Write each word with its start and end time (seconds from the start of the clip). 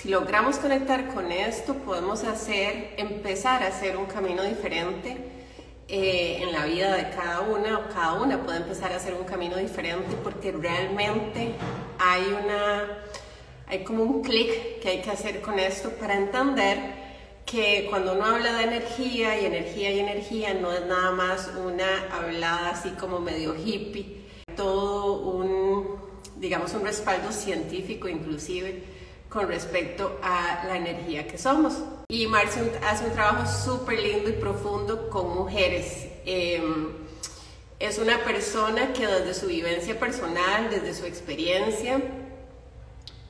si 0.00 0.10
logramos 0.10 0.58
conectar 0.58 1.12
con 1.12 1.32
esto, 1.32 1.74
podemos 1.74 2.22
hacer, 2.22 2.94
empezar 2.98 3.64
a 3.64 3.66
hacer 3.66 3.96
un 3.96 4.06
camino 4.06 4.44
diferente 4.44 5.16
eh, 5.88 6.38
en 6.40 6.52
la 6.52 6.66
vida 6.66 6.94
de 6.94 7.10
cada 7.10 7.40
una, 7.40 7.80
o 7.80 7.88
cada 7.88 8.12
una 8.12 8.40
puede 8.40 8.58
empezar 8.58 8.92
a 8.92 8.96
hacer 8.96 9.14
un 9.14 9.24
camino 9.24 9.56
diferente 9.56 10.14
porque 10.22 10.52
realmente 10.52 11.50
hay 11.98 12.22
una, 12.44 12.98
hay 13.66 13.82
como 13.82 14.04
un 14.04 14.22
clic 14.22 14.78
que 14.80 14.88
hay 14.88 15.02
que 15.02 15.10
hacer 15.10 15.40
con 15.40 15.58
esto 15.58 15.90
para 15.90 16.16
entender 16.16 16.78
que 17.44 17.88
cuando 17.90 18.12
uno 18.12 18.24
habla 18.24 18.52
de 18.52 18.64
energía 18.64 19.40
y 19.40 19.46
energía 19.46 19.90
y 19.90 19.98
energía 19.98 20.54
no 20.54 20.72
es 20.72 20.86
nada 20.86 21.10
más 21.10 21.50
una 21.66 22.06
hablada 22.12 22.70
así 22.70 22.90
como 22.90 23.18
medio 23.18 23.56
hippie, 23.56 24.28
todo 24.54 25.22
un, 25.22 25.96
digamos, 26.36 26.72
un 26.74 26.84
respaldo 26.84 27.32
científico 27.32 28.06
inclusive 28.06 28.96
con 29.28 29.48
respecto 29.48 30.18
a 30.22 30.64
la 30.66 30.76
energía 30.76 31.26
que 31.26 31.38
somos. 31.38 31.74
Y 32.08 32.26
Marcia 32.26 32.62
hace 32.88 33.04
un 33.04 33.12
trabajo 33.12 33.46
súper 33.46 34.00
lindo 34.00 34.30
y 34.30 34.32
profundo 34.32 35.10
con 35.10 35.34
mujeres. 35.34 36.06
Em, 36.24 36.88
es 37.78 37.98
una 37.98 38.24
persona 38.24 38.92
que 38.92 39.06
desde 39.06 39.34
su 39.34 39.46
vivencia 39.46 39.98
personal, 39.98 40.70
desde 40.70 40.94
su 40.94 41.04
experiencia, 41.04 42.00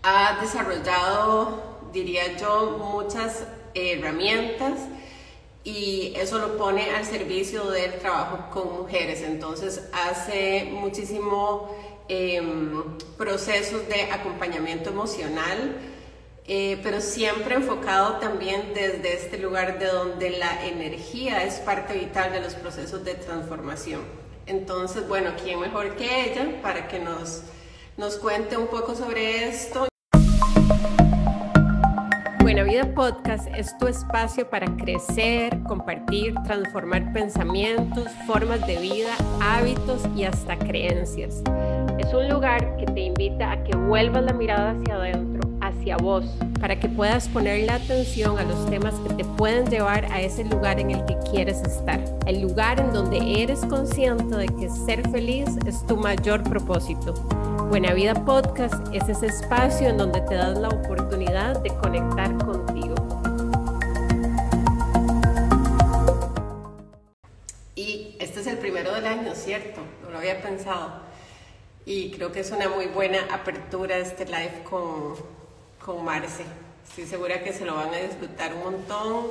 ha 0.02 0.40
desarrollado, 0.40 1.78
diría 1.92 2.36
yo, 2.36 2.78
muchas 2.78 3.42
herramientas 3.74 4.78
y 5.64 6.14
eso 6.16 6.38
lo 6.38 6.56
pone 6.56 6.90
al 6.92 7.04
servicio 7.04 7.70
del 7.70 7.98
trabajo 7.98 8.48
con 8.50 8.78
mujeres. 8.78 9.22
Entonces 9.22 9.88
hace 9.92 10.70
muchísimo 10.72 11.68
em, 12.08 12.82
procesos 13.16 13.86
de 13.88 14.02
acompañamiento 14.10 14.90
emocional 14.90 15.76
eh, 16.50 16.80
pero 16.82 17.02
siempre 17.02 17.56
enfocado 17.56 18.14
también 18.20 18.72
desde 18.72 19.12
este 19.12 19.36
lugar 19.36 19.78
de 19.78 19.84
donde 19.84 20.30
la 20.30 20.64
energía 20.64 21.44
es 21.44 21.56
parte 21.56 21.92
vital 21.92 22.32
de 22.32 22.40
los 22.40 22.54
procesos 22.54 23.04
de 23.04 23.16
transformación. 23.16 24.00
Entonces, 24.46 25.06
bueno, 25.06 25.32
¿quién 25.44 25.60
mejor 25.60 25.94
que 25.96 26.24
ella 26.24 26.62
para 26.62 26.88
que 26.88 27.00
nos, 27.00 27.42
nos 27.98 28.16
cuente 28.16 28.56
un 28.56 28.68
poco 28.68 28.94
sobre 28.94 29.46
esto? 29.46 29.88
Buena 32.40 32.62
Vida 32.62 32.94
Podcast 32.94 33.46
es 33.54 33.76
tu 33.76 33.86
espacio 33.86 34.48
para 34.48 34.74
crecer, 34.74 35.62
compartir, 35.64 36.32
transformar 36.46 37.12
pensamientos, 37.12 38.08
formas 38.26 38.66
de 38.66 38.78
vida, 38.78 39.14
hábitos 39.42 40.00
y 40.16 40.24
hasta 40.24 40.58
creencias. 40.58 41.42
Es 41.98 42.14
un 42.14 42.28
lugar 42.28 42.76
que 42.76 42.86
te 42.86 43.00
invita 43.00 43.50
a 43.50 43.64
que 43.64 43.76
vuelvas 43.76 44.22
la 44.22 44.32
mirada 44.32 44.70
hacia 44.70 44.94
adentro 44.94 45.48
hacia 45.60 45.96
vos, 45.96 46.24
para 46.60 46.78
que 46.78 46.88
puedas 46.88 47.28
poner 47.28 47.66
la 47.66 47.74
atención 47.74 48.38
a 48.38 48.44
los 48.44 48.70
temas 48.70 48.94
que 49.00 49.14
te 49.14 49.24
pueden 49.24 49.66
llevar 49.68 50.04
a 50.06 50.20
ese 50.20 50.44
lugar 50.44 50.80
en 50.80 50.92
el 50.92 51.04
que 51.04 51.16
quieres 51.30 51.60
estar, 51.62 52.00
el 52.26 52.40
lugar 52.40 52.80
en 52.80 52.92
donde 52.92 53.42
eres 53.42 53.60
consciente 53.66 54.36
de 54.36 54.46
que 54.46 54.68
ser 54.70 55.08
feliz 55.10 55.48
es 55.66 55.84
tu 55.86 55.96
mayor 55.96 56.42
propósito. 56.44 57.14
Buena 57.68 57.92
Vida 57.92 58.14
Podcast 58.14 58.74
es 58.94 59.08
ese 59.08 59.26
espacio 59.26 59.88
en 59.88 59.98
donde 59.98 60.20
te 60.22 60.36
das 60.36 60.56
la 60.56 60.68
oportunidad 60.68 61.60
de 61.62 61.70
conectar 61.70 62.32
contigo. 62.38 62.94
Y 67.74 68.16
este 68.20 68.40
es 68.40 68.46
el 68.46 68.58
primero 68.58 68.94
del 68.94 69.06
año, 69.06 69.34
¿cierto? 69.34 69.80
No 70.02 70.10
lo 70.10 70.18
había 70.18 70.40
pensado. 70.40 71.08
Y 71.88 72.10
creo 72.10 72.30
que 72.30 72.40
es 72.40 72.50
una 72.50 72.68
muy 72.68 72.84
buena 72.84 73.18
apertura 73.30 73.96
este 73.96 74.26
live 74.26 74.62
con, 74.68 75.14
con 75.82 76.04
Marce. 76.04 76.44
Estoy 76.86 77.06
segura 77.06 77.42
que 77.42 77.50
se 77.54 77.64
lo 77.64 77.76
van 77.76 77.94
a 77.94 77.96
disfrutar 77.96 78.52
un 78.52 78.62
montón. 78.62 79.28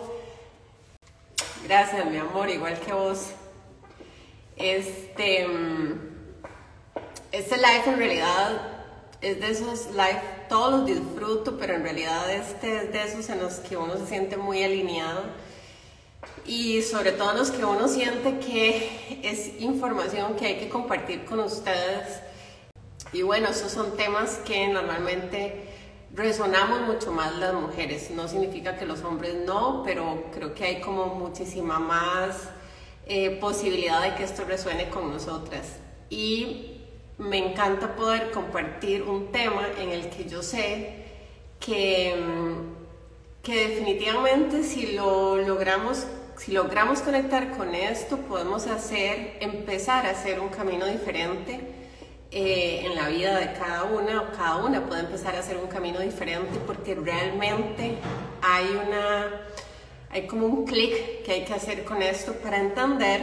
Gracias, 1.63 2.03
mi 2.07 2.17
amor, 2.17 2.49
igual 2.49 2.79
que 2.79 2.93
vos. 2.93 3.27
Este, 4.55 5.45
este 7.31 7.57
live 7.57 7.83
en 7.85 7.97
realidad 7.99 8.61
es 9.21 9.39
de 9.39 9.51
esos 9.51 9.91
live, 9.91 10.19
todos 10.49 10.79
los 10.79 10.85
disfruto, 10.87 11.59
pero 11.59 11.75
en 11.75 11.83
realidad 11.83 12.27
este 12.31 12.77
es 12.77 12.91
de 12.91 13.03
esos 13.03 13.29
en 13.29 13.39
los 13.39 13.53
que 13.59 13.77
uno 13.77 13.97
se 13.97 14.07
siente 14.07 14.35
muy 14.35 14.63
alineado 14.63 15.25
y 16.43 16.81
sobre 16.81 17.11
todo 17.11 17.33
en 17.33 17.37
los 17.37 17.51
que 17.51 17.63
uno 17.63 17.87
siente 17.87 18.39
que 18.39 19.21
es 19.21 19.61
información 19.61 20.35
que 20.37 20.47
hay 20.47 20.57
que 20.57 20.69
compartir 20.69 21.23
con 21.25 21.39
ustedes. 21.41 22.25
Y 23.13 23.21
bueno, 23.21 23.49
esos 23.49 23.71
son 23.71 23.95
temas 23.95 24.37
que 24.45 24.67
normalmente 24.67 25.69
resonamos 26.13 26.81
mucho 26.81 27.11
más 27.11 27.35
las 27.37 27.53
mujeres. 27.53 28.11
No 28.11 28.27
significa 28.27 28.77
que 28.77 28.85
los 28.85 29.03
hombres 29.03 29.35
no, 29.45 29.83
pero 29.85 30.25
creo 30.33 30.53
que 30.53 30.65
hay 30.65 30.81
como 30.81 31.07
muchísima 31.07 31.79
más 31.79 32.49
eh, 33.05 33.37
posibilidad 33.39 34.01
de 34.01 34.15
que 34.15 34.23
esto 34.23 34.43
resuene 34.45 34.89
con 34.89 35.11
nosotras. 35.11 35.77
Y 36.09 36.81
me 37.17 37.37
encanta 37.37 37.95
poder 37.95 38.31
compartir 38.31 39.03
un 39.03 39.31
tema 39.31 39.63
en 39.79 39.89
el 39.89 40.09
que 40.09 40.25
yo 40.25 40.43
sé 40.43 41.05
que, 41.59 42.15
mm, 42.15 43.43
que 43.43 43.69
definitivamente 43.69 44.63
si 44.63 44.93
lo 44.93 45.37
logramos 45.37 46.05
si 46.37 46.51
logramos 46.51 47.01
conectar 47.01 47.57
con 47.57 47.73
esto, 47.73 48.17
podemos 48.17 48.67
hacer, 48.67 49.37
empezar 49.39 50.05
a 50.05 50.11
hacer 50.11 50.39
un 50.39 50.49
camino 50.49 50.85
diferente 50.85 51.76
eh, 52.31 52.81
en 52.85 52.95
la 52.95 53.07
vida 53.09 53.39
de 53.39 53.53
cada 53.53 53.83
una 53.85 54.21
o 54.21 54.31
cada 54.31 54.57
una 54.57 54.85
puede 54.85 55.01
empezar 55.01 55.35
a 55.35 55.39
hacer 55.39 55.57
un 55.57 55.67
camino 55.67 55.99
diferente 55.99 56.59
porque 56.65 56.93
realmente 56.95 57.97
hay 58.41 58.65
una 58.65 59.43
hay 60.09 60.25
como 60.25 60.47
un 60.47 60.65
clic 60.65 61.23
que 61.23 61.31
hay 61.31 61.45
que 61.45 61.53
hacer 61.53 61.83
con 61.83 62.01
esto 62.01 62.33
para 62.33 62.57
entender 62.57 63.21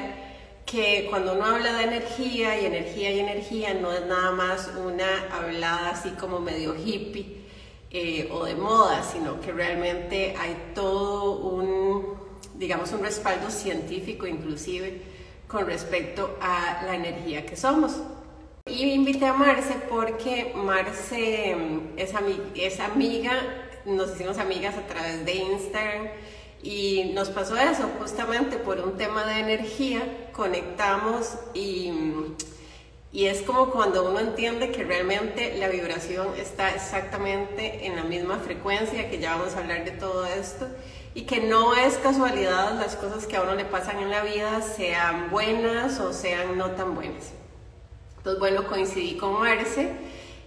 que 0.66 1.06
cuando 1.10 1.34
uno 1.34 1.44
habla 1.44 1.74
de 1.74 1.84
energía 1.84 2.60
y 2.60 2.66
energía 2.66 3.10
y 3.10 3.20
energía 3.20 3.74
no 3.74 3.92
es 3.92 4.06
nada 4.06 4.32
más 4.32 4.70
una 4.82 5.28
hablada 5.30 5.90
así 5.90 6.10
como 6.10 6.40
medio 6.40 6.74
hippie 6.74 7.44
eh, 7.90 8.28
o 8.32 8.44
de 8.44 8.54
moda, 8.54 9.02
sino 9.02 9.40
que 9.40 9.52
realmente 9.52 10.34
hay 10.38 10.72
todo 10.74 11.32
un, 11.38 12.14
digamos, 12.54 12.92
un 12.92 13.02
respaldo 13.02 13.50
científico 13.50 14.26
inclusive 14.26 15.00
con 15.46 15.66
respecto 15.66 16.36
a 16.40 16.82
la 16.86 16.94
energía 16.94 17.46
que 17.46 17.56
somos. 17.56 17.92
Y 18.66 18.92
invité 18.92 19.26
a 19.26 19.34
Marce 19.34 19.74
porque 19.90 20.54
Marce 20.56 21.54
mm, 21.54 21.98
es, 21.98 22.14
es 22.54 22.80
amiga, 22.80 23.32
nos 23.84 24.14
hicimos 24.14 24.38
amigas 24.38 24.74
a 24.78 24.86
través 24.86 25.22
de 25.26 25.34
Instagram 25.34 26.08
y 26.62 27.12
nos 27.12 27.28
pasó 27.28 27.58
eso 27.58 27.90
justamente 27.98 28.56
por 28.56 28.80
un 28.80 28.96
tema 28.96 29.26
de 29.26 29.40
energía, 29.40 30.30
conectamos 30.32 31.34
y, 31.52 31.90
mm, 31.90 32.36
y 33.12 33.26
es 33.26 33.42
como 33.42 33.70
cuando 33.70 34.08
uno 34.08 34.18
entiende 34.18 34.72
que 34.72 34.82
realmente 34.82 35.58
la 35.58 35.68
vibración 35.68 36.28
está 36.38 36.74
exactamente 36.74 37.84
en 37.86 37.96
la 37.96 38.04
misma 38.04 38.38
frecuencia, 38.38 39.10
que 39.10 39.18
ya 39.18 39.36
vamos 39.36 39.56
a 39.56 39.58
hablar 39.58 39.84
de 39.84 39.90
todo 39.90 40.24
esto 40.24 40.66
y 41.14 41.24
que 41.26 41.40
no 41.40 41.76
es 41.76 41.98
casualidad 41.98 42.78
las 42.78 42.96
cosas 42.96 43.26
que 43.26 43.36
a 43.36 43.42
uno 43.42 43.56
le 43.56 43.66
pasan 43.66 43.98
en 43.98 44.10
la 44.10 44.22
vida 44.22 44.62
sean 44.62 45.30
buenas 45.30 46.00
o 46.00 46.14
sean 46.14 46.56
no 46.56 46.70
tan 46.70 46.94
buenas. 46.94 47.43
Entonces, 48.24 48.40
bueno, 48.40 48.66
coincidí 48.66 49.18
con 49.18 49.38
Marce 49.38 49.86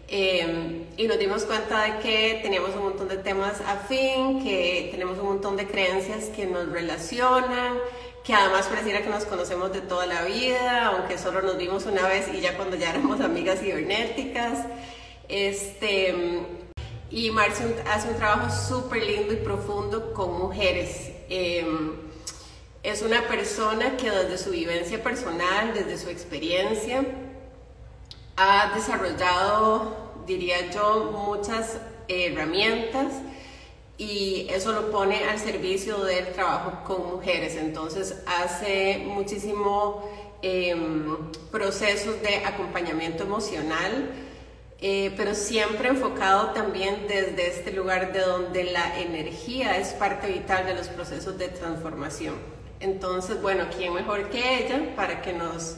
em, 0.07 0.85
y 0.97 1.07
nos 1.07 1.19
dimos 1.19 1.43
cuenta 1.43 1.83
de 1.83 1.99
que 1.99 2.39
teníamos 2.41 2.71
un 2.71 2.81
montón 2.81 3.07
de 3.07 3.17
temas 3.17 3.61
afín, 3.61 4.43
que 4.43 4.87
tenemos 4.89 5.19
un 5.19 5.25
montón 5.25 5.57
de 5.57 5.67
creencias 5.67 6.23
que 6.35 6.47
nos 6.47 6.71
relacionan, 6.71 7.77
que 8.23 8.33
además 8.33 8.65
pareciera 8.65 9.03
que 9.03 9.09
nos 9.09 9.25
conocemos 9.25 9.71
de 9.73 9.81
toda 9.81 10.07
la 10.07 10.23
vida, 10.23 10.87
aunque 10.87 11.19
solo 11.19 11.43
nos 11.43 11.55
vimos 11.55 11.85
una 11.85 12.07
vez 12.07 12.27
y 12.33 12.41
ya 12.41 12.57
cuando 12.57 12.75
ya 12.77 12.89
éramos 12.89 13.21
amigas 13.21 13.59
cibernéticas. 13.59 14.65
Este, 15.29 16.15
y 17.11 17.29
Marce 17.29 17.63
hace 17.91 18.09
un 18.09 18.15
trabajo 18.15 18.49
súper 18.49 19.03
lindo 19.03 19.33
y 19.33 19.37
profundo 19.37 20.15
con 20.15 20.35
mujeres. 20.35 21.11
Em, 21.29 21.91
es 22.81 23.03
una 23.03 23.27
persona 23.27 23.97
que 23.97 24.09
desde 24.09 24.39
su 24.39 24.49
vivencia 24.49 25.03
personal, 25.03 25.75
desde 25.75 25.99
su 25.99 26.09
experiencia, 26.09 27.05
ha 28.37 28.71
desarrollado, 28.75 29.95
diría 30.27 30.69
yo, 30.69 31.11
muchas 31.11 31.77
herramientas 32.07 33.13
y 33.97 34.47
eso 34.51 34.71
lo 34.73 34.91
pone 34.91 35.23
al 35.25 35.39
servicio 35.39 36.03
del 36.03 36.31
trabajo 36.33 36.83
con 36.85 37.15
mujeres. 37.15 37.55
Entonces 37.55 38.21
hace 38.27 39.03
muchísimo 39.05 40.07
em, 40.43 41.31
procesos 41.51 42.21
de 42.21 42.45
acompañamiento 42.45 43.23
emocional, 43.23 44.11
eh, 44.79 45.11
pero 45.17 45.33
siempre 45.33 45.89
enfocado 45.89 46.51
también 46.51 47.07
desde 47.07 47.47
este 47.47 47.71
lugar 47.71 48.13
de 48.13 48.19
donde 48.19 48.65
la 48.65 48.99
energía 48.99 49.77
es 49.77 49.93
parte 49.93 50.27
vital 50.27 50.67
de 50.67 50.75
los 50.75 50.89
procesos 50.89 51.39
de 51.39 51.47
transformación. 51.47 52.35
Entonces, 52.79 53.41
bueno, 53.41 53.65
¿quién 53.75 53.95
mejor 53.95 54.29
que 54.29 54.63
ella 54.63 54.95
para 54.95 55.23
que 55.23 55.33
nos 55.33 55.77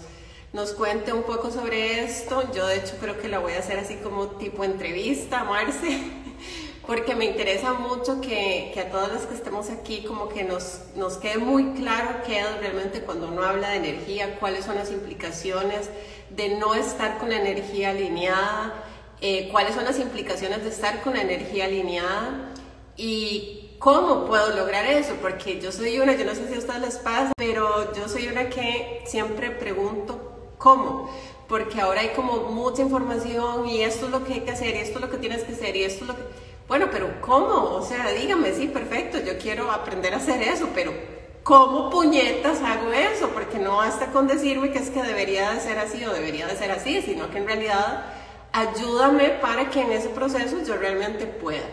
nos 0.54 0.74
cuente 0.74 1.14
un 1.14 1.24
poco 1.24 1.52
sobre 1.52 2.04
esto. 2.04 2.52
Yo 2.54 2.68
de 2.68 2.78
hecho 2.78 2.96
creo 3.00 3.20
que 3.20 3.28
la 3.28 3.40
voy 3.40 3.54
a 3.54 3.60
hacer 3.60 3.80
así 3.80 3.96
como 3.96 4.28
tipo 4.28 4.64
entrevista, 4.64 5.44
Marce, 5.44 6.02
porque 6.88 7.16
me 7.16 7.26
interesa 7.26 7.74
mucho 7.74 8.20
que, 8.20 8.72
que, 8.74 8.82
a 8.82 8.90
todas 8.90 9.12
las 9.12 9.26
que 9.26 9.36
estemos 9.36 9.70
aquí 9.70 10.04
como 10.04 10.30
que 10.30 10.44
nos, 10.44 10.82
nos 10.96 11.18
quede 11.18 11.38
muy 11.38 11.74
claro 11.74 12.22
qué 12.26 12.40
es 12.40 12.60
realmente 12.60 13.02
cuando 13.02 13.28
uno 13.28 13.44
habla 13.44 13.70
de 13.70 13.78
energía, 13.78 14.40
cuáles 14.40 14.66
son 14.66 14.76
las 14.76 14.92
implicaciones 14.92 15.90
de 16.32 16.50
no 16.58 16.74
estar 16.74 17.20
con 17.20 17.30
la 17.30 17.38
energía 17.38 17.92
alineada, 17.92 18.84
eh, 19.22 19.50
cuáles 19.52 19.76
son 19.76 19.84
las 19.84 20.00
implicaciones 20.00 20.64
de 20.64 20.70
estar 20.70 21.02
con 21.02 21.14
la 21.14 21.22
energía 21.22 21.66
alineada 21.66 22.54
y 22.96 23.76
cómo 23.80 24.26
puedo 24.26 24.56
lograr 24.56 24.86
eso, 24.86 25.16
porque 25.22 25.60
yo 25.62 25.72
soy 25.72 26.00
una, 26.00 26.16
yo 26.16 26.26
no 26.26 26.36
sé 26.36 26.48
si 26.48 26.56
a 26.56 26.60
ustedes 26.60 26.82
les 26.82 26.98
pasa, 26.98 27.32
pero 27.36 27.94
yo 27.94 28.10
soy 28.10 28.28
una 28.28 28.50
que 28.50 29.04
siempre 29.06 29.52
pregunto 29.52 30.29
cómo 30.60 31.10
porque 31.48 31.82
ahora 31.82 32.02
hay 32.02 32.10
como 32.10 32.52
mucha 32.52 32.84
información 32.84 33.68
y 33.68 33.82
esto 33.82 34.06
es 34.06 34.12
lo 34.12 34.24
que 34.24 34.34
hay 34.36 34.42
que 34.42 34.52
hacer 34.52 34.76
y 34.76 34.80
esto 34.80 35.00
es 35.00 35.02
lo 35.02 35.10
que 35.10 35.18
tienes 35.18 35.44
que 35.44 35.54
hacer 35.54 35.76
y 35.76 35.84
esto 35.84 36.04
es 36.04 36.10
lo 36.10 36.16
que 36.16 36.22
bueno, 36.70 36.90
pero 36.92 37.20
¿cómo? 37.20 37.74
O 37.74 37.84
sea, 37.84 38.12
dígame, 38.12 38.54
sí, 38.54 38.68
perfecto, 38.68 39.18
yo 39.18 39.40
quiero 39.40 39.72
aprender 39.72 40.14
a 40.14 40.18
hacer 40.18 40.40
eso, 40.44 40.70
pero 40.76 40.94
¿cómo 41.42 41.90
puñetas 41.90 42.62
hago 42.62 42.94
eso? 42.94 43.30
Porque 43.30 43.58
no 43.58 43.78
basta 43.78 44.12
con 44.12 44.28
decirme 44.28 44.72
que 44.72 44.78
es 44.78 44.92
que 44.92 45.02
debería 45.02 45.50
de 45.50 45.62
ser 45.62 45.80
así 45.80 46.06
o 46.06 46.14
debería 46.14 46.46
de 46.46 46.56
ser 46.56 46.70
así, 46.70 47.02
sino 47.02 47.32
que 47.32 47.40
en 47.40 47.48
realidad 47.48 48.06
ayúdame 48.52 49.30
para 49.42 49.72
que 49.72 49.82
en 49.82 49.92
ese 49.94 50.10
proceso 50.10 50.58
yo 50.64 50.78
realmente 50.78 51.26
pueda. 51.26 51.66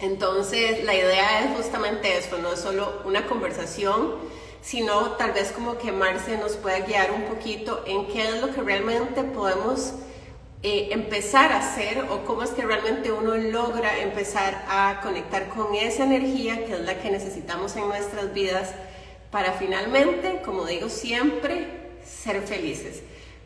Entonces, 0.00 0.82
la 0.82 0.94
idea 0.96 1.44
es 1.44 1.56
justamente 1.56 2.18
esto, 2.18 2.38
no 2.38 2.54
es 2.54 2.58
solo 2.58 3.02
una 3.04 3.28
conversación, 3.28 4.16
sino 4.62 5.12
tal 5.12 5.32
vez 5.32 5.52
como 5.52 5.78
que 5.78 5.92
Marce 5.92 6.36
nos 6.36 6.56
pueda 6.56 6.80
guiar 6.80 7.12
un 7.12 7.24
poquito 7.24 7.82
en 7.86 8.06
qué 8.06 8.28
es 8.28 8.40
lo 8.40 8.52
que 8.52 8.60
realmente 8.60 9.22
podemos 9.22 9.94
eh, 10.62 10.88
empezar 10.90 11.52
a 11.52 11.60
hacer 11.60 12.04
o 12.10 12.24
cómo 12.26 12.42
es 12.42 12.50
que 12.50 12.62
realmente 12.62 13.10
uno 13.10 13.34
logra 13.34 13.98
empezar 13.98 14.62
a 14.68 15.00
conectar 15.02 15.48
con 15.48 15.74
esa 15.74 16.04
energía 16.04 16.66
que 16.66 16.74
es 16.74 16.80
la 16.80 17.00
que 17.00 17.10
necesitamos 17.10 17.76
en 17.76 17.88
nuestras 17.88 18.34
vidas 18.34 18.74
para 19.30 19.52
finalmente, 19.52 20.42
como 20.44 20.66
digo 20.66 20.90
siempre, 20.90 21.66
ser 22.04 22.42
felices. 22.42 23.02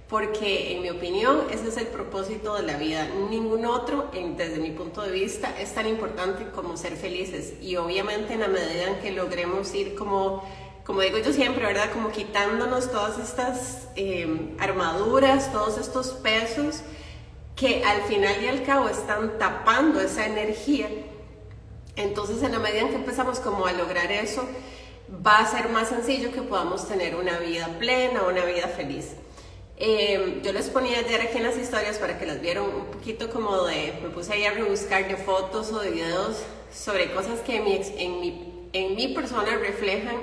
Porque 0.08 0.72
en 0.72 0.82
mi 0.82 0.90
opinión 0.90 1.44
ese 1.50 1.68
es 1.68 1.76
el 1.76 1.86
propósito 1.86 2.56
de 2.56 2.62
la 2.62 2.76
vida. 2.76 3.08
Ningún 3.30 3.64
otro, 3.64 4.10
desde 4.36 4.58
mi 4.58 4.70
punto 4.70 5.02
de 5.02 5.12
vista, 5.12 5.54
es 5.58 5.72
tan 5.72 5.86
importante 5.86 6.46
como 6.50 6.76
ser 6.76 6.96
felices. 6.96 7.54
Y 7.60 7.76
obviamente 7.76 8.34
en 8.34 8.40
la 8.40 8.48
medida 8.48 8.88
en 8.88 9.00
que 9.00 9.12
logremos 9.12 9.74
ir 9.74 9.94
como 9.94 10.42
como 10.84 11.00
digo 11.00 11.18
yo 11.18 11.32
siempre, 11.32 11.64
¿verdad? 11.64 11.90
Como 11.92 12.10
quitándonos 12.10 12.90
todas 12.90 13.18
estas 13.18 13.88
eh, 13.96 14.54
armaduras, 14.58 15.50
todos 15.50 15.78
estos 15.78 16.08
pesos 16.08 16.82
que 17.56 17.84
al 17.84 18.02
final 18.02 18.42
y 18.42 18.48
al 18.48 18.62
cabo 18.64 18.88
están 18.88 19.38
tapando 19.38 20.00
esa 20.00 20.26
energía. 20.26 20.88
Entonces, 21.96 22.42
en 22.42 22.52
la 22.52 22.58
medida 22.58 22.80
en 22.80 22.88
que 22.88 22.96
empezamos 22.96 23.40
como 23.40 23.66
a 23.66 23.72
lograr 23.72 24.12
eso, 24.12 24.46
va 25.24 25.38
a 25.38 25.46
ser 25.46 25.68
más 25.70 25.88
sencillo 25.88 26.32
que 26.32 26.42
podamos 26.42 26.86
tener 26.86 27.14
una 27.14 27.38
vida 27.38 27.68
plena, 27.78 28.22
una 28.22 28.44
vida 28.44 28.68
feliz. 28.68 29.12
Eh, 29.76 30.40
yo 30.44 30.52
les 30.52 30.68
ponía 30.68 30.98
ayer 30.98 31.20
aquí 31.20 31.38
en 31.38 31.44
las 31.44 31.56
historias 31.56 31.98
para 31.98 32.18
que 32.18 32.26
las 32.26 32.40
vieran 32.40 32.64
un 32.64 32.86
poquito 32.86 33.30
como 33.30 33.64
de, 33.64 33.98
me 34.02 34.10
puse 34.10 34.32
ahí 34.32 34.44
a 34.44 34.52
rebuscar 34.52 35.08
de 35.08 35.16
fotos 35.16 35.72
o 35.72 35.80
de 35.80 35.90
videos 35.90 36.42
sobre 36.72 37.12
cosas 37.12 37.40
que 37.40 37.56
en 37.56 37.64
mi, 37.64 37.80
en 37.96 38.20
mi, 38.20 38.68
en 38.72 38.94
mi 38.94 39.08
persona 39.08 39.56
reflejan 39.56 40.16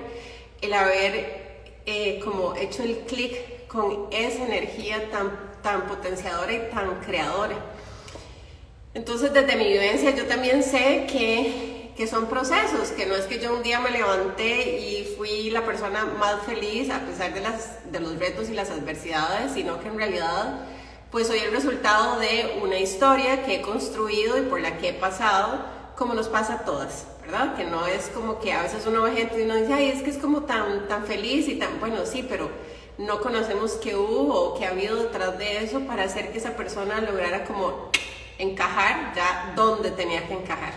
el 0.61 0.73
haber 0.73 1.73
eh, 1.85 2.19
como 2.23 2.55
hecho 2.55 2.83
el 2.83 2.99
clic 2.99 3.67
con 3.67 4.07
esa 4.11 4.45
energía 4.45 5.09
tan 5.09 5.51
tan 5.61 5.87
potenciadora 5.87 6.53
y 6.53 6.69
tan 6.73 6.99
creadora. 7.01 7.55
Entonces, 8.93 9.33
desde 9.33 9.55
mi 9.55 9.67
vivencia, 9.67 10.11
yo 10.11 10.25
también 10.25 10.63
sé 10.63 11.07
que, 11.09 11.93
que, 11.95 12.07
son 12.07 12.27
procesos, 12.27 12.89
que 12.89 13.05
no 13.05 13.15
es 13.15 13.25
que 13.25 13.39
yo 13.39 13.53
un 13.53 13.63
día 13.63 13.79
me 13.79 13.91
levanté 13.91 14.79
y 14.79 15.15
fui 15.17 15.49
la 15.49 15.65
persona 15.65 16.05
más 16.05 16.41
feliz 16.45 16.89
a 16.89 16.99
pesar 16.99 17.33
de, 17.33 17.41
las, 17.41 17.91
de 17.91 17.99
los 18.01 18.17
retos 18.19 18.49
y 18.49 18.53
las 18.53 18.69
adversidades, 18.69 19.53
sino 19.53 19.79
que 19.79 19.87
en 19.87 19.97
realidad, 19.97 20.65
pues 21.09 21.27
soy 21.27 21.39
el 21.39 21.51
resultado 21.51 22.19
de 22.19 22.59
una 22.61 22.79
historia 22.79 23.43
que 23.45 23.55
he 23.55 23.61
construido 23.61 24.37
y 24.37 24.41
por 24.41 24.59
la 24.59 24.77
que 24.77 24.89
he 24.89 24.93
pasado, 24.93 25.63
como 25.95 26.13
nos 26.13 26.27
pasa 26.27 26.55
a 26.55 26.65
todas, 26.65 27.05
¿verdad? 27.21 27.55
Que 27.55 27.63
no 27.65 27.85
es 27.87 28.09
como 28.09 28.39
que 28.39 28.51
a 28.51 28.63
veces 28.63 28.85
uno 28.87 29.03
ve 29.03 29.11
gente 29.13 29.39
y 29.39 29.43
uno 29.43 29.55
dice, 29.55 29.73
ay, 29.73 29.89
es 29.89 30.03
que 30.03 30.09
es 30.09 30.17
como 30.17 30.43
tan, 30.43 30.87
tan 30.87 31.05
feliz 31.05 31.47
y 31.47 31.55
tan, 31.55 31.79
bueno, 31.79 32.05
sí, 32.05 32.25
pero 32.27 32.49
no 32.97 33.19
conocemos 33.19 33.73
qué 33.73 33.95
hubo 33.95 34.33
o 34.33 34.57
qué 34.57 34.65
ha 34.65 34.69
habido 34.69 34.97
detrás 34.97 35.37
de 35.37 35.63
eso 35.63 35.81
para 35.81 36.03
hacer 36.03 36.31
que 36.31 36.37
esa 36.37 36.55
persona 36.55 36.99
lograra 37.01 37.45
como 37.45 37.89
encajar 38.37 39.13
ya 39.15 39.53
donde 39.55 39.91
tenía 39.91 40.27
que 40.27 40.33
encajar. 40.33 40.73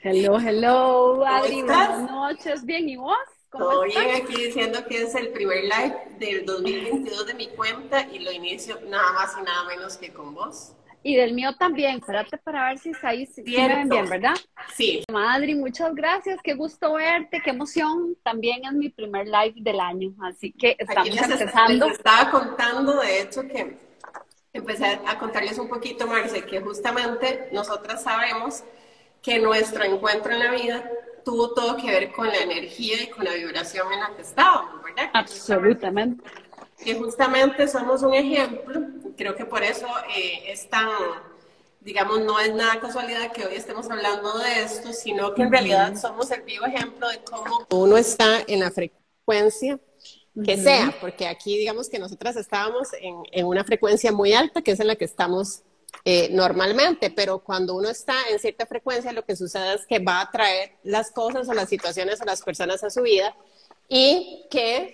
Hello, 0.00 0.38
hello, 0.38 1.26
Adri, 1.26 1.62
buenas 1.62 2.02
noches, 2.10 2.64
bien, 2.64 2.88
¿y 2.88 2.96
vos? 2.96 3.16
Todo 3.50 3.82
bien, 3.84 4.10
aquí 4.14 4.44
diciendo 4.44 4.84
que 4.86 5.02
es 5.02 5.14
el 5.14 5.30
primer 5.30 5.64
live 5.64 5.96
del 6.18 6.44
2022 6.44 7.26
de 7.26 7.34
mi 7.34 7.48
cuenta 7.48 8.06
y 8.12 8.18
lo 8.20 8.30
inicio 8.30 8.78
nada 8.86 9.12
más 9.12 9.34
y 9.40 9.42
nada 9.42 9.64
menos 9.64 9.96
que 9.96 10.12
con 10.12 10.34
vos. 10.34 10.72
Y 11.02 11.16
del 11.16 11.32
mío 11.32 11.54
también, 11.56 11.98
espérate 11.98 12.38
para 12.38 12.68
ver 12.68 12.78
si 12.78 12.92
ahí 13.02 13.24
si 13.26 13.42
me 13.42 13.68
ven 13.68 13.88
bien, 13.88 14.08
¿verdad? 14.08 14.34
Sí. 14.74 15.04
Madre, 15.10 15.54
muchas 15.54 15.94
gracias, 15.94 16.40
qué 16.42 16.54
gusto 16.54 16.94
verte, 16.94 17.40
qué 17.42 17.50
emoción. 17.50 18.16
También 18.22 18.64
es 18.64 18.72
mi 18.72 18.88
primer 18.88 19.26
live 19.26 19.54
del 19.56 19.80
año, 19.80 20.12
así 20.22 20.52
que 20.52 20.76
estamos 20.78 21.08
empezando. 21.08 21.86
Les 21.86 21.98
estaba 21.98 22.30
contando, 22.30 23.00
de 23.00 23.22
hecho, 23.22 23.42
que 23.42 23.76
empecé 24.52 25.00
a 25.06 25.18
contarles 25.18 25.58
un 25.58 25.68
poquito, 25.68 26.06
Marce, 26.06 26.44
que 26.44 26.60
justamente 26.60 27.48
nosotras 27.52 28.02
sabemos 28.02 28.64
que 29.22 29.38
nuestro 29.38 29.84
encuentro 29.84 30.32
en 30.32 30.40
la 30.40 30.50
vida 30.50 30.90
tuvo 31.24 31.54
todo 31.54 31.76
que 31.76 31.90
ver 31.90 32.12
con 32.12 32.26
la 32.26 32.38
energía 32.38 33.02
y 33.02 33.06
con 33.08 33.24
la 33.24 33.34
vibración 33.34 33.92
en 33.92 34.00
la 34.00 34.16
que 34.16 34.22
estábamos, 34.22 34.82
¿verdad? 34.82 35.10
Absolutamente 35.14 36.47
que 36.82 36.94
justamente 36.94 37.66
somos 37.68 38.02
un 38.02 38.14
ejemplo, 38.14 38.80
creo 39.16 39.34
que 39.34 39.44
por 39.44 39.62
eso 39.62 39.86
eh, 40.16 40.52
es 40.52 40.68
tan, 40.68 40.88
digamos, 41.80 42.20
no 42.20 42.38
es 42.40 42.54
nada 42.54 42.80
casualidad 42.80 43.32
que 43.32 43.44
hoy 43.44 43.54
estemos 43.54 43.90
hablando 43.90 44.38
de 44.38 44.62
esto, 44.62 44.92
sino 44.92 45.34
que 45.34 45.42
en 45.42 45.50
realidad 45.50 45.96
somos 45.96 46.30
el 46.30 46.42
vivo 46.42 46.66
ejemplo 46.66 47.08
de 47.08 47.18
cómo 47.24 47.66
uno 47.70 47.96
está 47.96 48.42
en 48.46 48.60
la 48.60 48.70
frecuencia 48.70 49.78
que 50.44 50.56
sea, 50.56 50.94
porque 51.00 51.26
aquí 51.26 51.58
digamos 51.58 51.88
que 51.88 51.98
nosotras 51.98 52.36
estábamos 52.36 52.92
en, 53.00 53.16
en, 53.32 53.44
una 53.44 53.64
frecuencia 53.64 54.12
muy 54.12 54.32
alta, 54.32 54.62
que 54.62 54.70
es 54.70 54.78
en 54.78 54.86
la 54.86 54.94
que 54.94 55.04
estamos 55.04 55.62
eh, 56.04 56.28
normalmente, 56.30 57.10
pero 57.10 57.40
cuando 57.40 57.74
uno 57.74 57.88
está 57.88 58.14
en 58.30 58.38
cierta 58.38 58.66
frecuencia, 58.66 59.12
lo 59.12 59.24
que 59.24 59.36
sucede 59.36 59.74
es 59.74 59.86
que 59.86 59.98
va 59.98 60.20
a 60.20 60.30
traer 60.30 60.72
las 60.84 61.10
cosas 61.10 61.48
o 61.48 61.54
las 61.54 61.68
situaciones 61.68 62.20
o 62.20 62.24
las 62.24 62.42
personas 62.42 62.84
a 62.84 62.90
su 62.90 63.02
vida 63.02 63.34
y 63.88 64.46
que 64.50 64.92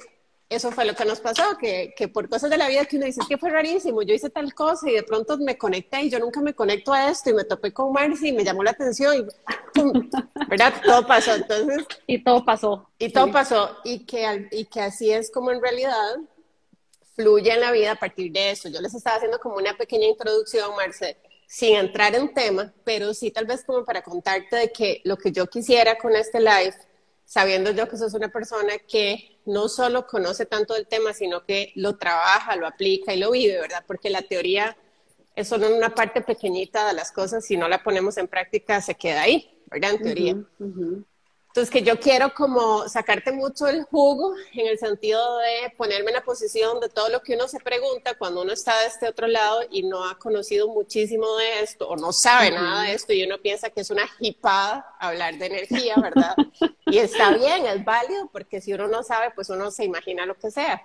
eso 0.54 0.70
fue 0.73 0.84
lo 0.84 0.94
que 0.94 1.04
nos 1.04 1.20
pasó, 1.20 1.56
que, 1.58 1.94
que, 1.96 2.08
por 2.08 2.28
cosas 2.28 2.50
de 2.50 2.56
la 2.56 2.68
vida 2.68 2.84
que 2.84 2.96
uno 2.96 3.06
dice, 3.06 3.20
es 3.20 3.28
que 3.28 3.38
fue 3.38 3.50
rarísimo, 3.50 4.02
yo 4.02 4.14
hice 4.14 4.30
tal 4.30 4.54
cosa 4.54 4.88
y 4.88 4.94
de 4.94 5.02
pronto 5.02 5.37
me 5.38 5.58
conecté 5.58 6.02
y 6.02 6.11
yo 6.11 6.18
nunca 6.18 6.40
me 6.40 6.54
conecto 6.54 6.92
a 6.92 7.11
esto 7.11 7.30
y 7.30 7.34
me 7.34 7.44
topé 7.44 7.73
con 7.73 7.92
Marcy 7.92 8.28
y 8.28 8.32
me 8.32 8.44
llamó 8.44 8.62
la 8.62 8.70
atención 8.70 9.16
y 9.16 9.26
¿verdad? 10.49 10.75
Todo 10.84 11.06
pasó, 11.06 11.34
entonces. 11.34 11.84
Y 12.06 12.23
todo 12.23 12.44
pasó. 12.44 12.88
Y 12.99 13.11
todo 13.11 13.30
pasó 13.32 13.78
y 13.84 14.04
que, 14.06 14.49
y 14.50 14.66
que 14.66 14.80
así 14.80 15.11
es 15.11 15.30
como 15.30 15.50
en 15.50 15.61
realidad 15.61 16.16
fluye 17.14 17.52
en 17.52 17.61
la 17.61 17.73
vida 17.73 17.92
a 17.92 17.96
partir 17.96 18.32
de 18.32 18.50
eso. 18.50 18.68
Yo 18.68 18.80
les 18.80 18.94
estaba 18.94 19.16
haciendo 19.16 19.38
como 19.38 19.56
una 19.56 19.76
pequeña 19.76 20.06
introducción, 20.06 20.75
Marce, 20.76 21.16
sin 21.46 21.76
entrar 21.76 22.14
en 22.14 22.32
tema, 22.34 22.73
pero 22.84 23.14
sí 23.14 23.30
tal 23.30 23.46
vez 23.46 23.64
como 23.64 23.84
para 23.84 24.02
contarte 24.02 24.56
de 24.56 24.73
que 24.73 25.00
lo 25.04 25.16
que 25.16 25.32
yo 25.32 25.46
quisiera 25.46 25.96
con 25.99 26.14
este 26.16 26.40
live, 26.40 26.75
sabiendo 27.25 27.70
yo 27.70 27.88
que 27.88 27.96
sos 27.96 28.14
una 28.14 28.28
persona 28.28 28.78
que 28.88 29.33
no 29.46 29.68
solo 29.68 30.06
conoce 30.06 30.46
tanto 30.46 30.76
el 30.76 30.86
tema, 30.86 31.12
sino 31.12 31.44
que 31.44 31.72
lo 31.74 31.96
trabaja, 31.96 32.56
lo 32.56 32.66
aplica 32.66 33.12
y 33.14 33.18
lo 33.18 33.30
vive, 33.30 33.60
¿verdad? 33.60 33.84
Porque 33.86 34.10
la 34.10 34.22
teoría 34.22 34.76
es 35.36 35.48
solo 35.48 35.74
una 35.74 35.94
parte 35.94 36.20
pequeñita 36.22 36.86
de 36.86 36.94
las 36.94 37.12
cosas, 37.12 37.44
si 37.44 37.56
no 37.56 37.68
la 37.68 37.82
ponemos 37.82 38.16
en 38.16 38.28
práctica 38.28 38.80
se 38.80 38.94
queda 38.94 39.22
ahí, 39.22 39.60
¿verdad? 39.70 39.92
En 39.92 40.02
teoría. 40.02 40.36
Entonces, 41.54 41.70
que 41.70 41.82
yo 41.82 42.00
quiero 42.00 42.34
como 42.34 42.88
sacarte 42.88 43.30
mucho 43.30 43.68
el 43.68 43.84
jugo 43.84 44.34
en 44.54 44.66
el 44.66 44.76
sentido 44.76 45.38
de 45.38 45.70
ponerme 45.76 46.11
en 46.11 46.16
la 46.16 46.25
posición 46.25 46.80
de 46.80 46.88
todo 46.88 47.08
lo 47.11 47.23
que 47.23 47.37
uno 47.37 47.46
se 47.46 47.61
pregunta 47.61 48.18
cuando 48.18 48.42
uno 48.42 48.52
está 48.52 48.76
de 48.80 48.87
este 48.88 49.08
otro 49.08 49.28
lado 49.28 49.61
y 49.70 49.84
no 49.84 50.04
ha 50.04 50.18
conocido 50.18 50.66
muchísimo 50.66 51.37
de 51.37 51.61
esto 51.61 51.88
o 51.88 51.94
no 51.94 52.12
sabe 52.12 52.50
nada 52.50 52.82
de 52.82 52.94
esto 52.94 53.12
y 53.12 53.23
uno 53.23 53.38
piensa 53.38 53.70
que 53.70 53.82
es 53.82 53.90
una 53.90 54.02
hipada 54.18 54.96
hablar 54.99 55.38
de 55.38 55.46
energía, 55.46 55.94
¿verdad? 56.02 56.34
y 56.87 56.99
está 56.99 57.30
bien, 57.30 57.66
es 57.66 57.84
válido 57.84 58.28
porque 58.32 58.61
si 58.61 58.73
uno 58.73 58.88
no 58.88 59.04
sabe, 59.04 59.30
pues 59.32 59.49
uno 59.49 59.70
se 59.70 59.84
imagina 59.84 60.26
lo 60.26 60.34
que 60.34 60.50
sea. 60.50 60.84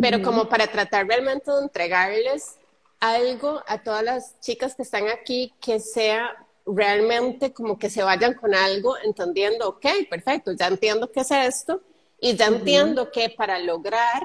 Pero 0.00 0.22
como 0.22 0.48
para 0.48 0.66
tratar 0.66 1.06
realmente 1.06 1.52
de 1.52 1.62
entregarles 1.62 2.56
algo 2.98 3.62
a 3.68 3.84
todas 3.84 4.02
las 4.02 4.40
chicas 4.40 4.74
que 4.74 4.82
están 4.82 5.06
aquí 5.06 5.54
que 5.60 5.78
sea 5.78 6.48
realmente 6.66 7.52
como 7.52 7.78
que 7.78 7.90
se 7.90 8.02
vayan 8.02 8.34
con 8.34 8.54
algo 8.54 8.96
entendiendo, 9.02 9.68
ok, 9.68 9.86
perfecto, 10.08 10.52
ya 10.52 10.66
entiendo 10.66 11.10
qué 11.10 11.20
es 11.20 11.30
esto 11.30 11.80
y 12.20 12.36
ya 12.36 12.46
entiendo 12.46 13.10
que 13.10 13.30
para 13.30 13.58
lograr 13.58 14.22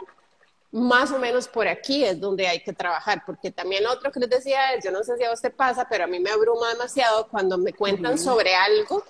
más 0.71 1.11
o 1.11 1.19
menos 1.19 1.47
por 1.47 1.67
aquí 1.67 2.03
es 2.03 2.19
donde 2.19 2.47
hay 2.47 2.61
que 2.61 2.73
trabajar, 2.73 3.23
porque 3.25 3.49
también 3.49 3.87
otro 3.87 4.11
que 4.11 4.19
les 4.19 4.29
decía 4.29 4.73
es, 4.73 4.83
yo 4.83 4.91
no 4.91 5.03
sé 5.03 5.15
si 5.17 5.23
a 5.23 5.31
usted 5.31 5.53
pasa, 5.53 5.87
pero 5.89 6.03
a 6.03 6.07
mí 6.07 6.19
me 6.19 6.29
abruma 6.29 6.69
demasiado 6.73 7.27
cuando 7.29 7.57
me 7.57 7.71
cuentan 7.71 8.19
sobre 8.19 8.53
algo, 8.53 9.01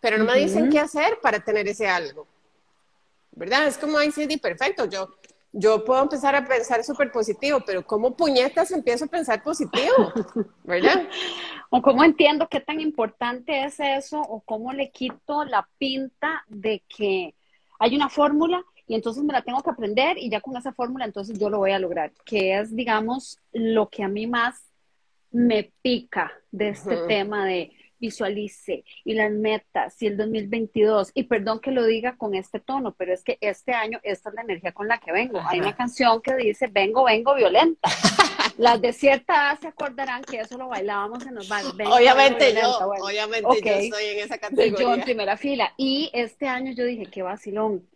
pero 0.00 0.18
no 0.18 0.24
me 0.24 0.38
dicen 0.38 0.68
qué 0.68 0.80
hacer 0.80 1.20
para 1.22 1.38
tener 1.38 1.68
ese 1.68 1.86
algo. 1.86 2.26
¿Verdad? 3.30 3.68
Es 3.68 3.78
como, 3.78 3.98
ay, 3.98 4.10
sí, 4.10 4.26
perfecto, 4.36 4.86
yo, 4.86 5.16
yo 5.58 5.84
puedo 5.84 6.02
empezar 6.02 6.34
a 6.36 6.46
pensar 6.46 6.84
súper 6.84 7.10
positivo, 7.10 7.60
pero 7.64 7.84
¿cómo 7.84 8.14
puñetas 8.14 8.70
empiezo 8.70 9.06
a 9.06 9.08
pensar 9.08 9.42
positivo? 9.42 10.12
¿Verdad? 10.64 11.08
o 11.70 11.80
cómo 11.80 12.04
entiendo 12.04 12.48
qué 12.48 12.60
tan 12.60 12.78
importante 12.80 13.64
es 13.64 13.80
eso, 13.80 14.20
o 14.20 14.40
cómo 14.40 14.72
le 14.74 14.90
quito 14.90 15.44
la 15.44 15.66
pinta 15.78 16.44
de 16.48 16.82
que 16.86 17.34
hay 17.78 17.96
una 17.96 18.10
fórmula 18.10 18.62
y 18.86 18.94
entonces 18.94 19.24
me 19.24 19.32
la 19.32 19.42
tengo 19.42 19.62
que 19.62 19.70
aprender 19.70 20.18
y 20.18 20.28
ya 20.28 20.40
con 20.40 20.56
esa 20.56 20.72
fórmula 20.72 21.06
entonces 21.06 21.38
yo 21.38 21.48
lo 21.48 21.58
voy 21.58 21.72
a 21.72 21.78
lograr, 21.78 22.12
que 22.24 22.58
es, 22.58 22.76
digamos, 22.76 23.38
lo 23.52 23.88
que 23.88 24.04
a 24.04 24.08
mí 24.08 24.26
más 24.26 24.62
me 25.30 25.72
pica 25.82 26.32
de 26.50 26.68
este 26.68 26.96
tema 27.08 27.46
de 27.46 27.72
visualice 27.98 28.84
y 29.04 29.14
las 29.14 29.30
metas 29.30 30.00
y 30.02 30.06
el 30.06 30.16
2022. 30.16 31.10
Y 31.14 31.24
perdón 31.24 31.60
que 31.60 31.70
lo 31.70 31.84
diga 31.84 32.16
con 32.16 32.34
este 32.34 32.60
tono, 32.60 32.94
pero 32.94 33.12
es 33.12 33.22
que 33.22 33.38
este 33.40 33.72
año 33.72 33.98
esta 34.02 34.30
es 34.30 34.34
la 34.34 34.42
energía 34.42 34.72
con 34.72 34.88
la 34.88 34.98
que 34.98 35.12
vengo. 35.12 35.40
Hay 35.48 35.60
una 35.60 35.76
canción 35.76 36.20
que 36.20 36.34
dice, 36.36 36.68
vengo, 36.68 37.04
vengo 37.04 37.34
violenta. 37.34 37.88
Las 38.58 38.80
de 38.80 38.92
cierta 38.92 39.34
edad 39.34 39.60
se 39.60 39.68
acordarán 39.68 40.22
que 40.22 40.40
eso 40.40 40.56
lo 40.56 40.68
bailábamos 40.68 41.26
en 41.26 41.34
los 41.34 41.48
bares. 41.48 41.70
obviamente 41.70 42.54
yo, 42.54 42.78
obviamente 43.02 43.60
yo 43.62 43.70
estoy 43.70 44.04
en 44.04 44.18
esa 44.20 44.38
categoría. 44.38 44.78
Yo 44.78 44.94
en 44.94 45.02
primera 45.02 45.36
fila. 45.36 45.74
Y 45.76 46.10
este 46.14 46.48
año 46.48 46.72
yo 46.72 46.84
dije, 46.84 47.06
qué 47.06 47.22
vacilón 47.22 47.86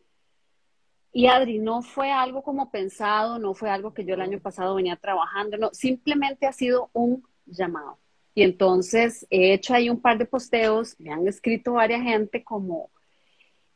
y 1.12 1.26
Adri, 1.26 1.58
no 1.58 1.82
fue 1.82 2.10
algo 2.12 2.42
como 2.42 2.70
pensado, 2.70 3.38
no 3.38 3.54
fue 3.54 3.70
algo 3.70 3.92
que 3.92 4.04
yo 4.04 4.14
el 4.14 4.20
año 4.20 4.40
pasado 4.40 4.76
venía 4.76 4.96
trabajando, 4.96 5.56
no, 5.56 5.70
simplemente 5.72 6.46
ha 6.46 6.52
sido 6.52 6.90
un 6.92 7.24
llamado. 7.46 7.98
Y 8.34 8.42
entonces 8.42 9.26
he 9.30 9.52
hecho 9.52 9.74
ahí 9.74 9.90
un 9.90 10.00
par 10.00 10.18
de 10.18 10.24
posteos, 10.24 10.94
me 10.98 11.12
han 11.12 11.26
escrito 11.26 11.72
varias 11.72 12.02
gente 12.02 12.44
como, 12.44 12.90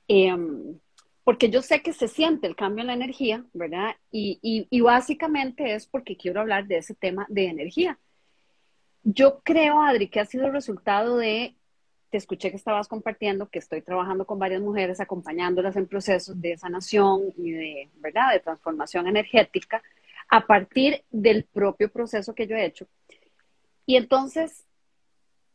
em, 0.08 0.78
porque 1.24 1.50
yo 1.50 1.62
sé 1.62 1.82
que 1.82 1.92
se 1.92 2.08
siente 2.08 2.46
el 2.46 2.56
cambio 2.56 2.82
en 2.82 2.88
la 2.88 2.94
energía, 2.94 3.44
¿verdad? 3.52 3.96
Y, 4.10 4.38
y, 4.70 4.80
básicamente 4.80 5.74
es 5.74 5.86
porque 5.86 6.16
quiero 6.16 6.40
hablar 6.40 6.66
de 6.66 6.78
ese 6.78 6.94
tema 6.94 7.26
de 7.28 7.46
energía. 7.46 7.98
Yo 9.02 9.40
creo, 9.42 9.82
Adri, 9.82 10.08
que 10.08 10.20
ha 10.20 10.26
sido 10.26 10.46
el 10.46 10.52
resultado 10.52 11.16
de 11.16 11.56
te 12.14 12.18
escuché 12.18 12.50
que 12.50 12.56
estabas 12.56 12.86
compartiendo 12.86 13.48
que 13.48 13.58
estoy 13.58 13.82
trabajando 13.82 14.24
con 14.24 14.38
varias 14.38 14.62
mujeres, 14.62 15.00
acompañándolas 15.00 15.74
en 15.74 15.88
procesos 15.88 16.40
de 16.40 16.56
sanación 16.56 17.32
y 17.36 17.50
de, 17.50 17.90
¿verdad?, 17.96 18.32
de 18.32 18.38
transformación 18.38 19.08
energética 19.08 19.82
a 20.28 20.46
partir 20.46 21.02
del 21.10 21.42
propio 21.42 21.90
proceso 21.90 22.32
que 22.32 22.46
yo 22.46 22.54
he 22.54 22.66
hecho. 22.66 22.86
Y 23.86 23.96
entonces, 23.96 24.64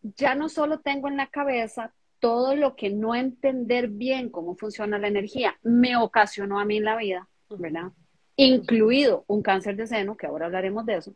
ya 0.01 0.35
no 0.35 0.49
solo 0.49 0.79
tengo 0.79 1.07
en 1.07 1.17
la 1.17 1.27
cabeza 1.27 1.93
todo 2.19 2.55
lo 2.55 2.75
que 2.75 2.89
no 2.89 3.15
entender 3.15 3.87
bien 3.87 4.29
cómo 4.29 4.55
funciona 4.55 4.99
la 4.99 5.07
energía 5.07 5.57
me 5.63 5.95
ocasionó 5.95 6.59
a 6.59 6.65
mí 6.65 6.77
en 6.77 6.85
la 6.85 6.97
vida, 6.97 7.29
¿verdad? 7.49 7.91
Incluido 8.35 9.23
un 9.27 9.41
cáncer 9.41 9.75
de 9.75 9.87
seno, 9.87 10.17
que 10.17 10.27
ahora 10.27 10.47
hablaremos 10.47 10.85
de 10.85 10.97
eso. 10.97 11.13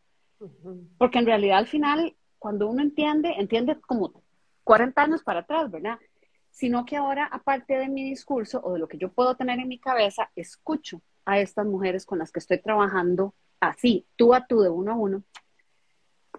Porque 0.98 1.20
en 1.20 1.26
realidad 1.26 1.58
al 1.58 1.68
final, 1.68 2.16
cuando 2.40 2.70
uno 2.70 2.82
entiende, 2.82 3.34
entiende 3.38 3.80
como 3.82 4.24
40 4.64 5.02
años 5.02 5.24
para 5.24 5.42
atrás, 5.42 5.70
¿verdad? 5.72 6.00
Sino 6.52 6.86
que 6.86 6.98
ahora, 6.98 7.26
aparte 7.26 7.78
de 7.78 7.88
mi 7.88 8.04
discurso 8.04 8.62
o 8.64 8.74
de 8.74 8.80
lo 8.80 8.88
que 8.88 8.98
yo 8.98 9.12
puedo 9.12 9.36
tener 9.36 9.60
en 9.60 9.68
mi 9.68 9.80
cabeza, 9.80 10.32
escucho 10.36 11.02
a 11.26 11.40
estas 11.40 11.66
mujeres 11.66 12.06
con 12.06 12.20
las 12.20 12.32
que 12.32 12.40
estoy 12.40 12.60
trabajando 12.60 13.34
así, 13.60 14.06
tú 14.18 14.34
a 14.34 14.46
tú, 14.46 14.62
de 14.62 14.70
uno 14.70 14.92
a 14.92 14.96
uno, 14.96 15.24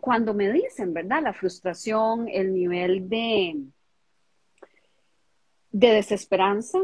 cuando 0.05 0.35
me 0.35 0.53
dicen, 0.53 0.93
¿verdad? 0.93 1.23
La 1.23 1.33
frustración, 1.33 2.29
el 2.29 2.53
nivel 2.53 3.09
de, 3.09 3.57
de 5.71 5.89
desesperanza 5.89 6.79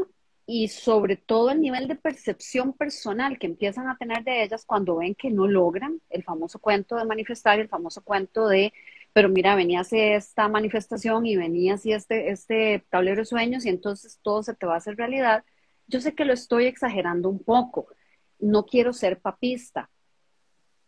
y 0.47 0.69
sobre 0.69 1.17
todo 1.17 1.51
el 1.51 1.61
nivel 1.61 1.87
de 1.87 1.93
percepción 1.93 2.73
personal 2.73 3.37
que 3.37 3.45
empiezan 3.45 3.87
a 3.87 3.95
tener 3.95 4.23
de 4.23 4.41
ellas 4.41 4.65
cuando 4.65 4.95
ven 4.95 5.13
que 5.13 5.29
no 5.29 5.45
logran 5.45 6.01
el 6.09 6.23
famoso 6.23 6.57
cuento 6.57 6.95
de 6.95 7.05
manifestar, 7.05 7.59
el 7.59 7.69
famoso 7.69 8.01
cuento 8.03 8.47
de 8.47 8.73
pero 9.13 9.29
mira, 9.29 9.53
venía 9.53 9.83
esta 9.91 10.47
manifestación 10.47 11.27
y 11.27 11.35
venía 11.35 11.75
este, 11.75 12.31
este 12.31 12.83
tablero 12.89 13.17
de 13.17 13.25
sueños 13.25 13.67
y 13.67 13.69
entonces 13.69 14.17
todo 14.23 14.41
se 14.41 14.55
te 14.55 14.65
va 14.65 14.73
a 14.73 14.77
hacer 14.77 14.95
realidad. 14.97 15.43
Yo 15.85 16.01
sé 16.01 16.15
que 16.15 16.25
lo 16.25 16.33
estoy 16.33 16.65
exagerando 16.65 17.29
un 17.29 17.43
poco, 17.43 17.85
no 18.39 18.65
quiero 18.65 18.93
ser 18.93 19.19
papista, 19.19 19.91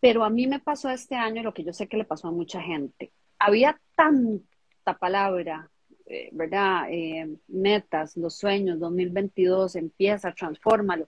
pero 0.03 0.25
a 0.25 0.29
mí 0.29 0.47
me 0.47 0.59
pasó 0.59 0.89
este 0.89 1.15
año 1.15 1.43
lo 1.43 1.53
que 1.53 1.63
yo 1.63 1.71
sé 1.71 1.87
que 1.87 1.95
le 1.95 2.03
pasó 2.03 2.27
a 2.27 2.31
mucha 2.31 2.61
gente. 2.61 3.13
Había 3.39 3.79
tanta 3.95 4.97
palabra, 4.99 5.71
eh, 6.07 6.27
¿verdad? 6.33 6.87
Eh, 6.89 7.37
metas, 7.47 8.17
los 8.17 8.35
sueños, 8.35 8.81
2022, 8.81 9.77
empieza, 9.77 10.33
transfórmalo 10.33 11.07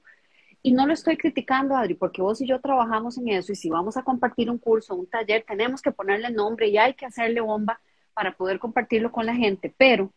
y 0.62 0.72
no 0.72 0.88
lo 0.88 0.94
estoy 0.94 1.18
criticando, 1.18 1.76
Adri, 1.76 1.96
porque 1.96 2.22
vos 2.22 2.40
y 2.40 2.48
yo 2.48 2.62
trabajamos 2.62 3.18
en 3.18 3.28
eso 3.28 3.52
y 3.52 3.56
si 3.56 3.70
vamos 3.70 3.98
a 3.98 4.04
compartir 4.04 4.50
un 4.50 4.60
curso, 4.60 4.96
un 4.96 5.08
taller, 5.08 5.44
tenemos 5.46 5.82
que 5.82 5.92
ponerle 5.92 6.32
nombre 6.32 6.70
y 6.70 6.78
hay 6.78 6.94
que 6.94 7.06
hacerle 7.06 7.42
bomba 7.42 7.82
para 8.14 8.32
poder 8.38 8.60
compartirlo 8.60 9.12
con 9.12 9.26
la 9.26 9.36
gente. 9.36 9.76
Pero 9.78 10.14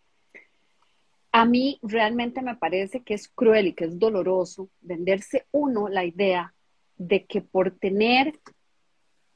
a 1.33 1.45
mí 1.45 1.81
realmente 1.83 2.43
me 2.43 2.55
parece 2.55 3.03
que 3.03 3.15
es 3.15 3.29
cruel 3.29 3.67
y 3.67 3.73
que 3.73 3.87
es 3.87 3.99
doloroso 3.99 4.71
venderse 4.81 5.47
uno 5.51 5.89
la 5.89 6.05
idea 6.05 6.55
de 6.97 7.27
que 7.27 7.41
por 7.41 7.73
tener 7.73 8.39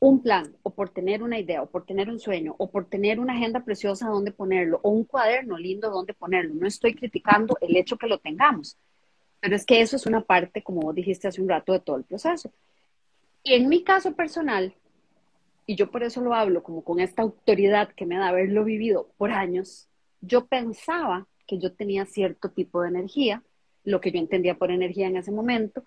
un 0.02 0.20
plan 0.20 0.56
o 0.62 0.70
por 0.70 0.90
tener 0.90 1.22
una 1.22 1.38
idea 1.38 1.62
o 1.62 1.66
por 1.66 1.86
tener 1.86 2.10
un 2.10 2.18
sueño 2.18 2.54
o 2.58 2.70
por 2.70 2.86
tener 2.86 3.20
una 3.20 3.34
agenda 3.34 3.60
preciosa 3.60 4.08
donde 4.08 4.32
ponerlo 4.32 4.80
o 4.82 4.90
un 4.90 5.04
cuaderno 5.04 5.56
lindo 5.56 5.90
donde 5.90 6.12
ponerlo, 6.12 6.54
no 6.54 6.66
estoy 6.66 6.94
criticando 6.94 7.56
el 7.60 7.76
hecho 7.76 7.96
que 7.96 8.08
lo 8.08 8.18
tengamos 8.18 8.76
pero 9.42 9.56
es 9.56 9.66
que 9.66 9.80
eso 9.80 9.96
es 9.96 10.06
una 10.06 10.20
parte, 10.20 10.62
como 10.62 10.82
vos 10.82 10.94
dijiste 10.94 11.26
hace 11.26 11.42
un 11.42 11.48
rato, 11.48 11.72
de 11.72 11.80
todo 11.80 11.96
el 11.96 12.04
proceso. 12.04 12.52
Y 13.42 13.54
en 13.54 13.68
mi 13.68 13.82
caso 13.82 14.14
personal, 14.14 14.72
y 15.66 15.74
yo 15.74 15.90
por 15.90 16.04
eso 16.04 16.20
lo 16.20 16.32
hablo 16.32 16.62
como 16.62 16.84
con 16.84 17.00
esta 17.00 17.22
autoridad 17.22 17.88
que 17.88 18.06
me 18.06 18.16
da 18.16 18.28
haberlo 18.28 18.62
vivido 18.62 19.08
por 19.18 19.32
años, 19.32 19.88
yo 20.20 20.46
pensaba 20.46 21.26
que 21.48 21.58
yo 21.58 21.72
tenía 21.72 22.06
cierto 22.06 22.50
tipo 22.50 22.82
de 22.82 22.90
energía, 22.90 23.42
lo 23.82 24.00
que 24.00 24.12
yo 24.12 24.20
entendía 24.20 24.54
por 24.54 24.70
energía 24.70 25.08
en 25.08 25.16
ese 25.16 25.32
momento, 25.32 25.82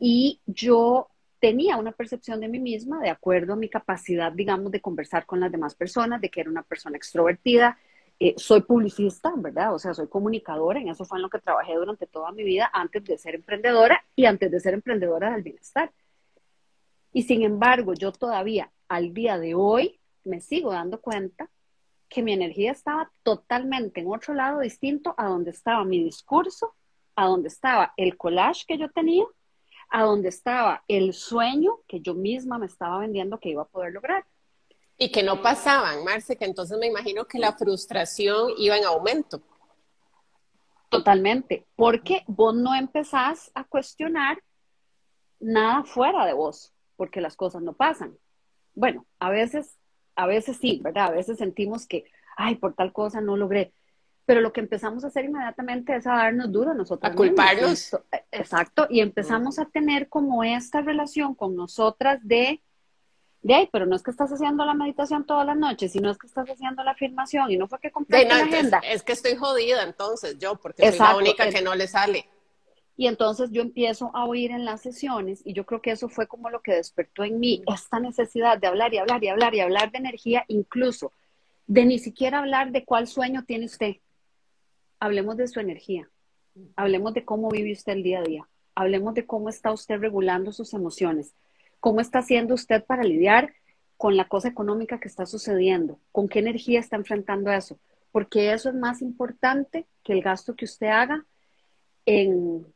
y 0.00 0.40
yo 0.46 1.09
tenía 1.40 1.76
una 1.78 1.92
percepción 1.92 2.40
de 2.40 2.48
mí 2.48 2.58
misma 2.58 3.00
de 3.00 3.10
acuerdo 3.10 3.54
a 3.54 3.56
mi 3.56 3.68
capacidad, 3.68 4.30
digamos, 4.30 4.70
de 4.70 4.80
conversar 4.80 5.26
con 5.26 5.40
las 5.40 5.50
demás 5.50 5.74
personas, 5.74 6.20
de 6.20 6.30
que 6.30 6.42
era 6.42 6.50
una 6.50 6.62
persona 6.62 6.96
extrovertida, 6.96 7.78
eh, 8.20 8.34
soy 8.36 8.60
publicista, 8.60 9.32
¿verdad? 9.34 9.74
O 9.74 9.78
sea, 9.78 9.94
soy 9.94 10.06
comunicadora, 10.06 10.78
en 10.78 10.90
eso 10.90 11.06
fue 11.06 11.16
en 11.18 11.22
lo 11.22 11.30
que 11.30 11.38
trabajé 11.38 11.74
durante 11.74 12.06
toda 12.06 12.30
mi 12.32 12.44
vida 12.44 12.70
antes 12.72 13.02
de 13.04 13.16
ser 13.16 13.34
emprendedora 13.34 14.04
y 14.14 14.26
antes 14.26 14.50
de 14.50 14.60
ser 14.60 14.74
emprendedora 14.74 15.32
del 15.32 15.42
bienestar. 15.42 15.90
Y 17.14 17.22
sin 17.22 17.42
embargo, 17.42 17.94
yo 17.94 18.12
todavía 18.12 18.70
al 18.88 19.14
día 19.14 19.38
de 19.38 19.54
hoy 19.54 19.98
me 20.24 20.42
sigo 20.42 20.72
dando 20.72 21.00
cuenta 21.00 21.48
que 22.10 22.22
mi 22.22 22.34
energía 22.34 22.72
estaba 22.72 23.10
totalmente 23.22 24.00
en 24.00 24.08
otro 24.08 24.34
lado 24.34 24.60
distinto 24.60 25.14
a 25.16 25.26
donde 25.28 25.52
estaba 25.52 25.84
mi 25.84 26.04
discurso, 26.04 26.74
a 27.16 27.26
donde 27.26 27.48
estaba 27.48 27.94
el 27.96 28.18
collage 28.18 28.66
que 28.68 28.76
yo 28.76 28.90
tenía, 28.90 29.24
a 29.90 30.04
donde 30.04 30.28
estaba 30.28 30.84
el 30.88 31.12
sueño 31.12 31.80
que 31.88 32.00
yo 32.00 32.14
misma 32.14 32.58
me 32.58 32.66
estaba 32.66 32.98
vendiendo 32.98 33.38
que 33.38 33.50
iba 33.50 33.62
a 33.62 33.68
poder 33.68 33.92
lograr. 33.92 34.24
Y 34.96 35.10
que 35.10 35.22
no 35.22 35.42
pasaban, 35.42 36.04
Marce, 36.04 36.36
que 36.36 36.44
entonces 36.44 36.78
me 36.78 36.86
imagino 36.86 37.24
que 37.24 37.38
la 37.38 37.54
frustración 37.54 38.52
iba 38.58 38.76
en 38.76 38.84
aumento. 38.84 39.42
Totalmente, 40.90 41.66
porque 41.76 42.22
vos 42.26 42.54
no 42.54 42.74
empezás 42.74 43.50
a 43.54 43.64
cuestionar 43.64 44.42
nada 45.38 45.84
fuera 45.84 46.26
de 46.26 46.34
vos, 46.34 46.72
porque 46.96 47.20
las 47.20 47.36
cosas 47.36 47.62
no 47.62 47.72
pasan. 47.72 48.16
Bueno, 48.74 49.06
a 49.18 49.30
veces, 49.30 49.76
a 50.16 50.26
veces 50.26 50.58
sí, 50.58 50.80
¿verdad? 50.82 51.06
A 51.06 51.12
veces 51.12 51.38
sentimos 51.38 51.86
que, 51.86 52.04
ay, 52.36 52.56
por 52.56 52.74
tal 52.74 52.92
cosa 52.92 53.20
no 53.20 53.36
logré. 53.36 53.72
Pero 54.26 54.40
lo 54.40 54.52
que 54.52 54.60
empezamos 54.60 55.04
a 55.04 55.08
hacer 55.08 55.24
inmediatamente 55.24 55.96
es 55.96 56.06
a 56.06 56.14
darnos 56.14 56.52
duro 56.52 56.70
a 56.70 56.74
nosotros. 56.74 57.10
A 57.10 57.14
culparnos. 57.14 57.96
Exacto, 58.30 58.86
y 58.88 59.00
empezamos 59.00 59.58
a 59.58 59.64
tener 59.66 60.08
como 60.08 60.44
esta 60.44 60.82
relación 60.82 61.34
con 61.34 61.56
nosotras 61.56 62.20
de 62.22 62.60
de 63.42 63.54
ahí, 63.54 63.68
pero 63.72 63.86
no 63.86 63.96
es 63.96 64.02
que 64.02 64.10
estás 64.10 64.30
haciendo 64.30 64.64
la 64.64 64.74
meditación 64.74 65.24
todas 65.24 65.46
las 65.46 65.56
noches, 65.56 65.92
sino 65.92 66.10
es 66.10 66.18
que 66.18 66.26
estás 66.26 66.46
haciendo 66.48 66.84
la 66.84 66.90
afirmación 66.90 67.50
y 67.50 67.56
no 67.56 67.68
fue 67.68 67.78
que 67.80 67.90
compraste 67.90 68.28
la 68.28 68.36
agenda. 68.36 68.80
Es 68.84 69.02
que 69.02 69.12
estoy 69.12 69.34
jodida 69.36 69.82
entonces 69.82 70.38
yo, 70.38 70.56
porque 70.56 70.90
soy 70.90 70.98
la 70.98 71.16
única 71.16 71.48
que 71.48 71.62
no 71.62 71.74
le 71.74 71.88
sale. 71.88 72.26
Y 72.96 73.06
entonces 73.06 73.50
yo 73.50 73.62
empiezo 73.62 74.10
a 74.12 74.26
oír 74.26 74.50
en 74.50 74.66
las 74.66 74.82
sesiones 74.82 75.40
y 75.42 75.54
yo 75.54 75.64
creo 75.64 75.80
que 75.80 75.90
eso 75.90 76.10
fue 76.10 76.26
como 76.26 76.50
lo 76.50 76.60
que 76.60 76.74
despertó 76.74 77.24
en 77.24 77.40
mí 77.40 77.62
esta 77.74 77.98
necesidad 77.98 78.58
de 78.58 78.66
hablar 78.66 78.92
y 78.92 78.98
hablar 78.98 79.24
y 79.24 79.28
hablar 79.28 79.54
y 79.54 79.60
hablar 79.60 79.90
de 79.90 79.98
energía, 79.98 80.44
incluso 80.48 81.12
de 81.66 81.86
ni 81.86 81.98
siquiera 81.98 82.40
hablar 82.40 82.72
de 82.72 82.84
cuál 82.84 83.06
sueño 83.06 83.44
tiene 83.46 83.64
usted. 83.64 83.96
Hablemos 85.00 85.36
de 85.36 85.48
su 85.48 85.58
energía. 85.58 86.08
Hablemos 86.76 87.14
de 87.14 87.24
cómo 87.24 87.48
vive 87.48 87.72
usted 87.72 87.94
el 87.94 88.02
día 88.02 88.20
a 88.20 88.22
día 88.22 88.48
hablemos 88.80 89.14
de 89.14 89.26
cómo 89.26 89.48
está 89.48 89.72
usted 89.72 89.98
regulando 89.98 90.52
sus 90.52 90.72
emociones, 90.74 91.34
cómo 91.80 92.00
está 92.00 92.20
haciendo 92.20 92.54
usted 92.54 92.84
para 92.84 93.02
lidiar 93.02 93.52
con 93.96 94.16
la 94.16 94.26
cosa 94.26 94.48
económica 94.48 94.98
que 94.98 95.08
está 95.08 95.26
sucediendo, 95.26 96.00
con 96.12 96.28
qué 96.28 96.38
energía 96.38 96.80
está 96.80 96.96
enfrentando 96.96 97.52
eso, 97.52 97.78
porque 98.12 98.52
eso 98.52 98.70
es 98.70 98.74
más 98.74 99.02
importante 99.02 99.86
que 100.02 100.14
el 100.14 100.22
gasto 100.22 100.56
que 100.56 100.64
usted 100.64 100.86
haga 100.86 101.26
en 102.06 102.66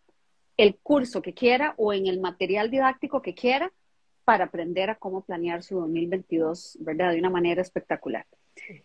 el 0.58 0.76
curso 0.76 1.22
que 1.22 1.32
quiera 1.32 1.74
o 1.78 1.92
en 1.92 2.06
el 2.06 2.20
material 2.20 2.70
didáctico 2.70 3.22
que 3.22 3.34
quiera 3.34 3.72
para 4.24 4.44
aprender 4.44 4.90
a 4.90 4.96
cómo 4.96 5.22
planear 5.22 5.62
su 5.62 5.80
2022, 5.80 6.78
¿verdad? 6.80 7.12
De 7.12 7.18
una 7.18 7.30
manera 7.30 7.62
espectacular. 7.62 8.26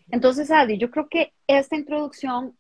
Entonces, 0.10 0.50
Adi, 0.52 0.78
yo 0.78 0.90
creo 0.90 1.08
que 1.08 1.34
esta 1.48 1.76
introducción 1.76 2.58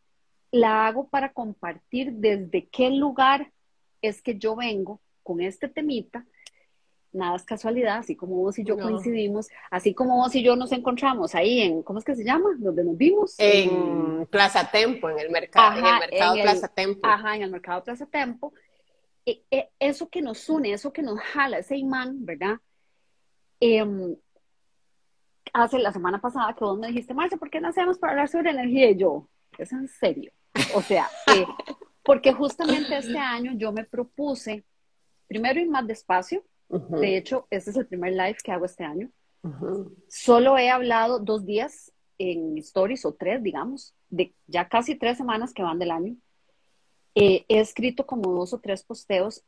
la 0.52 0.88
hago 0.88 1.08
para 1.08 1.34
compartir 1.34 2.14
desde 2.14 2.68
qué 2.70 2.90
lugar 2.90 3.52
es 4.02 4.22
que 4.22 4.38
yo 4.38 4.56
vengo 4.56 5.02
con 5.24 5.42
este 5.42 5.68
temita. 5.68 6.26
Nada 7.12 7.36
es 7.36 7.44
casualidad, 7.44 7.98
así 7.98 8.16
como 8.16 8.36
vos 8.36 8.60
y 8.60 8.64
yo 8.64 8.78
coincidimos, 8.78 9.48
así 9.72 9.96
como 9.96 10.18
vos 10.18 10.36
y 10.36 10.44
yo 10.44 10.56
nos 10.56 10.72
encontramos 10.72 11.34
ahí 11.34 11.62
en, 11.62 11.82
¿cómo 11.82 11.98
es 11.98 12.06
que 12.06 12.16
se 12.16 12.24
llama? 12.24 12.52
Donde 12.60 12.84
nos 12.84 12.96
vimos. 12.96 13.34
En, 13.40 14.28
Plaza 14.28 14.70
Tempo, 14.70 15.10
en 15.10 15.18
el 15.18 15.32
mercado, 15.32 15.80
en 15.80 15.86
el 15.86 16.00
mercado 16.00 16.36
Plaza 16.36 16.68
Tempo. 16.68 17.00
Ajá, 17.04 17.36
en 17.36 17.42
el 17.42 17.52
mercado 17.52 17.84
Plaza 17.84 18.06
Tempo. 18.06 18.54
E, 19.26 19.44
e, 19.50 19.70
eso 19.80 20.08
que 20.08 20.22
nos 20.22 20.48
une, 20.50 20.72
eso 20.72 20.94
que 20.94 21.02
nos 21.02 21.20
jala, 21.20 21.58
ese 21.58 21.78
imán, 21.78 22.26
¿verdad? 22.26 22.60
Em, 23.60 24.16
hace 25.52 25.80
la 25.80 25.92
semana 25.92 26.22
pasada 26.22 26.54
que 26.54 26.64
vos 26.64 26.78
me 26.78 26.88
dijiste, 26.88 27.16
Marcia, 27.16 27.40
¿por 27.40 27.50
qué 27.50 27.60
no 27.60 27.70
hacemos 27.70 27.98
para 27.98 28.12
hablar 28.14 28.30
sobre 28.30 28.52
energía? 28.52 28.92
Y 28.92 28.98
yo, 28.98 29.28
es 29.58 29.72
en 29.72 29.88
serio. 29.88 30.32
O 30.76 30.82
sea, 30.82 31.10
eh, 31.36 31.46
porque 32.04 32.34
justamente 32.34 32.98
este 32.98 33.18
año 33.18 33.54
yo 33.56 33.72
me 33.72 33.84
propuse, 33.84 34.64
primero 35.28 35.60
ir 35.60 35.70
más 35.70 35.86
despacio. 35.88 36.44
De 36.70 37.18
hecho, 37.18 37.48
este 37.50 37.72
es 37.72 37.78
el 37.78 37.88
primer 37.88 38.14
live 38.14 38.38
que 38.44 38.52
hago 38.52 38.66
este 38.66 38.84
año. 38.84 39.10
Solo 40.08 40.58
he 40.58 40.70
hablado 40.70 41.20
dos 41.20 41.46
días 41.46 41.92
en 42.18 42.58
stories 42.58 43.06
o 43.06 43.14
tres, 43.14 43.42
digamos, 43.42 43.96
de 44.10 44.34
ya 44.48 44.68
casi 44.68 44.96
tres 44.96 45.18
semanas 45.18 45.54
que 45.54 45.64
van 45.64 45.80
del 45.80 45.92
año. 45.92 46.16
Eh, 47.16 47.46
he 47.48 47.60
escrito 47.60 48.06
como 48.06 48.32
dos 48.34 48.54
o 48.54 48.60
tres 48.60 48.84
posteos 48.84 49.44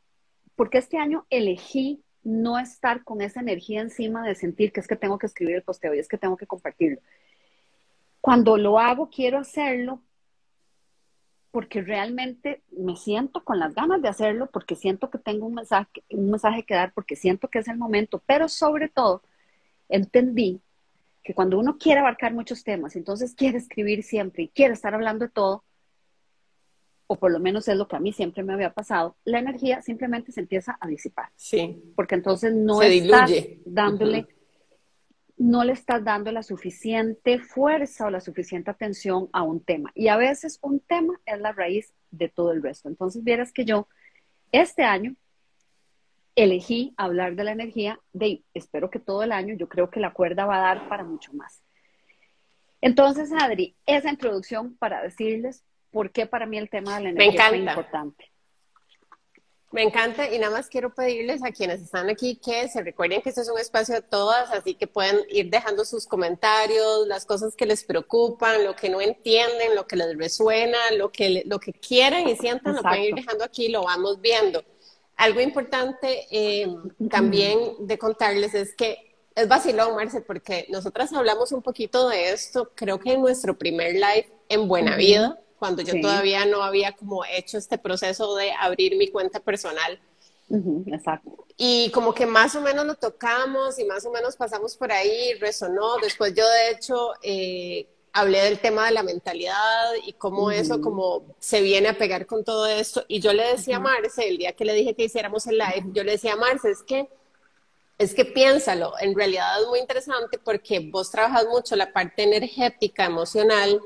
porque 0.56 0.78
este 0.78 0.98
año 0.98 1.26
elegí 1.30 2.02
no 2.24 2.58
estar 2.58 3.04
con 3.04 3.20
esa 3.20 3.40
energía 3.40 3.80
encima 3.80 4.26
de 4.26 4.34
sentir 4.34 4.72
que 4.72 4.80
es 4.80 4.86
que 4.86 4.96
tengo 4.96 5.18
que 5.18 5.26
escribir 5.26 5.56
el 5.56 5.62
posteo 5.62 5.94
y 5.94 5.98
es 5.98 6.08
que 6.08 6.18
tengo 6.18 6.36
que 6.36 6.46
compartirlo. 6.46 7.00
Cuando 8.20 8.56
lo 8.56 8.78
hago, 8.78 9.10
quiero 9.10 9.38
hacerlo 9.38 10.02
porque 11.52 11.82
realmente 11.82 12.62
me 12.70 12.96
siento 12.96 13.44
con 13.44 13.58
las 13.58 13.74
ganas 13.74 14.00
de 14.00 14.08
hacerlo, 14.08 14.48
porque 14.50 14.74
siento 14.74 15.10
que 15.10 15.18
tengo 15.18 15.46
un 15.46 15.54
mensaje, 15.54 16.02
un 16.10 16.30
mensaje 16.30 16.64
que 16.64 16.74
dar, 16.74 16.92
porque 16.94 17.14
siento 17.14 17.48
que 17.48 17.58
es 17.58 17.68
el 17.68 17.76
momento, 17.76 18.22
pero 18.26 18.48
sobre 18.48 18.88
todo 18.88 19.22
entendí 19.88 20.62
que 21.22 21.34
cuando 21.34 21.58
uno 21.58 21.76
quiere 21.78 22.00
abarcar 22.00 22.32
muchos 22.32 22.64
temas, 22.64 22.96
entonces 22.96 23.34
quiere 23.34 23.58
escribir 23.58 24.02
siempre 24.02 24.44
y 24.44 24.48
quiere 24.48 24.72
estar 24.72 24.94
hablando 24.94 25.26
de 25.26 25.30
todo, 25.30 25.62
o 27.06 27.16
por 27.16 27.30
lo 27.30 27.38
menos 27.38 27.68
es 27.68 27.76
lo 27.76 27.86
que 27.86 27.96
a 27.96 28.00
mí 28.00 28.14
siempre 28.14 28.42
me 28.42 28.54
había 28.54 28.72
pasado, 28.72 29.16
la 29.24 29.38
energía 29.38 29.82
simplemente 29.82 30.32
se 30.32 30.40
empieza 30.40 30.78
a 30.80 30.88
disipar. 30.88 31.28
Sí. 31.36 31.82
Porque 31.94 32.14
entonces 32.14 32.54
no 32.54 32.80
estás 32.80 33.30
dándole, 33.66 34.26
no 35.36 35.64
le 35.64 35.72
estás 35.72 36.04
dando 36.04 36.30
la 36.30 36.42
suficiente 36.42 37.38
fuerza 37.38 38.06
o 38.06 38.10
la 38.10 38.20
suficiente 38.20 38.70
atención 38.70 39.28
a 39.32 39.42
un 39.42 39.60
tema. 39.60 39.90
Y 39.94 40.08
a 40.08 40.16
veces 40.16 40.58
un 40.62 40.80
tema 40.80 41.14
es 41.26 41.40
la 41.40 41.52
raíz 41.52 41.92
de 42.10 42.28
todo 42.28 42.52
el 42.52 42.62
resto. 42.62 42.88
Entonces, 42.88 43.24
vieras 43.24 43.52
que 43.52 43.64
yo 43.64 43.88
este 44.52 44.84
año 44.84 45.16
elegí 46.34 46.94
hablar 46.96 47.34
de 47.34 47.44
la 47.44 47.52
energía 47.52 48.00
de, 48.12 48.42
espero 48.54 48.90
que 48.90 48.98
todo 48.98 49.22
el 49.22 49.32
año, 49.32 49.54
yo 49.54 49.68
creo 49.68 49.90
que 49.90 50.00
la 50.00 50.12
cuerda 50.12 50.46
va 50.46 50.58
a 50.58 50.74
dar 50.74 50.88
para 50.88 51.04
mucho 51.04 51.32
más. 51.32 51.62
Entonces, 52.80 53.30
Adri, 53.32 53.76
esa 53.86 54.10
introducción 54.10 54.76
para 54.76 55.02
decirles 55.02 55.64
por 55.90 56.10
qué 56.10 56.26
para 56.26 56.46
mí 56.46 56.58
el 56.58 56.70
tema 56.70 56.96
de 56.96 57.04
la 57.04 57.10
energía 57.10 57.48
es 57.48 57.60
importante. 57.60 58.31
Me 59.72 59.82
encanta 59.82 60.30
y 60.30 60.38
nada 60.38 60.52
más 60.52 60.68
quiero 60.68 60.94
pedirles 60.94 61.42
a 61.42 61.50
quienes 61.50 61.80
están 61.80 62.10
aquí 62.10 62.36
que 62.36 62.68
se 62.68 62.82
recuerden 62.82 63.22
que 63.22 63.30
este 63.30 63.40
es 63.40 63.48
un 63.48 63.58
espacio 63.58 63.94
de 63.94 64.02
todas, 64.02 64.50
así 64.50 64.74
que 64.74 64.86
pueden 64.86 65.20
ir 65.30 65.48
dejando 65.48 65.86
sus 65.86 66.06
comentarios, 66.06 67.06
las 67.08 67.24
cosas 67.24 67.56
que 67.56 67.64
les 67.64 67.82
preocupan, 67.82 68.64
lo 68.64 68.76
que 68.76 68.90
no 68.90 69.00
entienden, 69.00 69.74
lo 69.74 69.86
que 69.86 69.96
les 69.96 70.14
resuena, 70.18 70.76
lo 70.98 71.10
que, 71.10 71.42
lo 71.46 71.58
que 71.58 71.72
quieran 71.72 72.28
y 72.28 72.36
sientan, 72.36 72.76
lo 72.76 72.82
pueden 72.82 73.04
ir 73.04 73.14
dejando 73.14 73.44
aquí, 73.44 73.68
lo 73.68 73.84
vamos 73.84 74.20
viendo. 74.20 74.62
Algo 75.16 75.40
importante 75.40 76.26
eh, 76.30 76.66
también 77.10 77.58
de 77.80 77.96
contarles 77.96 78.52
es 78.52 78.74
que 78.74 79.16
es 79.34 79.48
vacilón, 79.48 79.96
Marce, 79.96 80.20
porque 80.20 80.66
nosotras 80.68 81.10
hablamos 81.14 81.50
un 81.50 81.62
poquito 81.62 82.10
de 82.10 82.32
esto, 82.32 82.72
creo 82.74 83.00
que 83.00 83.14
en 83.14 83.22
nuestro 83.22 83.56
primer 83.56 83.94
live 83.94 84.30
en 84.50 84.68
Buena 84.68 84.96
Vida 84.96 85.38
cuando 85.62 85.80
yo 85.82 86.00
todavía 86.00 86.44
no 86.44 86.64
había 86.64 86.90
como 86.90 87.24
hecho 87.24 87.56
este 87.56 87.78
proceso 87.78 88.34
de 88.34 88.50
abrir 88.50 88.96
mi 88.96 89.06
cuenta 89.12 89.38
personal. 89.38 89.96
exacto. 90.86 91.46
Y 91.56 91.88
como 91.92 92.12
que 92.12 92.26
más 92.26 92.56
o 92.56 92.60
menos 92.60 92.84
lo 92.84 92.96
tocamos 92.96 93.78
y 93.78 93.84
más 93.84 94.04
o 94.04 94.10
menos 94.10 94.34
pasamos 94.34 94.76
por 94.76 94.90
ahí, 94.90 95.34
resonó. 95.34 95.98
Después 95.98 96.34
yo 96.34 96.44
de 96.48 96.70
hecho 96.72 97.12
eh, 97.22 97.86
hablé 98.12 98.40
del 98.40 98.58
tema 98.58 98.86
de 98.86 98.90
la 98.90 99.04
mentalidad 99.04 99.92
y 100.04 100.14
cómo 100.14 100.50
eso 100.50 100.80
como 100.80 101.22
se 101.38 101.60
viene 101.60 101.90
a 101.90 101.96
pegar 101.96 102.26
con 102.26 102.42
todo 102.42 102.66
esto. 102.66 103.04
Y 103.06 103.20
yo 103.20 103.32
le 103.32 103.52
decía 103.52 103.76
a 103.76 103.78
Marce, 103.78 104.26
el 104.26 104.38
día 104.38 104.54
que 104.54 104.64
le 104.64 104.74
dije 104.74 104.96
que 104.96 105.04
hiciéramos 105.04 105.46
el 105.46 105.58
live, 105.58 105.84
yo 105.92 106.02
le 106.02 106.10
decía 106.10 106.32
a 106.32 106.36
Marce, 106.36 106.72
es 106.72 106.82
que 106.82 107.08
es 107.98 108.14
que 108.14 108.24
piénsalo, 108.24 108.94
en 108.98 109.14
realidad 109.14 109.60
es 109.60 109.68
muy 109.68 109.78
interesante 109.78 110.38
porque 110.38 110.80
vos 110.80 111.12
trabajas 111.12 111.46
mucho 111.46 111.76
la 111.76 111.92
parte 111.92 112.24
energética, 112.24 113.04
emocional, 113.04 113.80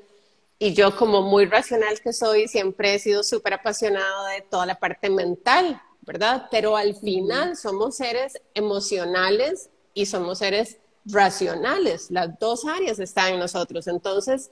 y 0.59 0.73
yo 0.73 0.97
como 0.97 1.23
muy 1.23 1.47
racional 1.47 2.01
que 2.01 2.13
soy, 2.13 2.49
siempre 2.49 2.95
he 2.95 2.99
sido 2.99 3.23
súper 3.23 3.55
apasionada 3.55 4.31
de 4.31 4.41
toda 4.41 4.65
la 4.65 4.79
parte 4.79 5.11
mental, 5.11 5.83
¿verdad? 6.01 6.47
Pero 6.51 6.77
al 6.77 6.95
final 6.95 7.57
somos 7.57 7.97
seres 7.97 8.41
emocionales 8.55 9.69
y 9.93 10.07
somos 10.07 10.39
seres 10.39 10.79
racionales. 11.05 12.11
Las 12.11 12.39
dos 12.39 12.65
áreas 12.65 12.99
están 12.99 13.35
en 13.35 13.41
nosotros. 13.41 13.87
Entonces, 13.87 14.51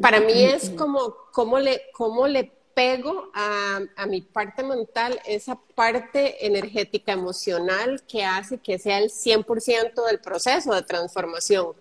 para 0.00 0.20
mí 0.20 0.42
es 0.42 0.70
como 0.70 1.14
cómo 1.32 1.58
le, 1.58 1.82
cómo 1.92 2.26
le 2.26 2.50
pego 2.74 3.30
a, 3.34 3.80
a, 3.96 4.06
mi 4.06 4.22
parte 4.22 4.62
mental 4.62 5.20
esa 5.26 5.60
parte 5.74 6.46
energética 6.46 7.12
emocional 7.12 8.02
que 8.08 8.24
hace 8.24 8.56
que 8.56 8.78
sea 8.78 8.98
el 8.98 9.10
100% 9.10 10.06
del 10.06 10.20
proceso 10.20 10.74
de 10.74 10.80
transformación 10.80 11.74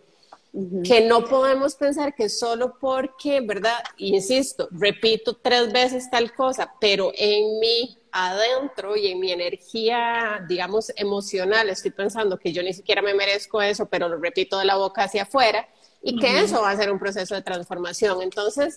que 0.84 1.02
no 1.02 1.24
podemos 1.24 1.76
pensar 1.76 2.14
que 2.14 2.28
solo 2.28 2.78
porque, 2.78 3.40
¿verdad? 3.40 3.82
Insisto, 3.98 4.68
repito 4.72 5.38
tres 5.38 5.72
veces 5.72 6.10
tal 6.10 6.34
cosa, 6.34 6.74
pero 6.82 7.12
en 7.16 7.60
mi 7.60 7.98
adentro 8.12 8.98
y 8.98 9.08
en 9.08 9.20
mi 9.22 9.32
energía, 9.32 10.44
digamos, 10.50 10.92
emocional, 10.98 11.70
estoy 11.70 11.92
pensando 11.92 12.38
que 12.38 12.52
yo 12.52 12.62
ni 12.64 12.74
siquiera 12.74 13.02
me 13.02 13.14
merezco 13.14 13.62
eso, 13.62 13.86
pero 13.86 14.10
lo 14.10 14.18
repito 14.18 14.60
de 14.60 14.66
la 14.66 14.76
boca 14.76 15.04
hacia 15.04 15.24
afuera 15.24 15.70
y 16.04 16.20
que 16.20 16.42
eso 16.42 16.62
va 16.62 16.72
a 16.72 16.78
ser 16.78 16.92
un 16.92 17.00
proceso 17.00 17.34
de 17.34 17.42
transformación. 17.42 18.22
Entonces, 18.22 18.76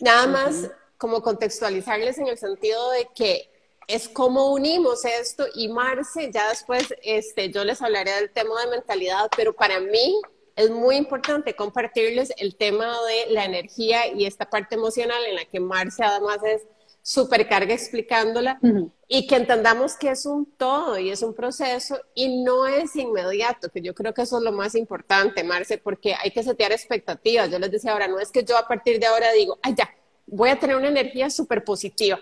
nada 0.00 0.26
más 0.26 0.70
como 0.98 1.22
contextualizarles 1.22 2.18
en 2.18 2.26
el 2.26 2.38
sentido 2.38 2.90
de 2.90 3.08
que 3.14 3.48
es 3.86 4.08
como 4.08 4.52
unimos 4.52 5.04
esto 5.04 5.44
y 5.54 5.68
Marce, 5.68 6.30
ya 6.32 6.48
después 6.48 6.94
este, 7.02 7.50
yo 7.50 7.64
les 7.64 7.82
hablaré 7.82 8.12
del 8.12 8.30
tema 8.30 8.60
de 8.64 8.70
mentalidad, 8.70 9.28
pero 9.36 9.52
para 9.52 9.80
mí 9.80 10.20
es 10.56 10.70
muy 10.70 10.96
importante 10.96 11.54
compartirles 11.54 12.32
el 12.36 12.56
tema 12.56 12.96
de 13.06 13.32
la 13.32 13.44
energía 13.44 14.12
y 14.12 14.26
esta 14.26 14.48
parte 14.48 14.74
emocional 14.74 15.24
en 15.26 15.36
la 15.36 15.44
que 15.44 15.60
Marcia 15.60 16.08
además 16.08 16.38
es 16.44 16.62
supercarga 17.02 17.74
explicándola 17.74 18.60
y 19.08 19.26
que 19.26 19.34
entendamos 19.34 19.96
que 19.96 20.10
es 20.10 20.24
un 20.24 20.46
todo 20.46 20.98
y 20.98 21.10
es 21.10 21.22
un 21.22 21.34
proceso 21.34 21.98
y 22.14 22.42
no 22.44 22.66
es 22.66 22.94
inmediato, 22.94 23.70
que 23.70 23.82
yo 23.82 23.92
creo 23.92 24.14
que 24.14 24.22
eso 24.22 24.38
es 24.38 24.44
lo 24.44 24.52
más 24.52 24.76
importante, 24.76 25.42
Marce, 25.42 25.78
porque 25.78 26.14
hay 26.14 26.30
que 26.30 26.44
setear 26.44 26.70
expectativas. 26.70 27.50
Yo 27.50 27.58
les 27.58 27.72
decía 27.72 27.92
ahora, 27.92 28.06
no 28.06 28.20
es 28.20 28.30
que 28.30 28.44
yo 28.44 28.56
a 28.56 28.68
partir 28.68 29.00
de 29.00 29.06
ahora 29.06 29.32
digo, 29.32 29.58
ay 29.62 29.74
ya, 29.76 29.90
voy 30.26 30.50
a 30.50 30.58
tener 30.58 30.76
una 30.76 30.88
energía 30.88 31.28
súper 31.28 31.64
positiva 31.64 32.20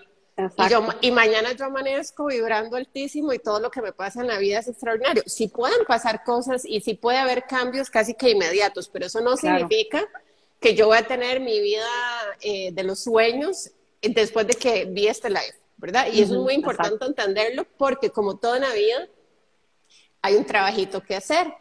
y, 1.01 1.11
mañana 1.11 1.53
yo 1.53 1.65
amanezco 1.65 2.25
vibrando 2.25 2.77
altísimo 2.77 3.33
y 3.33 3.39
todo 3.39 3.59
lo 3.59 3.71
que 3.71 3.81
me 3.81 3.93
pasa 3.93 4.21
en 4.21 4.27
la 4.27 4.37
vida 4.37 4.59
es 4.59 4.67
extraordinario. 4.67 5.23
Sí 5.25 5.47
pueden 5.47 5.85
pasar 5.85 6.23
cosas 6.23 6.63
y 6.65 6.81
sí 6.81 6.93
puede 6.93 7.17
haber 7.17 7.45
cambios 7.45 7.89
casi 7.89 8.13
que 8.13 8.29
inmediatos, 8.29 8.89
pero 8.89 9.05
eso 9.05 9.21
no 9.21 9.37
significa 9.37 10.07
que 10.59 10.75
yo 10.75 10.87
voy 10.87 10.97
a 10.97 11.07
tener 11.07 11.39
mi 11.39 11.59
vida 11.59 11.87
eh, 12.41 12.71
de 12.71 12.83
los 12.83 13.03
sueños 13.03 13.71
después 14.01 14.47
de 14.47 14.53
que 14.53 14.85
vi 14.85 15.07
este 15.07 15.29
live, 15.29 15.55
¿verdad? 15.77 16.07
Y 16.11 16.21
eso 16.21 16.33
es 16.33 16.39
muy 16.39 16.53
importante 16.53 17.05
entenderlo 17.05 17.65
porque 17.77 18.09
como 18.09 18.37
toda 18.37 18.59
la 18.59 18.71
vida 18.73 19.07
hay 20.21 20.35
un 20.35 20.45
trabajito 20.45 21.01
que 21.01 21.15
hacer. 21.15 21.53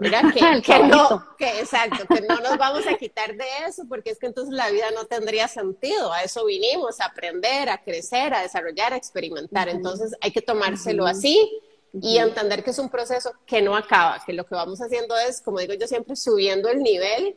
¿Verdad? 0.00 0.22
Que, 0.34 0.62
que 0.62 0.78
no, 0.80 1.36
que 1.36 1.60
exacto, 1.60 2.06
que 2.12 2.22
no 2.22 2.36
nos 2.38 2.56
vamos 2.56 2.86
a 2.86 2.96
quitar 2.96 3.36
de 3.36 3.44
eso, 3.66 3.84
porque 3.88 4.10
es 4.10 4.18
que 4.18 4.26
entonces 4.26 4.54
la 4.54 4.70
vida 4.70 4.90
no 4.94 5.04
tendría 5.04 5.46
sentido. 5.46 6.12
A 6.12 6.22
eso 6.22 6.44
vinimos, 6.46 7.00
a 7.00 7.06
aprender, 7.06 7.68
a 7.68 7.78
crecer, 7.78 8.34
a 8.34 8.42
desarrollar, 8.42 8.92
a 8.92 8.96
experimentar. 8.96 9.68
Entonces 9.68 10.14
hay 10.20 10.32
que 10.32 10.40
tomárselo 10.42 11.06
así 11.06 11.50
y 11.92 12.18
entender 12.18 12.64
que 12.64 12.70
es 12.70 12.78
un 12.78 12.88
proceso 12.88 13.32
que 13.46 13.60
no 13.60 13.76
acaba, 13.76 14.22
que 14.24 14.32
lo 14.32 14.44
que 14.44 14.54
vamos 14.54 14.80
haciendo 14.80 15.16
es, 15.18 15.40
como 15.40 15.58
digo 15.58 15.74
yo 15.74 15.86
siempre, 15.86 16.16
subiendo 16.16 16.68
el 16.68 16.82
nivel 16.82 17.36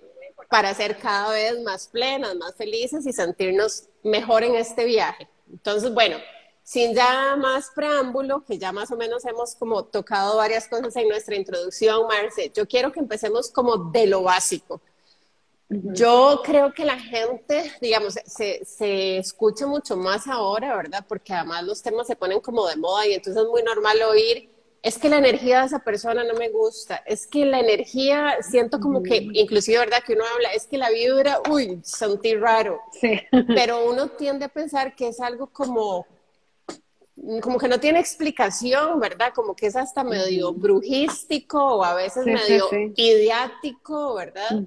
para 0.50 0.74
ser 0.74 0.98
cada 0.98 1.32
vez 1.32 1.60
más 1.62 1.88
plenas, 1.88 2.36
más 2.36 2.56
felices 2.56 3.06
y 3.06 3.14
sentirnos 3.14 3.86
mejor 4.04 4.44
en 4.44 4.56
este 4.56 4.86
viaje. 4.86 5.28
Entonces, 5.52 5.94
bueno, 5.94 6.18
sin 6.64 6.96
ya 6.96 7.36
más 7.36 7.72
preámbulo, 7.76 8.44
que 8.46 8.58
ya 8.58 8.72
más 8.72 8.92
o 8.92 8.96
menos 8.96 9.26
hemos 9.26 9.56
como 9.56 9.84
tocado 9.84 10.38
varias 10.38 10.68
cosas 10.68 10.96
en 10.96 11.10
nuestra 11.10 11.36
introducción, 11.36 12.08
Marce, 12.08 12.52
yo 12.56 12.68
quiero 12.68 12.92
que 12.92 13.00
empecemos 13.00 13.52
como 13.52 13.92
de 13.92 14.08
lo 14.08 14.24
básico. 14.24 14.82
Yo 15.70 16.42
creo 16.44 16.72
que 16.74 16.86
la 16.86 17.00
gente, 17.00 17.72
digamos, 17.82 18.16
se, 18.26 18.64
se, 18.64 19.18
escucha 19.18 19.66
mucho 19.66 19.98
más 19.98 20.28
ahora, 20.28 20.76
¿verdad? 20.76 21.04
Porque 21.08 21.34
además 21.34 21.64
los 21.64 21.82
temas 21.82 22.06
se 22.06 22.16
ponen 22.16 22.42
como 22.42 22.68
de 22.68 22.76
moda 22.76 23.08
y 23.08 23.14
entonces 23.14 23.42
es 23.42 23.50
muy 23.50 23.64
normal 23.64 24.02
oír, 24.04 24.50
es 24.84 25.00
que 25.00 25.08
la 25.08 25.18
energía 25.18 25.62
de 25.62 25.68
esa 25.68 25.80
persona 25.80 26.26
no 26.26 26.34
me 26.34 26.50
gusta, 26.50 26.98
es 27.06 27.26
que 27.26 27.46
la 27.46 27.62
energía, 27.62 28.38
siento 28.42 28.82
como 28.82 29.02
que, 29.02 29.30
inclusive, 29.32 29.80
¿verdad? 29.80 30.04
Que 30.06 30.14
uno 30.14 30.26
habla, 30.36 30.50
es 30.50 30.68
que 30.68 30.78
la 30.78 30.90
vibra, 30.90 31.40
uy, 31.50 31.80
sentí 31.84 32.36
raro. 32.36 32.82
Sí. 33.00 33.18
Pero 33.56 33.90
uno 33.90 34.10
tiende 34.10 34.46
a 34.46 34.50
pensar 34.50 34.94
que 34.94 35.08
es 35.08 35.22
algo 35.22 35.48
como 35.48 36.06
como 37.42 37.60
que 37.60 37.68
no 37.68 37.80
tiene 37.80 38.00
explicación, 38.00 39.00
¿verdad? 39.00 39.34
Como 39.34 39.56
que 39.56 39.68
es 39.68 39.76
hasta 39.76 40.04
medio 40.04 40.54
brujístico 40.54 41.78
o 41.78 41.84
a 41.84 41.94
veces 41.94 42.26
medio 42.26 42.68
idiático, 42.96 44.16
¿verdad? 44.16 44.64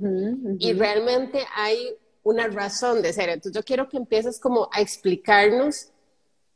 Y 0.58 0.72
realmente 0.72 1.44
hay 1.54 1.96
una 2.22 2.46
razón 2.46 3.02
de 3.02 3.12
ser. 3.12 3.28
Entonces 3.30 3.52
yo 3.52 3.64
quiero 3.64 3.88
que 3.88 3.96
empieces 3.96 4.38
como 4.38 4.68
a 4.72 4.80
explicarnos 4.80 5.88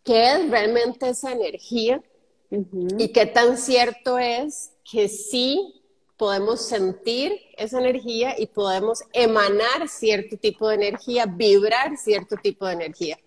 qué 0.04 0.32
es 0.32 0.50
realmente 0.50 1.08
esa 1.08 1.32
energía 1.32 2.02
y 2.50 3.08
qué 3.08 3.26
tan 3.26 3.56
cierto 3.56 4.18
es 4.18 4.72
que 4.90 5.08
sí 5.08 5.82
podemos 6.16 6.66
sentir 6.66 7.32
esa 7.56 7.78
energía 7.78 8.34
y 8.38 8.46
podemos 8.46 9.02
emanar 9.12 9.88
cierto 9.88 10.36
tipo 10.36 10.68
de 10.68 10.74
energía, 10.74 11.26
vibrar 11.26 11.96
cierto 11.96 12.36
tipo 12.36 12.66
de 12.66 12.74
energía. 12.74 13.18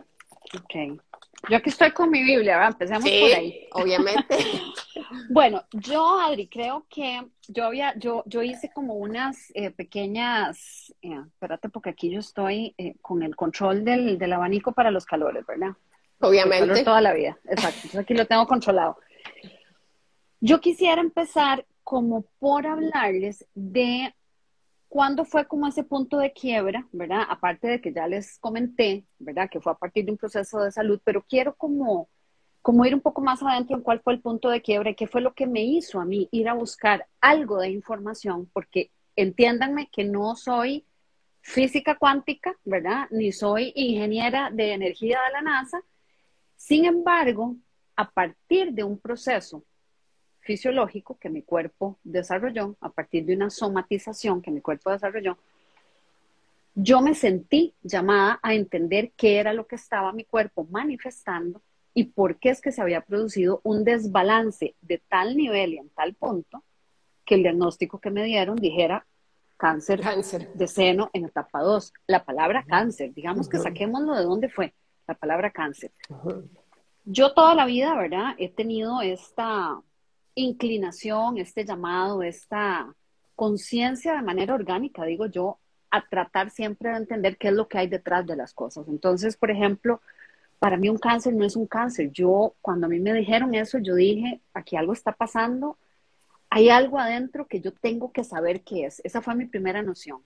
Ok. 0.55 1.01
Yo 1.49 1.57
aquí 1.57 1.69
estoy 1.69 1.91
con 1.91 2.09
mi 2.09 2.23
Biblia, 2.23 2.55
¿verdad? 2.55 2.71
Empecemos 2.71 3.03
por 3.03 3.37
ahí. 3.37 3.67
Obviamente. 3.71 4.37
bueno, 5.29 5.63
yo, 5.73 6.19
Adri, 6.19 6.47
creo 6.47 6.85
que 6.89 7.21
yo 7.49 7.65
había, 7.65 7.93
yo, 7.97 8.23
yo 8.25 8.41
hice 8.41 8.71
como 8.73 8.95
unas 8.95 9.51
eh, 9.53 9.71
pequeñas, 9.71 10.93
eh, 11.01 11.19
espérate, 11.27 11.67
porque 11.67 11.89
aquí 11.89 12.09
yo 12.09 12.19
estoy 12.19 12.73
eh, 12.77 12.95
con 13.01 13.23
el 13.23 13.35
control 13.35 13.83
del, 13.83 14.17
del, 14.17 14.33
abanico 14.33 14.71
para 14.71 14.89
los 14.89 15.05
calores, 15.05 15.45
¿verdad? 15.45 15.73
Obviamente. 16.21 16.83
toda 16.83 17.01
la 17.01 17.13
vida, 17.13 17.37
exacto. 17.45 17.79
Entonces 17.83 17.99
aquí 17.99 18.13
lo 18.13 18.25
tengo 18.25 18.47
controlado. 18.47 18.97
Yo 20.39 20.61
quisiera 20.61 21.01
empezar 21.01 21.65
como 21.83 22.25
por 22.39 22.65
hablarles 22.65 23.45
de 23.53 24.15
¿Cuándo 24.93 25.25
fue 25.25 25.47
como 25.47 25.65
ese 25.65 25.83
punto 25.83 26.19
de 26.19 26.33
quiebra, 26.33 26.87
verdad? 26.91 27.23
Aparte 27.27 27.67
de 27.67 27.81
que 27.81 27.91
ya 27.91 28.05
les 28.05 28.37
comenté, 28.37 29.07
¿verdad? 29.17 29.49
Que 29.49 29.59
fue 29.59 29.71
a 29.71 29.75
partir 29.75 30.05
de 30.05 30.11
un 30.11 30.19
proceso 30.19 30.59
de 30.59 30.71
salud, 30.71 31.01
pero 31.03 31.25
quiero 31.27 31.55
como, 31.55 32.09
como 32.61 32.85
ir 32.85 32.93
un 32.93 33.01
poco 33.01 33.19
más 33.19 33.41
adentro 33.41 33.75
en 33.75 33.81
cuál 33.81 34.01
fue 34.01 34.13
el 34.13 34.21
punto 34.21 34.51
de 34.51 34.61
quiebra 34.61 34.91
y 34.91 34.95
qué 34.95 35.07
fue 35.07 35.21
lo 35.21 35.33
que 35.33 35.47
me 35.47 35.63
hizo 35.63 35.99
a 35.99 36.05
mí 36.05 36.29
ir 36.31 36.47
a 36.47 36.53
buscar 36.53 37.07
algo 37.21 37.57
de 37.57 37.71
información, 37.71 38.47
porque 38.53 38.91
entiéndanme 39.15 39.89
que 39.89 40.03
no 40.03 40.35
soy 40.35 40.85
física 41.41 41.97
cuántica, 41.97 42.55
¿verdad? 42.63 43.07
Ni 43.09 43.31
soy 43.31 43.73
ingeniera 43.75 44.51
de 44.51 44.73
energía 44.73 45.17
de 45.25 45.31
la 45.31 45.41
NASA. 45.41 45.81
Sin 46.55 46.85
embargo, 46.85 47.55
a 47.95 48.11
partir 48.11 48.73
de 48.73 48.83
un 48.83 48.99
proceso 48.99 49.63
fisiológico 50.43 51.17
que 51.19 51.29
mi 51.29 51.41
cuerpo 51.41 51.97
desarrolló, 52.03 52.75
a 52.81 52.89
partir 52.89 53.25
de 53.25 53.35
una 53.35 53.49
somatización 53.49 54.41
que 54.41 54.51
mi 54.51 54.61
cuerpo 54.61 54.91
desarrolló, 54.91 55.37
yo 56.75 57.01
me 57.01 57.13
sentí 57.13 57.75
llamada 57.83 58.39
a 58.41 58.53
entender 58.53 59.11
qué 59.15 59.37
era 59.37 59.53
lo 59.53 59.67
que 59.67 59.75
estaba 59.75 60.11
mi 60.11 60.25
cuerpo 60.25 60.65
manifestando 60.69 61.61
y 61.93 62.05
por 62.05 62.37
qué 62.37 62.49
es 62.49 62.61
que 62.61 62.71
se 62.71 62.81
había 62.81 63.01
producido 63.01 63.61
un 63.63 63.83
desbalance 63.83 64.75
de 64.81 65.01
tal 65.07 65.37
nivel 65.37 65.73
y 65.73 65.77
en 65.77 65.89
tal 65.89 66.15
punto 66.15 66.63
que 67.25 67.35
el 67.35 67.43
diagnóstico 67.43 67.99
que 67.99 68.09
me 68.09 68.23
dieron 68.23 68.55
dijera 68.55 69.05
cáncer, 69.57 70.01
cáncer. 70.01 70.51
de 70.53 70.67
seno 70.67 71.09
en 71.13 71.25
etapa 71.25 71.61
2. 71.61 71.93
La 72.07 72.25
palabra 72.25 72.65
cáncer, 72.67 73.13
digamos 73.13 73.47
que 73.47 73.59
saquémoslo 73.59 74.15
de 74.15 74.23
dónde 74.23 74.49
fue, 74.49 74.73
la 75.07 75.13
palabra 75.13 75.51
cáncer. 75.51 75.91
Yo 77.05 77.33
toda 77.33 77.53
la 77.53 77.65
vida, 77.65 77.95
¿verdad? 77.95 78.33
He 78.37 78.49
tenido 78.49 79.01
esta 79.01 79.79
inclinación, 80.35 81.37
este 81.37 81.65
llamado, 81.65 82.23
esta 82.23 82.93
conciencia 83.35 84.15
de 84.15 84.21
manera 84.21 84.53
orgánica, 84.53 85.05
digo 85.05 85.25
yo, 85.27 85.57
a 85.91 86.07
tratar 86.07 86.49
siempre 86.49 86.89
de 86.89 86.97
entender 86.97 87.37
qué 87.37 87.49
es 87.49 87.53
lo 87.53 87.67
que 87.67 87.77
hay 87.77 87.87
detrás 87.87 88.25
de 88.25 88.35
las 88.35 88.53
cosas. 88.53 88.87
Entonces, 88.87 89.37
por 89.37 89.51
ejemplo, 89.51 90.01
para 90.59 90.77
mí 90.77 90.89
un 90.89 90.97
cáncer 90.97 91.33
no 91.33 91.45
es 91.45 91.55
un 91.55 91.67
cáncer. 91.67 92.11
Yo, 92.11 92.55
cuando 92.61 92.87
a 92.87 92.89
mí 92.89 92.99
me 92.99 93.13
dijeron 93.13 93.53
eso, 93.53 93.77
yo 93.77 93.95
dije, 93.95 94.41
aquí 94.53 94.75
algo 94.75 94.93
está 94.93 95.11
pasando, 95.11 95.77
hay 96.49 96.69
algo 96.69 96.99
adentro 96.99 97.47
que 97.47 97.59
yo 97.59 97.73
tengo 97.73 98.11
que 98.11 98.23
saber 98.23 98.61
qué 98.61 98.85
es. 98.85 99.01
Esa 99.03 99.21
fue 99.21 99.35
mi 99.35 99.45
primera 99.45 99.81
noción. 99.81 100.21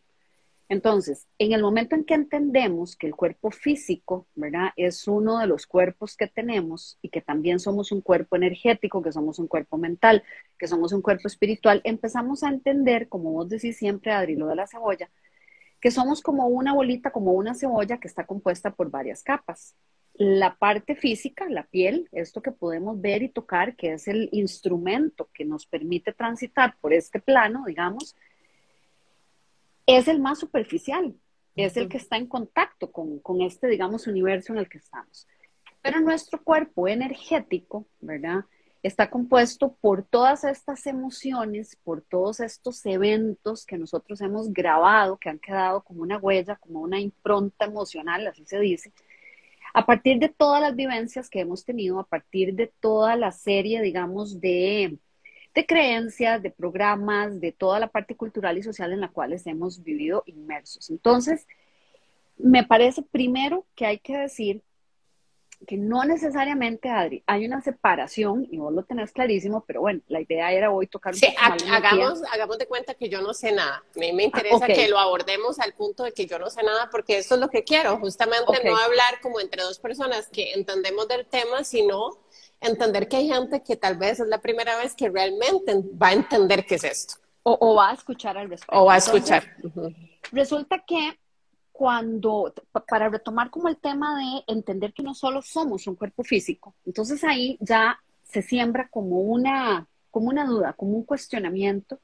Entonces, 0.69 1.27
en 1.38 1.53
el 1.53 1.62
momento 1.62 1.95
en 1.95 2.03
que 2.03 2.13
entendemos 2.13 2.97
que 2.97 3.08
el 3.08 3.15
cuerpo 3.15 3.51
físico, 3.51 4.27
¿verdad? 4.36 4.69
Es 4.75 5.08
uno 5.08 5.39
de 5.39 5.47
los 5.47 5.65
cuerpos 5.65 6.17
que 6.17 6.27
tenemos 6.27 6.97
y 7.01 7.10
que 7.10 7.21
también 7.21 7.60
somos 7.60 7.93
un 7.93 8.01
cuerpo 8.01 8.36
energético, 8.36 9.01
que 9.01 9.13
somos 9.13 9.39
un 9.39 9.47
cuerpo 9.47 9.77
mental, 9.77 10.23
que 10.60 10.67
somos 10.67 10.91
un 10.91 11.01
cuerpo 11.01 11.30
espiritual, 11.30 11.82
empezamos 11.86 12.43
a 12.43 12.49
entender, 12.49 13.08
como 13.08 13.32
vos 13.32 13.47
decís 13.47 13.77
siempre, 13.77 14.12
Adri, 14.12 14.36
lo 14.36 14.47
de 14.47 14.56
la 14.56 14.67
cebolla, 14.67 15.10
que 15.80 15.91
somos 15.91 16.21
como 16.21 16.47
una 16.47 16.73
bolita, 16.73 17.12
como 17.12 17.32
una 17.32 17.53
cebolla 17.53 17.99
que 17.99 18.08
está 18.10 18.25
compuesta 18.25 18.71
por 18.71 18.89
varias 18.89 19.23
capas. 19.23 19.75
La 20.15 20.56
parte 20.58 20.95
física, 20.95 21.47
la 21.47 21.63
piel, 21.63 22.10
esto 22.12 22.41
que 22.41 22.51
podemos 22.51 22.99
ver 22.99 23.21
y 23.23 23.30
tocar, 23.30 23.75
que 23.75 23.93
es 23.93 24.08
el 24.08 24.30
instrumento 24.34 25.30
que 25.34 25.45
nos 25.45 25.65
permite 25.65 26.12
transitar 26.12 26.75
por 26.82 26.91
este 26.91 27.19
plano, 27.19 27.63
digamos, 27.67 28.15
es 29.88 30.08
el 30.08 30.19
más 30.19 30.38
superficial, 30.39 31.15
es 31.56 31.78
el 31.78 31.88
que 31.89 31.97
está 31.97 32.17
en 32.17 32.28
contacto 32.28 32.91
con, 32.91 33.41
este, 33.41 33.67
digamos, 33.67 34.06
universo 34.06 34.54
en 34.54 34.60
el 34.60 34.69
que 34.69 34.78
estamos. 34.78 35.28
Pero 35.82 36.02
nuestro 36.02 36.43
cuerpo 36.43 36.88
energético, 36.88 37.88
¿verdad? 38.02 38.45
Está 38.84 39.10
compuesto 39.10 39.76
por 39.82 40.04
todas 40.04 40.43
estas 40.43 40.86
emociones, 40.86 41.78
por 41.84 42.02
todos 42.02 42.41
estos 42.41 42.86
eventos 42.86 43.65
que 43.65 43.78
nosotros 43.78 44.21
hemos 44.21 44.54
grabado, 44.54 45.17
que 45.17 45.30
han 45.30 45.39
quedado 45.39 45.82
como 45.82 46.04
una 46.04 46.17
huella, 46.17 46.58
como 46.58 46.82
una 46.82 47.00
impronta 47.00 47.65
emocional, 47.65 48.28
así 48.28 48.45
se 48.45 48.60
dice, 48.60 48.91
a 49.73 49.86
partir 49.86 50.19
de 50.19 50.30
todas 50.30 50.62
las 50.62 50.76
vivencias 50.76 51.30
que 51.30 51.39
hemos 51.39 51.63
tenido, 51.63 52.00
a 52.00 52.06
partir 52.06 52.54
de 52.54 52.71
toda 52.80 53.15
la 53.15 53.32
serie, 53.32 53.82
digamos, 53.82 54.41
de 54.41 54.97
de 55.58 55.65
creencias, 55.65 56.43
de 56.43 56.52
programas, 56.52 57.41
de 57.41 57.52
toda 57.52 57.80
la 57.80 57.88
parte 57.88 58.15
cultural 58.15 58.60
y 58.60 58.62
social 58.62 58.93
en 58.93 59.02
la 59.02 59.08
cual 59.08 59.36
hemos 59.43 59.82
vivido 59.82 60.22
inmersos. 60.28 60.91
Entonces, 60.91 61.48
me 62.38 62.63
parece 62.63 63.02
primero 63.02 63.65
que 63.74 63.88
hay 63.88 63.98
que 63.98 64.15
decir 64.15 64.62
que 65.65 65.76
no 65.76 66.04
necesariamente, 66.04 66.89
Adri, 66.89 67.24
hay 67.26 67.48
una 67.48 67.60
separación, 67.62 68.48
y 68.52 68.60
vos 68.60 68.72
lo 68.72 68.84
tenés 68.84 69.12
clarísimo, 69.12 69.63
pero 69.65 69.82
bueno, 69.82 70.02
la 70.10 70.22
idea 70.22 70.52
era 70.52 70.70
hoy 70.70 70.86
tocar 70.86 71.15
un 71.15 71.20
sí, 71.20 71.34
hagamos, 71.39 72.22
hagamos 72.32 72.60
de 72.60 72.67
cuenta 72.67 72.93
que 72.93 73.10
yo 73.10 73.24
no 73.24 73.34
sé 73.34 73.52
nada. 73.52 73.78
A 73.78 74.00
mí 74.00 74.13
me 74.13 74.22
ah, 74.22 74.26
interesa 74.28 74.67
que 74.67 74.88
lo 74.88 75.00
abordemos 75.00 75.60
al 75.60 75.74
punto 75.74 76.04
de 76.04 76.12
que 76.12 76.28
yo 76.28 76.38
no 76.38 76.52
sé 76.52 76.62
nada, 76.62 76.91
porque 76.91 77.17
eso 77.17 77.34
es 77.34 77.41
lo 77.41 77.50
que 77.50 77.63
quiero, 77.63 77.98
justamente 77.98 78.63
no 78.63 78.78
hablar 78.78 79.20
como 79.24 79.39
entre 79.39 79.63
dos 79.63 79.80
personas 79.80 80.28
que 80.28 80.54
entendemos 80.54 81.08
del 81.08 81.26
tema, 81.26 81.63
sino 81.63 82.12
entender 82.62 83.08
que 83.08 83.17
hay 83.17 83.28
gente 83.28 83.62
que 83.62 83.76
tal 83.76 83.98
vez 83.98 84.20
es 84.20 84.28
la 84.28 84.39
primera 84.39 84.78
vez 84.78 84.96
que 84.96 85.10
realmente 85.10 85.76
va 86.02 86.10
a 86.10 86.13
entender 86.13 86.65
qué 86.65 86.76
es 86.76 86.84
esto. 86.84 87.15
O, 87.43 87.76
va 87.76 87.91
a 87.91 87.93
escuchar 87.93 88.38
al 88.38 88.50
respecto. 88.50 88.78
O 88.78 88.86
va 88.86 88.96
a 88.96 88.98
escuchar. 88.98 89.43
Resulta 90.34 90.84
que 90.86 91.17
cuando, 91.72 92.54
para 92.89 93.08
retomar 93.08 93.50
como 93.50 93.70
el 93.70 93.78
tema 93.78 94.20
de 94.20 94.54
entender 94.54 94.91
que 94.93 95.04
no 95.04 95.13
solo 95.13 95.41
somos 95.41 95.88
un 95.88 95.96
cuerpo 95.96 96.24
físico, 96.24 96.76
entonces 96.86 97.24
ahí 97.24 97.58
ya 97.62 98.00
se 98.24 98.41
siembra 98.41 98.89
como 98.89 99.22
una, 99.22 99.88
como 100.12 100.28
una 100.28 100.46
duda, 100.46 100.74
como 100.74 100.98
un 100.98 101.06
cuestionamiento 101.06 102.00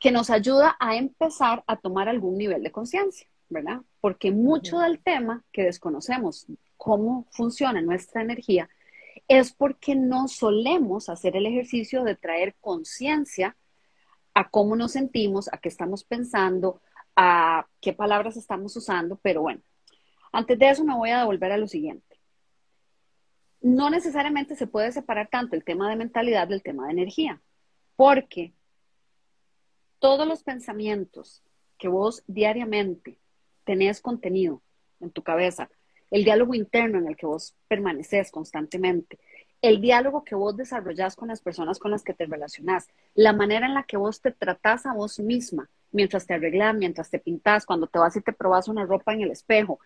que 0.00 0.10
nos 0.10 0.30
ayuda 0.30 0.76
a 0.80 0.96
empezar 0.96 1.62
a 1.68 1.76
tomar 1.76 2.08
algún 2.08 2.36
nivel 2.36 2.64
de 2.64 2.72
conciencia, 2.72 3.28
¿verdad? 3.48 3.82
Porque 4.00 4.32
mucho 4.32 4.80
del 4.80 4.98
tema 4.98 5.44
que 5.52 5.62
desconocemos, 5.62 6.46
cómo 6.76 7.26
funciona 7.30 7.80
nuestra 7.80 8.22
energía, 8.22 8.68
es 9.38 9.50
porque 9.50 9.94
no 9.94 10.28
solemos 10.28 11.08
hacer 11.08 11.36
el 11.36 11.46
ejercicio 11.46 12.04
de 12.04 12.16
traer 12.16 12.54
conciencia 12.60 13.56
a 14.34 14.50
cómo 14.50 14.76
nos 14.76 14.92
sentimos, 14.92 15.48
a 15.50 15.56
qué 15.56 15.70
estamos 15.70 16.04
pensando, 16.04 16.82
a 17.16 17.66
qué 17.80 17.94
palabras 17.94 18.36
estamos 18.36 18.76
usando, 18.76 19.16
pero 19.22 19.40
bueno, 19.40 19.62
antes 20.32 20.58
de 20.58 20.68
eso 20.68 20.84
me 20.84 20.94
voy 20.94 21.08
a 21.10 21.20
devolver 21.20 21.50
a 21.50 21.56
lo 21.56 21.66
siguiente. 21.66 22.20
No 23.62 23.88
necesariamente 23.88 24.54
se 24.54 24.66
puede 24.66 24.92
separar 24.92 25.28
tanto 25.28 25.56
el 25.56 25.64
tema 25.64 25.88
de 25.88 25.96
mentalidad 25.96 26.46
del 26.46 26.62
tema 26.62 26.84
de 26.84 26.92
energía, 26.92 27.40
porque 27.96 28.52
todos 29.98 30.28
los 30.28 30.42
pensamientos 30.42 31.42
que 31.78 31.88
vos 31.88 32.22
diariamente 32.26 33.18
tenés 33.64 34.02
contenido 34.02 34.62
en 35.00 35.10
tu 35.10 35.22
cabeza, 35.22 35.70
el 36.12 36.24
diálogo 36.24 36.54
interno 36.54 36.98
en 36.98 37.08
el 37.08 37.16
que 37.16 37.24
vos 37.24 37.56
permaneces 37.66 38.30
constantemente, 38.30 39.18
el 39.62 39.80
diálogo 39.80 40.24
que 40.24 40.34
vos 40.34 40.54
desarrollás 40.56 41.16
con 41.16 41.28
las 41.28 41.40
personas 41.40 41.78
con 41.78 41.90
las 41.90 42.04
que 42.04 42.12
te 42.12 42.26
relacionás, 42.26 42.88
la 43.14 43.32
manera 43.32 43.66
en 43.66 43.74
la 43.74 43.84
que 43.84 43.96
vos 43.96 44.20
te 44.20 44.30
tratás 44.30 44.84
a 44.84 44.92
vos 44.92 45.18
misma, 45.18 45.70
mientras 45.90 46.26
te 46.26 46.34
arreglas, 46.34 46.76
mientras 46.76 47.08
te 47.08 47.18
pintas, 47.18 47.64
cuando 47.64 47.86
te 47.86 47.98
vas 47.98 48.14
y 48.16 48.20
te 48.20 48.34
probas 48.34 48.68
una 48.68 48.84
ropa 48.84 49.14
en 49.14 49.22
el 49.22 49.30
espejo, 49.30 49.80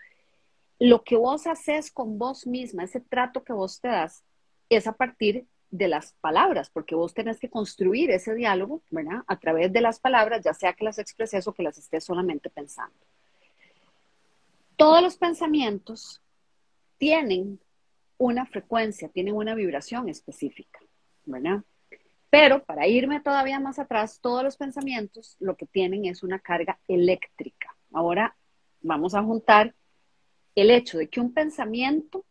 lo 0.80 1.04
que 1.04 1.16
vos 1.16 1.46
haces 1.46 1.92
con 1.92 2.18
vos 2.18 2.44
misma, 2.44 2.82
ese 2.82 3.00
trato 3.00 3.44
que 3.44 3.52
vos 3.52 3.80
te 3.80 3.88
das, 3.88 4.24
es 4.68 4.88
a 4.88 4.92
partir 4.92 5.46
de 5.70 5.86
las 5.86 6.12
palabras, 6.20 6.70
porque 6.70 6.96
vos 6.96 7.14
tenés 7.14 7.38
que 7.38 7.50
construir 7.50 8.10
ese 8.10 8.34
diálogo, 8.34 8.82
¿verdad? 8.90 9.22
A 9.28 9.38
través 9.38 9.72
de 9.72 9.80
las 9.80 10.00
palabras, 10.00 10.42
ya 10.44 10.54
sea 10.54 10.72
que 10.72 10.84
las 10.84 10.98
expreses 10.98 11.46
o 11.46 11.52
que 11.52 11.62
las 11.62 11.78
estés 11.78 12.02
solamente 12.02 12.50
pensando. 12.50 12.96
Todos 14.76 15.02
los 15.02 15.16
pensamientos 15.16 16.20
tienen 16.98 17.60
una 18.18 18.44
frecuencia, 18.44 19.08
tienen 19.08 19.34
una 19.34 19.54
vibración 19.54 20.08
específica, 20.08 20.80
¿verdad? 21.24 21.62
Pero 22.28 22.62
para 22.62 22.86
irme 22.86 23.20
todavía 23.20 23.58
más 23.58 23.78
atrás, 23.78 24.20
todos 24.20 24.42
los 24.42 24.58
pensamientos 24.58 25.36
lo 25.40 25.56
que 25.56 25.64
tienen 25.64 26.04
es 26.04 26.22
una 26.22 26.38
carga 26.38 26.78
eléctrica. 26.88 27.74
Ahora 27.92 28.36
vamos 28.82 29.14
a 29.14 29.22
juntar 29.22 29.74
el 30.54 30.70
hecho 30.70 30.98
de 30.98 31.08
que 31.08 31.20
un 31.20 31.32
pensamiento 31.32 32.24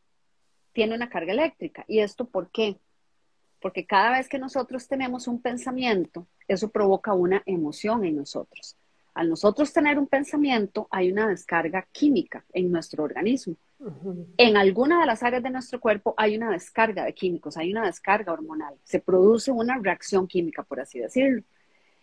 tiene 0.73 0.93
una 0.93 1.09
carga 1.09 1.33
eléctrica. 1.33 1.85
¿Y 1.87 1.99
esto 1.99 2.25
por 2.25 2.51
qué? 2.51 2.77
Porque 3.59 3.85
cada 3.87 4.11
vez 4.11 4.29
que 4.29 4.37
nosotros 4.37 4.87
tenemos 4.87 5.27
un 5.27 5.41
pensamiento, 5.41 6.27
eso 6.47 6.69
provoca 6.69 7.13
una 7.13 7.41
emoción 7.45 8.05
en 8.05 8.17
nosotros. 8.17 8.77
Al 9.15 9.29
nosotros 9.29 9.71
tener 9.71 9.97
un 9.97 10.07
pensamiento, 10.07 10.89
hay 10.91 11.09
una 11.09 11.29
descarga 11.29 11.87
química 11.93 12.43
en 12.51 12.69
nuestro 12.69 13.03
organismo. 13.05 13.55
En 14.37 14.57
alguna 14.57 14.99
de 14.99 15.05
las 15.05 15.23
áreas 15.23 15.41
de 15.41 15.49
nuestro 15.49 15.79
cuerpo 15.79 16.13
hay 16.17 16.35
una 16.35 16.51
descarga 16.51 17.05
de 17.05 17.13
químicos, 17.13 17.55
hay 17.55 17.71
una 17.71 17.85
descarga 17.85 18.33
hormonal. 18.33 18.75
Se 18.83 18.99
produce 18.99 19.51
una 19.51 19.79
reacción 19.81 20.27
química, 20.27 20.63
por 20.63 20.81
así 20.81 20.99
decirlo. 20.99 21.43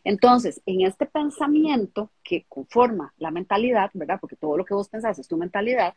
Entonces, 0.04 0.62
en 0.64 0.80
este 0.86 1.04
pensamiento 1.04 2.10
que 2.24 2.46
conforma 2.48 3.12
la 3.18 3.30
mentalidad, 3.30 3.90
¿verdad? 3.92 4.18
Porque 4.18 4.36
todo 4.36 4.56
lo 4.56 4.64
que 4.64 4.74
vos 4.74 4.88
pensás 4.88 5.18
es 5.18 5.28
tu 5.28 5.36
mentalidad, 5.36 5.94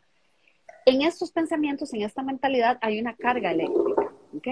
en 0.84 1.00
estos 1.00 1.32
pensamientos, 1.32 1.94
en 1.94 2.02
esta 2.02 2.22
mentalidad, 2.22 2.78
hay 2.82 3.00
una 3.00 3.16
carga 3.16 3.50
eléctrica, 3.50 4.12
¿ok? 4.36 4.48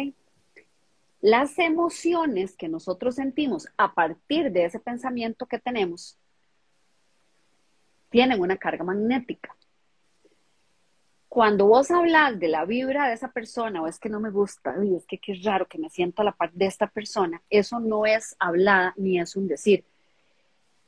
Las 1.20 1.58
emociones 1.58 2.56
que 2.56 2.68
nosotros 2.68 3.16
sentimos 3.16 3.68
a 3.76 3.94
partir 3.94 4.50
de 4.50 4.64
ese 4.64 4.80
pensamiento 4.80 5.46
que 5.46 5.58
tenemos 5.58 6.18
tienen 8.14 8.40
una 8.40 8.56
carga 8.58 8.84
magnética. 8.84 9.56
Cuando 11.28 11.66
vos 11.66 11.90
hablas 11.90 12.38
de 12.38 12.46
la 12.46 12.64
vibra 12.64 13.08
de 13.08 13.14
esa 13.14 13.32
persona, 13.32 13.82
o 13.82 13.88
es 13.88 13.98
que 13.98 14.08
no 14.08 14.20
me 14.20 14.30
gusta, 14.30 14.76
uy, 14.78 14.94
es 14.94 15.04
que 15.04 15.18
qué 15.18 15.34
raro 15.42 15.66
que 15.66 15.78
me 15.78 15.90
siento 15.90 16.22
a 16.22 16.24
la 16.24 16.30
par 16.30 16.52
de 16.52 16.66
esta 16.66 16.86
persona, 16.86 17.42
eso 17.50 17.80
no 17.80 18.06
es 18.06 18.36
hablada 18.38 18.94
ni 18.96 19.18
es 19.18 19.34
un 19.34 19.48
decir. 19.48 19.84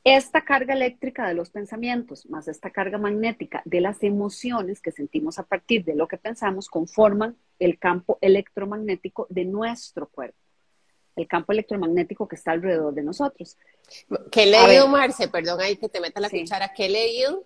Esta 0.05 0.45
carga 0.45 0.73
eléctrica 0.73 1.27
de 1.27 1.33
los 1.33 1.49
pensamientos 1.49 2.25
más 2.29 2.47
esta 2.47 2.69
carga 2.69 2.97
magnética 2.97 3.61
de 3.65 3.81
las 3.81 4.01
emociones 4.03 4.79
que 4.79 4.93
sentimos 4.93 5.37
a 5.37 5.43
partir 5.43 5.83
de 5.83 5.95
lo 5.95 6.07
que 6.07 6.15
pensamos 6.15 6.69
conforman 6.69 7.35
el 7.59 7.77
campo 7.77 8.19
electromagnético 8.21 9.27
de 9.29 9.43
nuestro 9.43 10.07
cuerpo, 10.07 10.39
el 11.17 11.27
campo 11.27 11.51
electromagnético 11.51 12.27
que 12.27 12.35
está 12.35 12.51
alrededor 12.51 12.93
de 12.93 13.03
nosotros. 13.03 13.57
Que 14.31 14.43
he 14.43 14.45
leído, 14.47 14.87
Marce, 14.87 15.27
perdón 15.27 15.59
ahí 15.61 15.75
que 15.75 15.89
te 15.89 15.99
meta 15.99 16.19
la 16.19 16.29
cuchara, 16.29 16.73
que 16.73 16.85
he 16.85 16.89
leído 16.89 17.43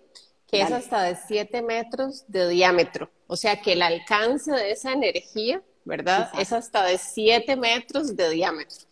que 0.52 0.60
es 0.60 0.70
hasta 0.70 1.02
de 1.04 1.16
7 1.16 1.62
metros 1.62 2.24
de 2.28 2.46
diámetro, 2.50 3.10
o 3.26 3.36
sea 3.36 3.62
que 3.62 3.72
el 3.72 3.80
alcance 3.80 4.52
de 4.52 4.72
esa 4.72 4.92
energía, 4.92 5.62
¿verdad? 5.86 6.30
Es 6.38 6.52
hasta 6.52 6.84
de 6.84 6.98
7 6.98 7.56
metros 7.56 8.14
de 8.14 8.28
diámetro. 8.28 8.86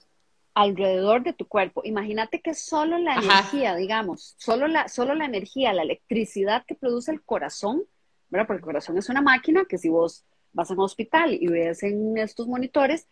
Alrededor 0.54 1.22
de 1.22 1.34
tu 1.34 1.46
cuerpo. 1.46 1.82
Imagínate 1.84 2.40
que 2.40 2.54
solo 2.54 2.96
la 2.96 3.16
energía, 3.16 3.74
digamos, 3.76 4.34
solo 4.38 4.68
la, 4.68 4.88
solo 4.88 5.14
la 5.14 5.26
energía, 5.26 5.74
la 5.74 5.82
electricidad 5.82 6.64
que 6.66 6.74
produce 6.74 7.12
el 7.12 7.22
corazón, 7.22 7.82
¿verdad? 8.30 8.46
Porque 8.46 8.60
el 8.60 8.64
corazón 8.64 8.96
es 8.96 9.10
una 9.10 9.20
máquina 9.20 9.66
que 9.68 9.76
si 9.76 9.90
vos 9.90 10.24
vas 10.52 10.70
a 10.70 10.74
un 10.74 10.80
hospital 10.80 11.34
y 11.34 11.46
ves 11.46 11.82
en 11.82 12.16
estos 12.16 12.48
monitores, 12.48 13.06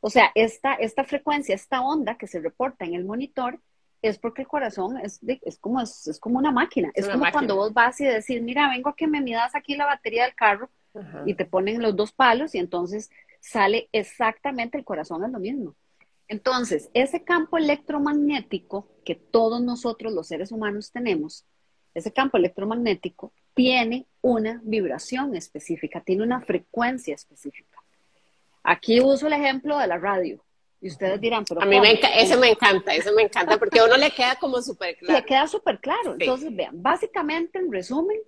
o 0.00 0.10
sea, 0.10 0.30
esta, 0.34 0.74
esta 0.74 1.04
frecuencia, 1.04 1.54
esta 1.54 1.80
onda 1.80 2.16
que 2.16 2.26
se 2.26 2.40
reporta 2.40 2.84
en 2.84 2.94
el 2.94 3.04
monitor, 3.04 3.60
es 4.00 4.18
porque 4.18 4.42
el 4.42 4.48
corazón 4.48 4.98
es, 4.98 5.20
es, 5.42 5.58
como, 5.58 5.80
es, 5.80 6.18
como 6.20 6.38
una 6.38 6.52
máquina. 6.52 6.90
Es, 6.94 7.08
como 7.08 7.24
cuando 7.32 7.56
vos 7.56 7.72
vas 7.72 8.00
y 8.00 8.04
decís, 8.04 8.40
mira, 8.42 8.68
vengo 8.68 8.90
a 8.90 8.96
que 8.96 9.08
me 9.08 9.20
midas 9.20 9.54
aquí 9.54 9.76
la 9.76 9.86
batería 9.86 10.24
del 10.24 10.34
carro 10.34 10.70
y 11.26 11.34
te 11.34 11.44
ponen 11.44 11.82
los 11.82 11.94
dos 11.94 12.12
palos 12.12 12.54
y 12.54 12.58
entonces 12.58 13.10
sale 13.40 13.88
exactamente 13.92 14.78
el 14.78 14.84
corazón 14.84 15.24
es 15.24 15.30
lo 15.30 15.38
mismo. 15.38 15.74
Entonces, 16.28 16.90
ese 16.92 17.24
campo 17.24 17.56
electromagnético 17.56 18.86
que 19.04 19.14
todos 19.14 19.62
nosotros 19.62 20.12
los 20.12 20.28
seres 20.28 20.52
humanos 20.52 20.92
tenemos, 20.92 21.44
ese 21.94 22.12
campo 22.12 22.36
electromagnético 22.36 23.32
tiene 23.54 24.06
una 24.20 24.60
vibración 24.62 25.34
específica, 25.34 26.00
tiene 26.00 26.22
una 26.22 26.40
frecuencia 26.40 27.14
específica. 27.14 27.82
Aquí 28.62 29.00
uso 29.00 29.26
el 29.26 29.32
ejemplo 29.32 29.78
de 29.78 29.86
la 29.86 29.98
radio. 29.98 30.44
Y 30.80 30.88
ustedes 30.88 31.20
dirán, 31.20 31.44
pero... 31.44 31.60
A 31.60 31.66
mí 31.66 31.80
me 31.80 31.98
eso 32.16 32.38
me 32.38 32.50
encanta, 32.50 32.94
eso 32.94 33.12
me 33.12 33.22
encanta, 33.22 33.58
porque 33.58 33.80
a 33.80 33.84
uno 33.84 33.96
le 33.96 34.12
queda 34.12 34.36
como 34.36 34.62
súper 34.62 34.96
claro. 34.96 35.18
Le 35.18 35.24
queda 35.24 35.46
súper 35.48 35.80
claro. 35.80 36.16
Entonces, 36.18 36.54
vean, 36.54 36.80
básicamente, 36.80 37.58
en 37.58 37.72
resumen, 37.72 38.18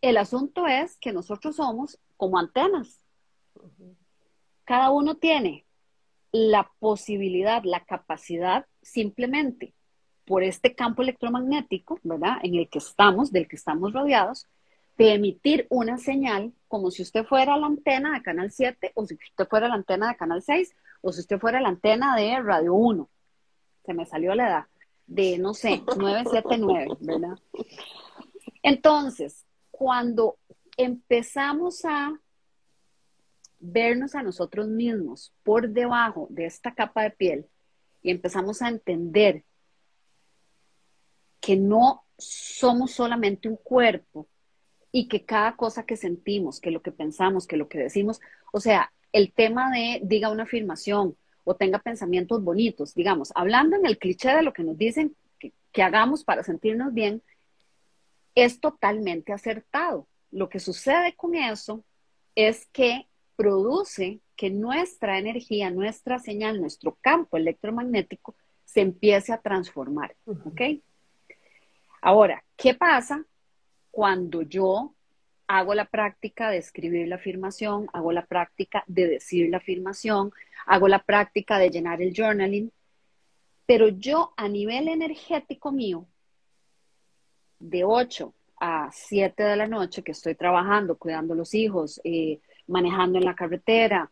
el 0.00 0.16
asunto 0.16 0.66
es 0.66 0.96
que 0.96 1.12
nosotros 1.12 1.56
somos 1.56 1.98
como 2.16 2.38
antenas. 2.38 3.00
Cada 4.64 4.90
uno 4.90 5.16
tiene 5.16 5.64
la 6.32 6.70
posibilidad, 6.80 7.62
la 7.62 7.84
capacidad 7.84 8.66
simplemente 8.80 9.74
por 10.24 10.42
este 10.42 10.74
campo 10.74 11.02
electromagnético, 11.02 11.98
¿verdad? 12.02 12.38
En 12.42 12.54
el 12.54 12.68
que 12.68 12.78
estamos, 12.78 13.30
del 13.32 13.46
que 13.46 13.56
estamos 13.56 13.92
rodeados, 13.92 14.48
de 14.96 15.14
emitir 15.14 15.66
una 15.70 15.98
señal 15.98 16.52
como 16.68 16.90
si 16.90 17.02
usted 17.02 17.24
fuera 17.24 17.56
la 17.56 17.66
antena 17.66 18.14
de 18.14 18.22
Canal 18.22 18.50
7 18.50 18.92
o 18.94 19.06
si 19.06 19.14
usted 19.14 19.48
fuera 19.48 19.68
la 19.68 19.74
antena 19.74 20.08
de 20.08 20.16
Canal 20.16 20.42
6 20.42 20.74
o 21.00 21.12
si 21.12 21.20
usted 21.20 21.38
fuera 21.38 21.60
la 21.60 21.68
antena 21.68 22.16
de 22.16 22.40
Radio 22.40 22.74
1. 22.74 23.08
Se 23.84 23.94
me 23.94 24.06
salió 24.06 24.34
la 24.34 24.48
edad 24.48 24.64
de, 25.06 25.38
no 25.38 25.54
sé, 25.54 25.82
979, 25.96 26.96
¿verdad? 27.00 27.38
Entonces, 28.62 29.44
cuando 29.70 30.38
empezamos 30.76 31.84
a 31.84 32.18
vernos 33.58 34.14
a 34.14 34.22
nosotros 34.22 34.66
mismos 34.66 35.32
por 35.42 35.68
debajo 35.68 36.26
de 36.30 36.46
esta 36.46 36.74
capa 36.74 37.02
de 37.02 37.10
piel 37.10 37.46
y 38.02 38.10
empezamos 38.10 38.62
a 38.62 38.68
entender 38.68 39.44
que 41.40 41.56
no 41.56 42.04
somos 42.18 42.92
solamente 42.92 43.48
un 43.48 43.56
cuerpo 43.56 44.28
y 44.92 45.08
que 45.08 45.24
cada 45.24 45.56
cosa 45.56 45.84
que 45.84 45.96
sentimos, 45.96 46.60
que 46.60 46.70
lo 46.70 46.82
que 46.82 46.92
pensamos, 46.92 47.46
que 47.46 47.56
lo 47.56 47.68
que 47.68 47.78
decimos, 47.78 48.20
o 48.52 48.60
sea, 48.60 48.92
el 49.12 49.32
tema 49.32 49.70
de 49.70 50.00
diga 50.04 50.30
una 50.30 50.44
afirmación 50.44 51.16
o 51.44 51.56
tenga 51.56 51.78
pensamientos 51.78 52.44
bonitos, 52.44 52.94
digamos, 52.94 53.32
hablando 53.34 53.76
en 53.76 53.86
el 53.86 53.98
cliché 53.98 54.28
de 54.30 54.42
lo 54.42 54.52
que 54.52 54.62
nos 54.62 54.76
dicen 54.76 55.16
que, 55.38 55.52
que 55.72 55.82
hagamos 55.82 56.24
para 56.24 56.44
sentirnos 56.44 56.92
bien, 56.92 57.22
es 58.34 58.60
totalmente 58.60 59.32
acertado. 59.32 60.06
Lo 60.30 60.48
que 60.48 60.60
sucede 60.60 61.14
con 61.14 61.34
eso 61.34 61.82
es 62.34 62.66
que 62.66 63.08
produce 63.36 64.20
que 64.36 64.50
nuestra 64.50 65.18
energía, 65.18 65.70
nuestra 65.70 66.18
señal, 66.18 66.60
nuestro 66.60 66.96
campo 67.00 67.36
electromagnético 67.36 68.34
se 68.64 68.80
empiece 68.80 69.32
a 69.32 69.38
transformar. 69.38 70.14
¿Ok? 70.26 70.60
Ahora, 72.00 72.44
¿qué 72.56 72.74
pasa 72.74 73.24
cuando 73.92 74.42
yo 74.42 74.94
hago 75.46 75.74
la 75.74 75.84
práctica 75.84 76.50
de 76.50 76.56
escribir 76.56 77.06
la 77.06 77.16
afirmación, 77.16 77.88
hago 77.92 78.10
la 78.10 78.26
práctica 78.26 78.82
de 78.88 79.06
decir 79.06 79.50
la 79.50 79.58
afirmación, 79.58 80.32
hago 80.66 80.88
la 80.88 81.04
práctica 81.04 81.58
de 81.58 81.70
llenar 81.70 82.00
el 82.02 82.14
journaling, 82.16 82.72
pero 83.66 83.88
yo 83.88 84.32
a 84.36 84.48
nivel 84.48 84.88
energético 84.88 85.70
mío, 85.70 86.06
de 87.58 87.84
8 87.84 88.34
a 88.60 88.90
7 88.90 89.42
de 89.42 89.56
la 89.56 89.68
noche 89.68 90.02
que 90.02 90.12
estoy 90.12 90.34
trabajando, 90.34 90.96
cuidando 90.96 91.34
los 91.34 91.54
hijos, 91.54 92.00
eh, 92.02 92.40
manejando 92.66 93.18
en 93.18 93.24
la 93.24 93.36
carretera, 93.36 94.10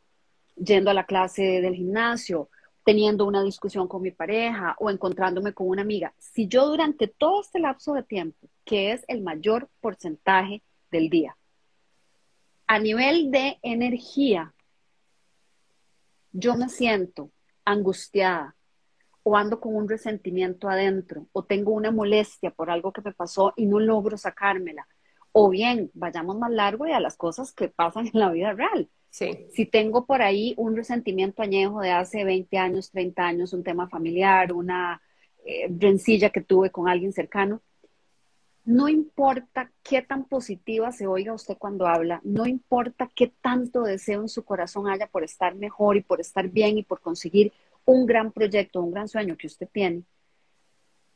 yendo 0.54 0.90
a 0.90 0.94
la 0.94 1.06
clase 1.06 1.60
del 1.60 1.74
gimnasio 1.74 2.48
teniendo 2.84 3.26
una 3.26 3.42
discusión 3.42 3.88
con 3.88 4.02
mi 4.02 4.10
pareja 4.10 4.74
o 4.78 4.90
encontrándome 4.90 5.52
con 5.52 5.68
una 5.68 5.82
amiga, 5.82 6.14
si 6.18 6.48
yo 6.48 6.66
durante 6.66 7.08
todo 7.08 7.42
este 7.42 7.60
lapso 7.60 7.94
de 7.94 8.02
tiempo, 8.02 8.48
que 8.64 8.92
es 8.92 9.04
el 9.08 9.22
mayor 9.22 9.68
porcentaje 9.80 10.62
del 10.90 11.10
día, 11.10 11.36
a 12.66 12.78
nivel 12.78 13.30
de 13.30 13.58
energía, 13.62 14.54
yo 16.32 16.56
me 16.56 16.68
siento 16.68 17.30
angustiada 17.64 18.54
o 19.22 19.36
ando 19.36 19.60
con 19.60 19.74
un 19.74 19.88
resentimiento 19.88 20.68
adentro 20.68 21.26
o 21.32 21.44
tengo 21.44 21.72
una 21.72 21.90
molestia 21.90 22.50
por 22.50 22.70
algo 22.70 22.92
que 22.92 23.02
me 23.02 23.12
pasó 23.12 23.52
y 23.56 23.66
no 23.66 23.80
logro 23.80 24.16
sacármela. 24.16 24.86
O 25.32 25.48
bien, 25.50 25.90
vayamos 25.94 26.38
más 26.38 26.50
largo 26.50 26.86
y 26.86 26.92
a 26.92 27.00
las 27.00 27.16
cosas 27.16 27.52
que 27.52 27.68
pasan 27.68 28.06
en 28.06 28.20
la 28.20 28.30
vida 28.30 28.52
real. 28.52 28.88
Sí. 29.10 29.46
Si 29.52 29.66
tengo 29.66 30.06
por 30.06 30.22
ahí 30.22 30.54
un 30.56 30.76
resentimiento 30.76 31.42
añejo 31.42 31.80
de 31.80 31.90
hace 31.90 32.24
20 32.24 32.56
años, 32.58 32.90
30 32.90 33.26
años, 33.26 33.52
un 33.52 33.64
tema 33.64 33.88
familiar, 33.88 34.52
una 34.52 35.02
eh, 35.44 35.68
rencilla 35.68 36.30
que 36.30 36.42
tuve 36.42 36.70
con 36.70 36.88
alguien 36.88 37.12
cercano, 37.12 37.60
no 38.64 38.88
importa 38.88 39.72
qué 39.82 40.02
tan 40.02 40.24
positiva 40.26 40.92
se 40.92 41.06
oiga 41.06 41.32
usted 41.32 41.56
cuando 41.58 41.86
habla, 41.86 42.20
no 42.22 42.46
importa 42.46 43.10
qué 43.14 43.32
tanto 43.40 43.82
deseo 43.82 44.20
en 44.20 44.28
su 44.28 44.44
corazón 44.44 44.88
haya 44.88 45.08
por 45.08 45.24
estar 45.24 45.54
mejor 45.56 45.96
y 45.96 46.02
por 46.02 46.20
estar 46.20 46.48
bien 46.48 46.78
y 46.78 46.84
por 46.84 47.00
conseguir 47.00 47.52
un 47.84 48.06
gran 48.06 48.30
proyecto, 48.30 48.80
un 48.80 48.92
gran 48.92 49.08
sueño 49.08 49.36
que 49.36 49.48
usted 49.48 49.68
tiene, 49.72 50.04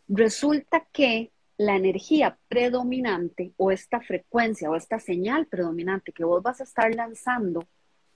resulta 0.08 0.86
que 0.92 1.30
la 1.56 1.76
energía 1.76 2.38
predominante 2.48 3.52
o 3.56 3.70
esta 3.70 4.00
frecuencia 4.00 4.70
o 4.70 4.74
esta 4.74 4.98
señal 4.98 5.46
predominante 5.46 6.12
que 6.12 6.24
vos 6.24 6.42
vas 6.42 6.60
a 6.60 6.64
estar 6.64 6.92
lanzando 6.92 7.64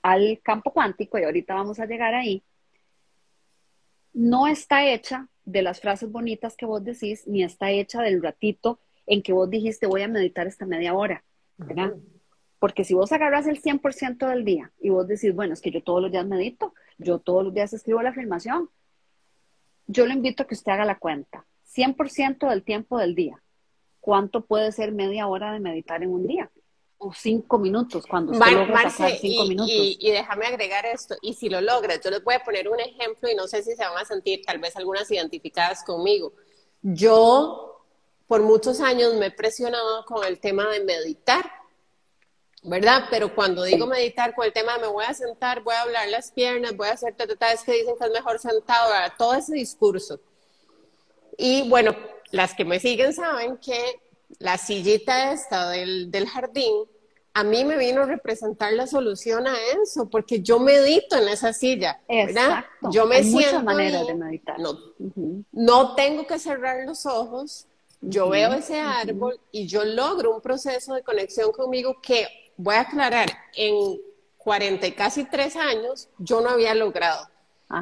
al 0.02 0.40
campo 0.42 0.72
cuántico, 0.72 1.18
y 1.18 1.24
ahorita 1.24 1.54
vamos 1.54 1.80
a 1.80 1.86
llegar 1.86 2.14
ahí, 2.14 2.42
no 4.12 4.46
está 4.46 4.86
hecha 4.86 5.28
de 5.44 5.62
las 5.62 5.80
frases 5.80 6.10
bonitas 6.10 6.56
que 6.56 6.66
vos 6.66 6.84
decís, 6.84 7.26
ni 7.26 7.42
está 7.42 7.70
hecha 7.70 8.02
del 8.02 8.22
ratito 8.22 8.80
en 9.06 9.22
que 9.22 9.32
vos 9.32 9.48
dijiste 9.48 9.86
voy 9.86 10.02
a 10.02 10.08
meditar 10.08 10.46
esta 10.46 10.66
media 10.66 10.94
hora, 10.94 11.24
¿verdad? 11.56 11.94
Porque 12.58 12.84
si 12.84 12.94
vos 12.94 13.12
agarras 13.12 13.46
el 13.46 13.62
100% 13.62 14.28
del 14.28 14.44
día 14.44 14.72
y 14.80 14.90
vos 14.90 15.06
decís, 15.06 15.34
bueno, 15.34 15.54
es 15.54 15.60
que 15.60 15.70
yo 15.70 15.82
todos 15.82 16.02
los 16.02 16.10
días 16.10 16.26
medito, 16.26 16.74
yo 16.98 17.18
todos 17.18 17.44
los 17.44 17.54
días 17.54 17.72
escribo 17.72 18.02
la 18.02 18.10
afirmación, 18.10 18.68
yo 19.86 20.06
le 20.06 20.14
invito 20.14 20.42
a 20.42 20.46
que 20.46 20.54
usted 20.54 20.72
haga 20.72 20.84
la 20.84 20.98
cuenta. 20.98 21.46
100% 21.74 22.48
del 22.48 22.62
tiempo 22.62 22.98
del 22.98 23.14
día. 23.14 23.42
¿Cuánto 24.00 24.44
puede 24.44 24.72
ser 24.72 24.92
media 24.92 25.26
hora 25.28 25.52
de 25.52 25.60
meditar 25.60 26.02
en 26.02 26.10
un 26.10 26.26
día? 26.26 26.50
O 26.98 27.12
cinco 27.12 27.58
minutos, 27.58 28.04
cuando 28.06 28.32
usted 28.32 28.50
logra 28.50 28.90
cinco 28.90 29.44
y, 29.44 29.48
minutos. 29.48 29.70
Y, 29.70 30.10
déjame 30.10 30.46
agregar 30.46 30.84
esto, 30.84 31.16
y 31.22 31.34
si 31.34 31.48
lo 31.48 31.60
logras, 31.60 32.00
yo 32.02 32.10
les 32.10 32.24
voy 32.24 32.34
a 32.34 32.42
poner 32.42 32.68
un 32.68 32.80
ejemplo 32.80 33.30
y 33.30 33.36
no 33.36 33.46
sé 33.46 33.62
si 33.62 33.76
se 33.76 33.84
van 33.84 33.96
a 33.96 34.04
sentir 34.04 34.42
tal 34.44 34.58
vez 34.58 34.76
algunas 34.76 35.08
identificadas 35.10 35.84
conmigo. 35.84 36.32
Yo 36.82 37.84
por 38.26 38.42
muchos 38.42 38.80
años 38.80 39.14
me 39.14 39.26
he 39.26 39.30
presionado 39.30 40.04
con 40.04 40.24
el 40.26 40.40
tema 40.40 40.68
de 40.68 40.84
meditar 40.84 41.44
¿verdad? 42.62 43.04
Pero 43.10 43.34
cuando 43.34 43.62
digo 43.62 43.86
meditar 43.86 44.34
con 44.34 44.44
el 44.44 44.52
tema 44.52 44.74
de 44.74 44.80
me 44.80 44.86
voy 44.88 45.04
a 45.04 45.14
sentar, 45.14 45.62
voy 45.62 45.74
a 45.74 45.82
hablar 45.82 46.08
las 46.08 46.32
piernas, 46.32 46.76
voy 46.76 46.88
a 46.88 46.92
hacer 46.92 47.14
es 47.18 47.62
que 47.64 47.72
dicen 47.72 47.94
que 47.98 48.04
es 48.04 48.10
mejor 48.12 48.38
sentado, 48.38 48.92
todo 49.16 49.34
ese 49.34 49.54
discurso. 49.54 50.20
Y 51.36 51.68
bueno, 51.68 51.94
las 52.30 52.54
que 52.54 52.64
me 52.64 52.80
siguen 52.80 53.12
saben 53.12 53.58
que 53.58 54.00
la 54.38 54.58
sillita 54.58 55.32
esta 55.32 55.70
del, 55.70 56.10
del 56.10 56.28
jardín, 56.28 56.74
a 57.34 57.44
mí 57.44 57.64
me 57.64 57.78
vino 57.78 58.02
a 58.02 58.06
representar 58.06 58.72
la 58.72 58.86
solución 58.86 59.46
a 59.46 59.54
eso, 59.82 60.08
porque 60.08 60.40
yo 60.42 60.58
medito 60.58 61.16
en 61.16 61.28
esa 61.28 61.52
silla, 61.52 62.00
¿verdad? 62.08 62.44
Exacto. 62.48 62.90
Yo 62.90 63.06
me 63.06 63.16
Hay 63.16 63.24
siento 63.24 63.60
muchas 63.60 63.64
maneras 63.64 64.06
de 64.06 64.14
meditar. 64.14 64.58
No, 64.58 64.78
no 65.52 65.94
tengo 65.94 66.26
que 66.26 66.38
cerrar 66.38 66.84
los 66.84 67.06
ojos, 67.06 67.66
yo 68.00 68.28
veo 68.28 68.52
ese 68.54 68.80
árbol 68.80 69.40
y 69.50 69.66
yo 69.66 69.84
logro 69.84 70.34
un 70.34 70.40
proceso 70.40 70.94
de 70.94 71.02
conexión 71.02 71.52
conmigo 71.52 72.00
que 72.00 72.26
voy 72.56 72.74
a 72.74 72.80
aclarar, 72.80 73.28
en 73.54 74.00
40 74.38 74.86
y 74.86 74.92
casi 74.92 75.24
tres 75.24 75.56
años 75.56 76.08
yo 76.18 76.40
no 76.40 76.48
había 76.48 76.74
logrado. 76.74 77.28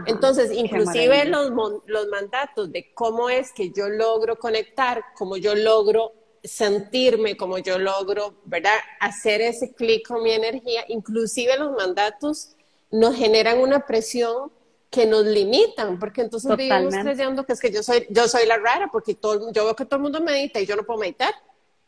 Entonces, 0.06 0.50
inclusive 0.52 1.26
los, 1.26 1.50
los 1.86 2.08
mandatos 2.08 2.72
de 2.72 2.92
cómo 2.92 3.30
es 3.30 3.52
que 3.52 3.70
yo 3.70 3.88
logro 3.88 4.36
conectar, 4.36 5.04
cómo 5.16 5.36
yo 5.36 5.54
logro 5.54 6.12
sentirme, 6.46 7.36
cómo 7.36 7.58
yo 7.58 7.78
logro, 7.78 8.34
¿verdad? 8.44 8.76
Hacer 9.00 9.40
ese 9.40 9.74
clic 9.74 10.06
con 10.06 10.22
mi 10.22 10.32
energía, 10.32 10.84
inclusive 10.88 11.58
los 11.58 11.72
mandatos 11.72 12.56
nos 12.90 13.14
generan 13.16 13.58
una 13.58 13.86
presión 13.86 14.52
que 14.90 15.06
nos 15.06 15.26
limitan, 15.26 15.98
porque 15.98 16.22
entonces 16.22 16.56
vivimos 16.56 16.94
creyendo 16.94 17.44
que 17.44 17.52
es 17.52 17.60
que 17.60 17.70
yo 17.70 17.82
soy, 17.82 18.06
yo 18.10 18.28
soy 18.28 18.46
la 18.46 18.56
rara, 18.56 18.88
porque 18.90 19.14
todo, 19.14 19.52
yo 19.52 19.64
veo 19.64 19.76
que 19.76 19.84
todo 19.84 19.96
el 19.96 20.02
mundo 20.02 20.20
medita 20.20 20.60
y 20.60 20.66
yo 20.66 20.76
no 20.76 20.84
puedo 20.84 21.00
meditar. 21.00 21.34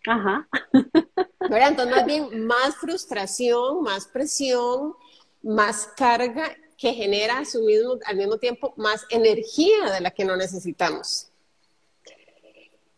Ajá. 0.07 0.49
Entonces, 1.41 1.97
más 1.97 2.05
bien, 2.05 2.47
más 2.47 2.77
frustración, 2.77 3.83
más 3.83 4.07
presión, 4.07 4.95
más 5.43 5.89
carga 5.97 6.55
que 6.77 6.93
genera 6.93 7.39
a 7.39 7.45
su 7.45 7.63
mismo, 7.63 7.99
al 8.05 8.17
mismo 8.17 8.39
tiempo 8.39 8.75
más 8.77 9.07
energía 9.11 9.91
de 9.93 10.01
la 10.01 10.11
que 10.11 10.25
no 10.25 10.37
necesitamos. 10.37 11.28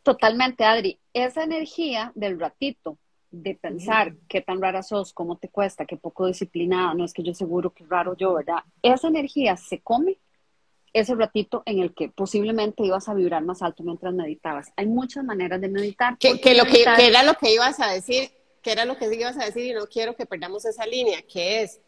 Totalmente, 0.02 0.64
Adri. 0.64 0.98
Esa 1.12 1.44
energía 1.44 2.12
del 2.14 2.38
ratito, 2.38 2.98
de 3.30 3.54
pensar 3.54 4.14
qué 4.28 4.40
tan 4.40 4.60
rara 4.60 4.82
sos, 4.82 5.12
cómo 5.12 5.36
te 5.36 5.48
cuesta, 5.48 5.86
qué 5.86 5.96
poco 5.96 6.26
disciplinada, 6.26 6.94
no 6.94 7.04
es 7.04 7.12
que 7.12 7.22
yo 7.22 7.32
seguro 7.32 7.70
que 7.70 7.84
raro 7.86 8.16
yo, 8.16 8.34
¿verdad? 8.34 8.64
Esa 8.82 9.08
energía 9.08 9.56
se 9.56 9.80
come 9.80 10.18
ese 10.92 11.14
ratito 11.14 11.62
en 11.66 11.78
el 11.78 11.94
que 11.94 12.08
posiblemente 12.08 12.82
ibas 12.82 13.08
a 13.08 13.14
vibrar 13.14 13.44
más 13.44 13.62
alto 13.62 13.82
mientras 13.82 14.12
meditabas. 14.12 14.72
Hay 14.76 14.86
muchas 14.86 15.24
maneras 15.24 15.60
de 15.60 15.68
meditar. 15.68 16.18
Que, 16.18 16.30
lo 16.54 16.64
que, 16.64 16.84
era 16.98 17.22
lo 17.22 17.34
que 17.34 17.54
ibas 17.54 17.78
a 17.80 17.92
decir, 17.92 18.30
que 18.62 18.72
era 18.72 18.84
lo 18.84 18.96
que 18.96 19.12
ibas 19.14 19.38
a 19.38 19.44
decir 19.44 19.66
y 19.66 19.74
no 19.74 19.86
quiero 19.86 20.16
que 20.16 20.26
perdamos 20.26 20.64
esa 20.64 20.86
línea, 20.86 21.22
que 21.22 21.62
es 21.62 21.80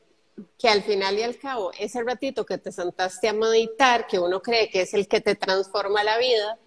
que 0.58 0.68
al 0.68 0.82
final 0.82 1.18
y 1.18 1.22
al 1.22 1.36
cabo, 1.36 1.72
ese 1.78 2.02
ratito 2.02 2.46
que 2.46 2.58
te 2.58 2.72
sentaste 2.72 3.28
a 3.28 3.32
meditar, 3.32 4.06
que 4.06 4.18
uno 4.18 4.40
cree 4.40 4.70
que 4.70 4.82
es 4.82 4.94
el 4.94 5.08
que 5.08 5.20
te 5.20 5.34
transforma 5.34 6.04
la 6.04 6.18
vida, 6.18 6.58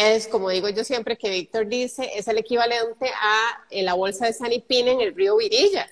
es, 0.00 0.26
como 0.26 0.50
digo 0.50 0.68
yo 0.68 0.84
siempre 0.84 1.16
que 1.16 1.30
Víctor 1.30 1.66
dice, 1.66 2.10
es 2.14 2.26
el 2.28 2.38
equivalente 2.38 3.10
a 3.20 3.64
la 3.70 3.94
bolsa 3.94 4.26
de 4.26 4.32
Sanipina 4.32 4.90
en 4.90 5.00
el 5.00 5.14
río 5.14 5.36
Virilla 5.36 5.88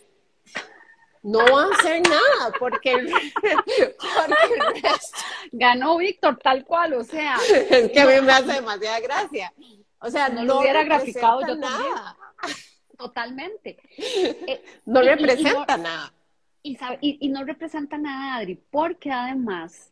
no 1.23 1.40
va 1.40 1.64
a 1.64 1.75
hacer 1.75 2.03
nada 2.03 2.53
porque 2.59 2.92
el, 2.92 3.11
resto... 4.83 5.18
Ganó 5.53 5.97
Víctor 5.99 6.38
tal 6.42 6.64
cual, 6.64 6.94
o 6.94 7.05
sea. 7.05 7.37
Es 7.71 7.90
que 7.90 8.01
a 8.01 8.07
mí 8.07 8.25
me 8.25 8.33
hace 8.33 8.53
demasiada 8.53 9.01
gracia. 9.01 9.53
O 10.01 10.11
sea, 10.11 10.29
no, 10.29 10.44
lo 10.44 10.61
hubiera 10.61 10.85
graficado 10.85 11.47
yo 11.47 11.57
nada. 11.57 12.16
Totalmente. 12.97 13.79
Eh, 14.47 14.64
no 14.87 15.03
representa 15.03 15.77
nada. 15.77 16.12
Y, 16.62 16.79
y 17.01 17.29
no 17.29 17.44
representa 17.44 17.99
nada, 17.99 18.37
Adri, 18.37 18.57
porque 18.71 19.11
además, 19.11 19.88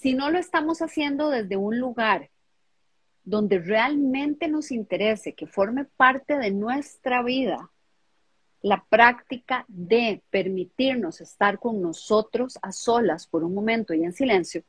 si 0.00 0.14
no 0.14 0.30
lo 0.30 0.38
estamos 0.38 0.80
haciendo 0.80 1.28
desde 1.28 1.56
un 1.56 1.78
lugar 1.78 2.30
donde 3.24 3.58
realmente 3.58 4.48
nos 4.48 4.70
interese, 4.70 5.34
que 5.34 5.46
forme 5.46 5.84
parte 5.84 6.38
de 6.38 6.50
nuestra 6.50 7.22
vida, 7.22 7.70
la 8.62 8.84
práctica 8.88 9.64
de 9.68 10.22
permitirnos 10.30 11.20
estar 11.20 11.58
con 11.58 11.82
nosotros 11.82 12.58
a 12.62 12.72
solas 12.72 13.26
por 13.26 13.44
un 13.44 13.54
momento 13.54 13.92
y 13.92 14.04
en 14.04 14.12
silencio, 14.12 14.62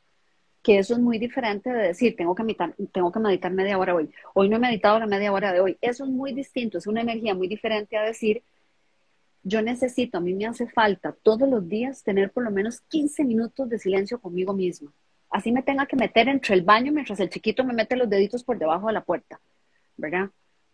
que 0.64 0.80
eso 0.80 0.96
es 0.96 1.00
muy 1.00 1.20
diferente 1.20 1.72
de 1.72 1.88
decir, 1.88 2.16
tengo 2.16 2.36
que, 2.36 2.44
meditar, 2.44 2.76
tengo 2.92 3.12
que 3.12 3.20
meditar 3.20 3.52
media 3.52 3.78
hora 3.78 3.96
hoy, 3.96 4.10
hoy 4.34 4.50
no 4.50 4.58
he 4.58 4.60
meditado 4.60 5.00
la 5.00 5.08
media 5.08 5.32
hora 5.32 5.54
de 5.54 5.62
hoy. 5.62 5.78
Eso 5.80 6.04
es 6.04 6.10
muy 6.10 6.34
distinto, 6.34 6.80
es 6.80 6.88
una 6.88 7.02
energía 7.02 7.34
muy 7.34 7.48
diferente 7.48 7.98
a 7.98 8.04
decir, 8.04 8.44
yo 9.44 9.62
necesito, 9.62 10.18
a 10.18 10.22
mí 10.22 10.34
me 10.34 10.48
hace 10.48 10.68
falta 10.68 11.16
todos 11.24 11.48
los 11.48 11.70
días 11.70 12.04
tener 12.04 12.32
por 12.32 12.44
lo 12.44 12.52
menos 12.52 12.82
15 12.82 13.24
minutos 13.24 13.70
de 13.70 13.80
silencio 13.80 14.20
conmigo 14.20 14.54
misma. 14.54 14.92
Así 15.30 15.52
me 15.52 15.64
tenga 15.64 15.86
que 15.86 15.96
meter 15.96 16.28
entre 16.28 16.56
el 16.56 16.64
baño 16.64 16.92
mientras 16.92 17.20
el 17.20 17.30
chiquito 17.30 17.64
me 17.64 17.74
mete 17.74 17.96
los 17.96 18.10
deditos 18.10 18.44
por 18.44 18.58
debajo 18.58 18.88
de 18.88 18.94
la 18.94 19.04
puerta, 19.04 19.40
¿verdad? 19.98 20.30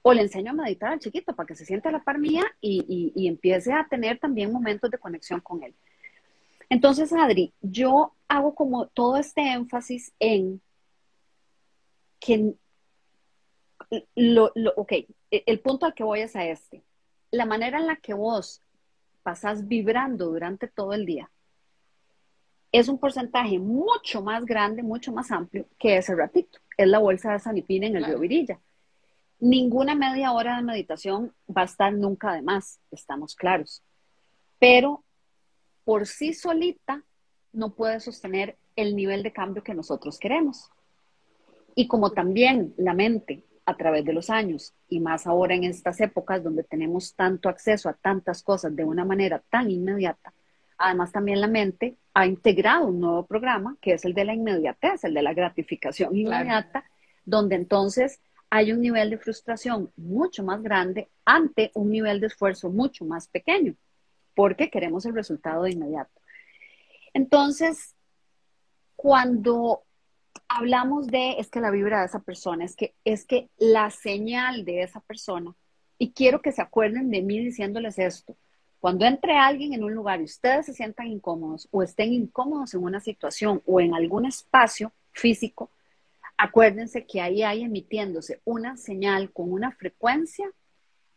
o 0.07 0.13
le 0.13 0.21
enseño 0.21 0.51
a 0.51 0.53
meditar 0.53 0.93
al 0.93 0.99
chiquito 0.99 1.35
para 1.35 1.47
que 1.47 1.55
se 1.55 1.65
sienta 1.65 1.89
a 1.89 1.91
la 1.91 2.03
par 2.03 2.19
mía 2.19 2.43
y, 2.61 3.27
empiece 3.27 3.73
a 3.73 3.87
tener 3.89 4.19
también 4.19 4.51
momentos 4.51 4.91
de 4.91 4.99
conexión 4.99 5.41
con 5.41 5.63
él. 5.63 5.73
Entonces, 6.69 7.11
Adri, 7.11 7.55
yo 7.61 8.13
hago 8.27 8.53
como 8.53 8.85
todo 8.85 9.17
este 9.17 9.41
énfasis 9.51 10.13
en 10.19 10.61
que, 12.19 12.53
lo, 14.13 14.53
ok, 14.75 14.91
e, 14.91 15.07
el 15.47 15.59
punto 15.59 15.87
al 15.87 15.95
que 15.95 16.03
voy 16.03 16.19
es 16.19 16.35
a 16.35 16.45
este. 16.45 16.83
La 17.31 17.47
manera 17.47 17.79
en 17.79 17.87
la 17.87 17.95
que 17.95 18.13
vos 18.13 18.61
pasás 19.23 19.67
vibrando 19.67 20.27
durante 20.27 20.67
todo 20.67 20.93
el 20.93 21.07
día 21.07 21.31
es 22.77 22.87
un 22.87 22.97
porcentaje 22.97 23.59
mucho 23.59 24.21
más 24.21 24.45
grande, 24.45 24.83
mucho 24.83 25.11
más 25.13 25.31
amplio 25.31 25.65
que 25.79 25.97
ese 25.97 26.15
ratito. 26.15 26.59
Es 26.77 26.87
la 26.87 26.99
bolsa 26.99 27.31
de 27.31 27.39
sanipina 27.39 27.87
en 27.87 27.95
el 27.95 28.05
río 28.05 28.19
Virilla. 28.19 28.59
Ninguna 29.39 29.95
media 29.95 30.31
hora 30.31 30.57
de 30.57 30.63
meditación 30.63 31.33
va 31.49 31.61
a 31.61 31.65
estar 31.65 31.93
nunca 31.93 32.33
de 32.33 32.41
más, 32.41 32.79
estamos 32.91 33.35
claros. 33.35 33.83
Pero 34.59 35.03
por 35.83 36.07
sí 36.07 36.33
solita 36.33 37.03
no 37.53 37.73
puede 37.73 37.99
sostener 37.99 38.57
el 38.75 38.95
nivel 38.95 39.23
de 39.23 39.31
cambio 39.31 39.63
que 39.63 39.73
nosotros 39.73 40.19
queremos. 40.19 40.69
Y 41.75 41.87
como 41.87 42.11
también 42.11 42.73
la 42.77 42.93
mente 42.93 43.43
a 43.65 43.75
través 43.77 44.05
de 44.05 44.13
los 44.13 44.29
años 44.29 44.73
y 44.89 44.99
más 44.99 45.27
ahora 45.27 45.55
en 45.55 45.63
estas 45.63 45.99
épocas 46.01 46.43
donde 46.43 46.63
tenemos 46.63 47.15
tanto 47.15 47.49
acceso 47.49 47.89
a 47.89 47.93
tantas 47.93 48.43
cosas 48.43 48.75
de 48.75 48.83
una 48.83 49.05
manera 49.05 49.41
tan 49.49 49.71
inmediata, 49.71 50.33
además 50.77 51.11
también 51.11 51.41
la 51.41 51.47
mente 51.47 51.97
ha 52.13 52.25
integrado 52.25 52.87
un 52.87 52.99
nuevo 52.99 53.25
programa 53.25 53.77
que 53.81 53.93
es 53.93 54.05
el 54.05 54.13
de 54.13 54.25
la 54.25 54.33
inmediatez, 54.33 55.03
el 55.03 55.13
de 55.13 55.21
la 55.21 55.33
gratificación 55.33 56.15
inmediata, 56.15 56.85
donde 57.25 57.55
entonces 57.55 58.19
hay 58.49 58.71
un 58.71 58.81
nivel 58.81 59.09
de 59.09 59.17
frustración 59.17 59.91
mucho 59.97 60.43
más 60.43 60.61
grande 60.61 61.09
ante 61.25 61.71
un 61.73 61.89
nivel 61.89 62.19
de 62.19 62.27
esfuerzo 62.27 62.69
mucho 62.69 63.03
más 63.05 63.27
pequeño, 63.27 63.75
porque 64.33 64.69
queremos 64.69 65.05
el 65.05 65.15
resultado 65.15 65.63
de 65.63 65.71
inmediato. 65.71 66.21
Entonces, 67.13 67.95
cuando 68.95 69.83
hablamos 70.47 71.07
de, 71.07 71.39
es 71.39 71.49
que 71.49 71.59
la 71.59 71.71
vibra 71.71 72.01
de 72.01 72.05
esa 72.05 72.19
persona, 72.19 72.65
es 72.65 72.75
que, 72.75 72.93
es 73.03 73.25
que 73.25 73.49
la 73.57 73.89
señal 73.89 74.65
de 74.65 74.83
esa 74.83 74.99
persona, 75.01 75.55
y 75.97 76.11
quiero 76.11 76.41
que 76.41 76.51
se 76.51 76.61
acuerden 76.61 77.09
de 77.09 77.21
mí 77.21 77.39
diciéndoles 77.39 77.97
esto, 77.99 78.37
cuando 78.85 79.07
entre 79.07 79.35
alguien 79.35 79.73
en 79.73 79.83
un 79.83 79.95
lugar 79.95 80.21
y 80.21 80.25
ustedes 80.25 80.67
se 80.67 80.73
sientan 80.73 81.07
incómodos 81.07 81.67
o 81.71 81.81
estén 81.81 82.13
incómodos 82.13 82.75
en 82.75 82.83
una 82.83 82.99
situación 82.99 83.63
o 83.65 83.81
en 83.81 83.95
algún 83.95 84.27
espacio 84.27 84.93
físico, 85.11 85.71
acuérdense 86.37 87.03
que 87.07 87.19
ahí 87.19 87.41
hay 87.41 87.63
emitiéndose 87.63 88.41
una 88.45 88.77
señal 88.77 89.31
con 89.31 89.51
una 89.51 89.71
frecuencia 89.71 90.47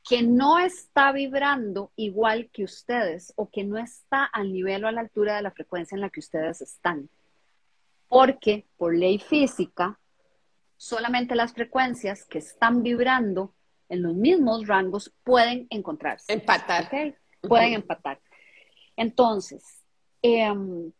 que 0.03 0.23
no 0.23 0.59
está 0.59 1.12
vibrando 1.12 1.93
igual 1.95 2.49
que 2.55 2.64
ustedes 2.64 3.35
o 3.37 3.51
que 3.51 3.64
no 3.64 3.77
está 3.77 4.25
al 4.25 4.51
nivel 4.51 4.87
o 4.87 4.89
a 4.89 4.93
la 4.93 5.03
altura 5.03 5.37
de 5.37 5.43
la 5.43 5.51
frecuencia 5.51 5.95
en 5.95 6.01
la 6.01 6.09
que 6.09 6.21
ustedes 6.21 6.62
están 6.62 7.11
porque 8.09 8.64
por 8.79 8.97
ley 8.97 9.19
física, 9.19 10.01
solamente 10.79 11.35
las 11.35 11.53
frecuencias 11.53 12.25
que 12.25 12.39
están 12.39 12.83
vibrando 12.83 13.53
en 13.91 14.03
los 14.03 14.14
mismos 14.14 14.66
rangos 14.66 15.12
pueden 15.23 15.66
encontrarse. 15.69 16.33
Empatar. 16.33 16.89
Pueden 17.41 17.74
empatar. 17.74 18.20
Entonces, 18.97 19.62
em, 20.22 20.93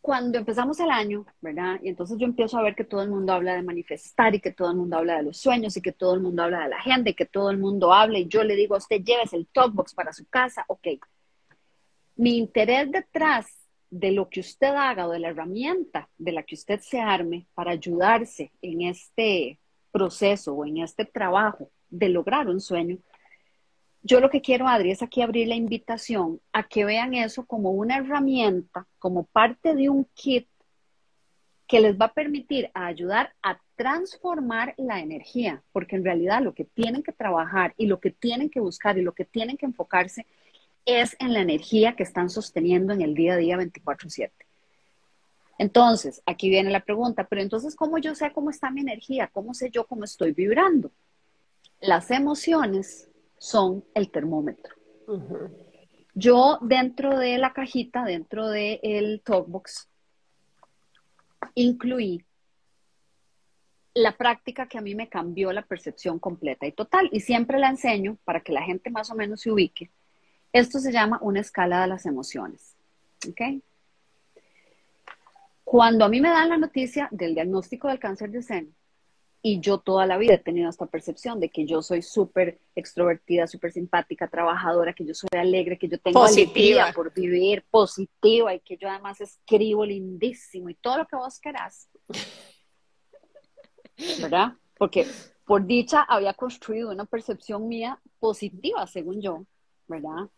cuando 0.00 0.38
empezamos 0.38 0.80
el 0.80 0.90
año, 0.90 1.24
¿verdad? 1.40 1.78
Y 1.82 1.88
entonces 1.88 2.18
yo 2.18 2.26
empiezo 2.26 2.58
a 2.58 2.62
ver 2.62 2.74
que 2.74 2.84
todo 2.84 3.02
el 3.02 3.10
mundo 3.10 3.32
habla 3.32 3.54
de 3.54 3.62
manifestar 3.62 4.34
y 4.34 4.40
que 4.40 4.50
todo 4.52 4.70
el 4.70 4.76
mundo 4.76 4.96
habla 4.96 5.16
de 5.16 5.22
los 5.22 5.36
sueños 5.36 5.76
y 5.76 5.80
que 5.80 5.92
todo 5.92 6.14
el 6.14 6.20
mundo 6.20 6.42
habla 6.42 6.64
de 6.64 6.70
la 6.70 6.76
agenda 6.76 7.10
y 7.10 7.14
que 7.14 7.26
todo 7.26 7.50
el 7.50 7.58
mundo 7.58 7.92
habla 7.92 8.18
y 8.18 8.26
yo 8.26 8.42
le 8.42 8.56
digo 8.56 8.74
a 8.74 8.78
usted, 8.78 9.00
llévese 9.02 9.36
el 9.36 9.46
talkbox 9.46 9.94
para 9.94 10.12
su 10.12 10.26
casa, 10.26 10.64
ok. 10.66 10.88
Mi 12.16 12.36
interés 12.36 12.90
detrás 12.90 13.46
de 13.90 14.10
lo 14.10 14.28
que 14.28 14.40
usted 14.40 14.74
haga 14.74 15.06
o 15.06 15.10
de 15.10 15.20
la 15.20 15.28
herramienta 15.28 16.08
de 16.18 16.32
la 16.32 16.42
que 16.42 16.56
usted 16.56 16.80
se 16.80 16.98
arme 16.98 17.46
para 17.54 17.70
ayudarse 17.70 18.50
en 18.60 18.82
este 18.82 19.60
proceso 19.92 20.54
o 20.54 20.66
en 20.66 20.78
este 20.78 21.04
trabajo 21.04 21.70
de 21.90 22.08
lograr 22.08 22.48
un 22.48 22.60
sueño, 22.60 22.98
yo 24.02 24.20
lo 24.20 24.30
que 24.30 24.40
quiero, 24.40 24.66
Adri, 24.66 24.90
es 24.90 25.02
aquí 25.02 25.22
abrir 25.22 25.48
la 25.48 25.54
invitación 25.54 26.40
a 26.52 26.64
que 26.64 26.84
vean 26.84 27.14
eso 27.14 27.46
como 27.46 27.70
una 27.70 27.98
herramienta, 27.98 28.86
como 28.98 29.24
parte 29.24 29.74
de 29.74 29.88
un 29.88 30.06
kit 30.14 30.48
que 31.68 31.80
les 31.80 31.98
va 31.98 32.06
a 32.06 32.12
permitir 32.12 32.70
ayudar 32.74 33.32
a 33.42 33.58
transformar 33.76 34.74
la 34.76 35.00
energía, 35.00 35.62
porque 35.72 35.96
en 35.96 36.04
realidad 36.04 36.42
lo 36.42 36.52
que 36.52 36.64
tienen 36.64 37.02
que 37.02 37.12
trabajar 37.12 37.74
y 37.76 37.86
lo 37.86 38.00
que 38.00 38.10
tienen 38.10 38.50
que 38.50 38.60
buscar 38.60 38.98
y 38.98 39.02
lo 39.02 39.12
que 39.12 39.24
tienen 39.24 39.56
que 39.56 39.66
enfocarse 39.66 40.26
es 40.84 41.16
en 41.20 41.32
la 41.32 41.40
energía 41.40 41.94
que 41.94 42.02
están 42.02 42.28
sosteniendo 42.28 42.92
en 42.92 43.02
el 43.02 43.14
día 43.14 43.34
a 43.34 43.36
día 43.36 43.56
24/7. 43.56 44.32
Entonces, 45.58 46.22
aquí 46.26 46.50
viene 46.50 46.70
la 46.70 46.80
pregunta, 46.80 47.24
pero 47.28 47.40
entonces, 47.40 47.76
¿cómo 47.76 47.98
yo 47.98 48.16
sé 48.16 48.32
cómo 48.32 48.50
está 48.50 48.70
mi 48.70 48.80
energía? 48.80 49.28
¿Cómo 49.28 49.54
sé 49.54 49.70
yo 49.70 49.86
cómo 49.86 50.02
estoy 50.02 50.32
vibrando? 50.32 50.90
Las 51.80 52.10
emociones 52.10 53.08
son 53.42 53.84
el 53.94 54.10
termómetro. 54.10 54.74
Yo 56.14 56.58
dentro 56.62 57.18
de 57.18 57.38
la 57.38 57.52
cajita, 57.52 58.04
dentro 58.04 58.48
del 58.48 58.78
el 58.82 59.22
talkbox, 59.24 59.88
incluí 61.54 62.24
la 63.94 64.16
práctica 64.16 64.66
que 64.66 64.78
a 64.78 64.80
mí 64.80 64.94
me 64.94 65.08
cambió 65.08 65.52
la 65.52 65.62
percepción 65.62 66.18
completa 66.18 66.66
y 66.66 66.72
total. 66.72 67.08
Y 67.12 67.20
siempre 67.20 67.58
la 67.58 67.68
enseño 67.68 68.16
para 68.24 68.40
que 68.40 68.52
la 68.52 68.62
gente 68.62 68.90
más 68.90 69.10
o 69.10 69.14
menos 69.14 69.40
se 69.40 69.50
ubique 69.50 69.90
esto 70.52 70.78
se 70.78 70.92
llama 70.92 71.18
una 71.22 71.40
escala 71.40 71.80
de 71.82 71.88
las 71.88 72.06
emociones. 72.06 72.76
¿Ok? 73.28 73.62
Cuando 75.64 76.04
a 76.04 76.08
mí 76.08 76.20
me 76.20 76.28
dan 76.28 76.50
la 76.50 76.58
noticia 76.58 77.08
del 77.10 77.34
diagnóstico 77.34 77.88
del 77.88 77.98
cáncer 77.98 78.30
de 78.30 78.42
seno, 78.42 78.68
y 79.44 79.58
yo 79.58 79.78
toda 79.78 80.06
la 80.06 80.18
vida 80.18 80.34
he 80.34 80.38
tenido 80.38 80.70
esta 80.70 80.86
percepción 80.86 81.40
de 81.40 81.50
que 81.50 81.66
yo 81.66 81.82
soy 81.82 82.00
súper 82.00 82.60
extrovertida, 82.76 83.48
súper 83.48 83.72
simpática, 83.72 84.28
trabajadora, 84.28 84.92
que 84.94 85.04
yo 85.04 85.14
soy 85.14 85.28
alegre, 85.32 85.78
que 85.78 85.88
yo 85.88 85.98
tengo 85.98 86.20
positiva. 86.20 86.92
por 86.94 87.12
vivir, 87.12 87.64
positiva 87.68 88.54
y 88.54 88.60
que 88.60 88.76
yo 88.76 88.88
además 88.88 89.20
escribo 89.20 89.84
lindísimo 89.84 90.70
y 90.70 90.74
todo 90.74 90.98
lo 90.98 91.06
que 91.06 91.16
vos 91.16 91.40
querás. 91.40 91.88
¿Verdad? 94.20 94.52
Porque 94.78 95.06
por 95.44 95.66
dicha 95.66 96.02
había 96.02 96.34
construido 96.34 96.92
una 96.92 97.04
percepción 97.04 97.66
mía 97.66 98.00
positiva, 98.20 98.86
según 98.86 99.20
yo, 99.20 99.44
¿verdad? 99.88 100.30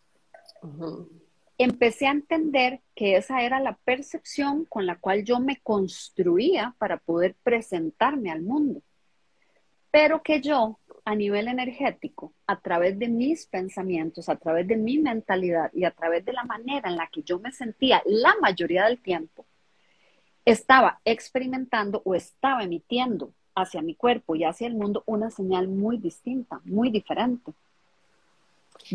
Empecé 1.58 2.06
a 2.06 2.12
entender 2.12 2.80
que 2.94 3.16
esa 3.16 3.42
era 3.42 3.60
la 3.60 3.76
percepción 3.84 4.64
con 4.64 4.86
la 4.86 4.98
cual 4.98 5.24
yo 5.24 5.40
me 5.40 5.60
construía 5.60 6.74
para 6.78 6.96
poder 6.96 7.36
presentarme 7.42 8.30
al 8.30 8.40
mundo. 8.40 8.82
Pero 9.94 10.22
que 10.22 10.40
yo, 10.40 10.80
a 11.04 11.14
nivel 11.14 11.46
energético, 11.46 12.32
a 12.48 12.58
través 12.58 12.98
de 12.98 13.06
mis 13.06 13.46
pensamientos, 13.46 14.28
a 14.28 14.34
través 14.34 14.66
de 14.66 14.76
mi 14.76 14.98
mentalidad 14.98 15.70
y 15.72 15.84
a 15.84 15.92
través 15.92 16.24
de 16.24 16.32
la 16.32 16.42
manera 16.42 16.88
en 16.90 16.96
la 16.96 17.06
que 17.06 17.22
yo 17.22 17.38
me 17.38 17.52
sentía 17.52 18.02
la 18.04 18.34
mayoría 18.40 18.86
del 18.86 19.00
tiempo, 19.00 19.46
estaba 20.44 21.00
experimentando 21.04 22.02
o 22.04 22.16
estaba 22.16 22.64
emitiendo 22.64 23.30
hacia 23.54 23.82
mi 23.82 23.94
cuerpo 23.94 24.34
y 24.34 24.42
hacia 24.42 24.66
el 24.66 24.74
mundo 24.74 25.04
una 25.06 25.30
señal 25.30 25.68
muy 25.68 25.98
distinta, 25.98 26.60
muy 26.64 26.90
diferente 26.90 27.52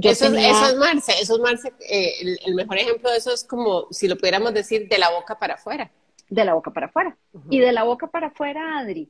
eso, 0.03 0.25
es 0.25 0.75
Marce, 0.75 1.13
eso 1.21 1.35
es 1.35 1.39
Marce, 1.39 1.73
eh, 1.89 2.37
el, 2.45 2.55
mejor 2.55 2.77
ejemplo 2.77 3.09
de 3.09 3.17
eso 3.17 3.33
es 3.33 3.43
como, 3.43 3.87
si 3.91 4.07
lo 4.07 4.17
pudiéramos 4.17 4.53
decir, 4.53 4.87
de 4.87 4.97
la 4.97 5.09
boca 5.09 5.39
para 5.39 5.55
afuera. 5.55 5.89
De 6.29 6.45
la 6.45 6.53
boca 6.53 6.71
para 6.71 6.87
afuera. 6.87 7.17
Y 7.49 7.59
de 7.59 7.71
la 7.71 7.83
boca 7.83 8.07
para 8.07 8.27
afuera, 8.27 8.79
Adri, 8.79 9.09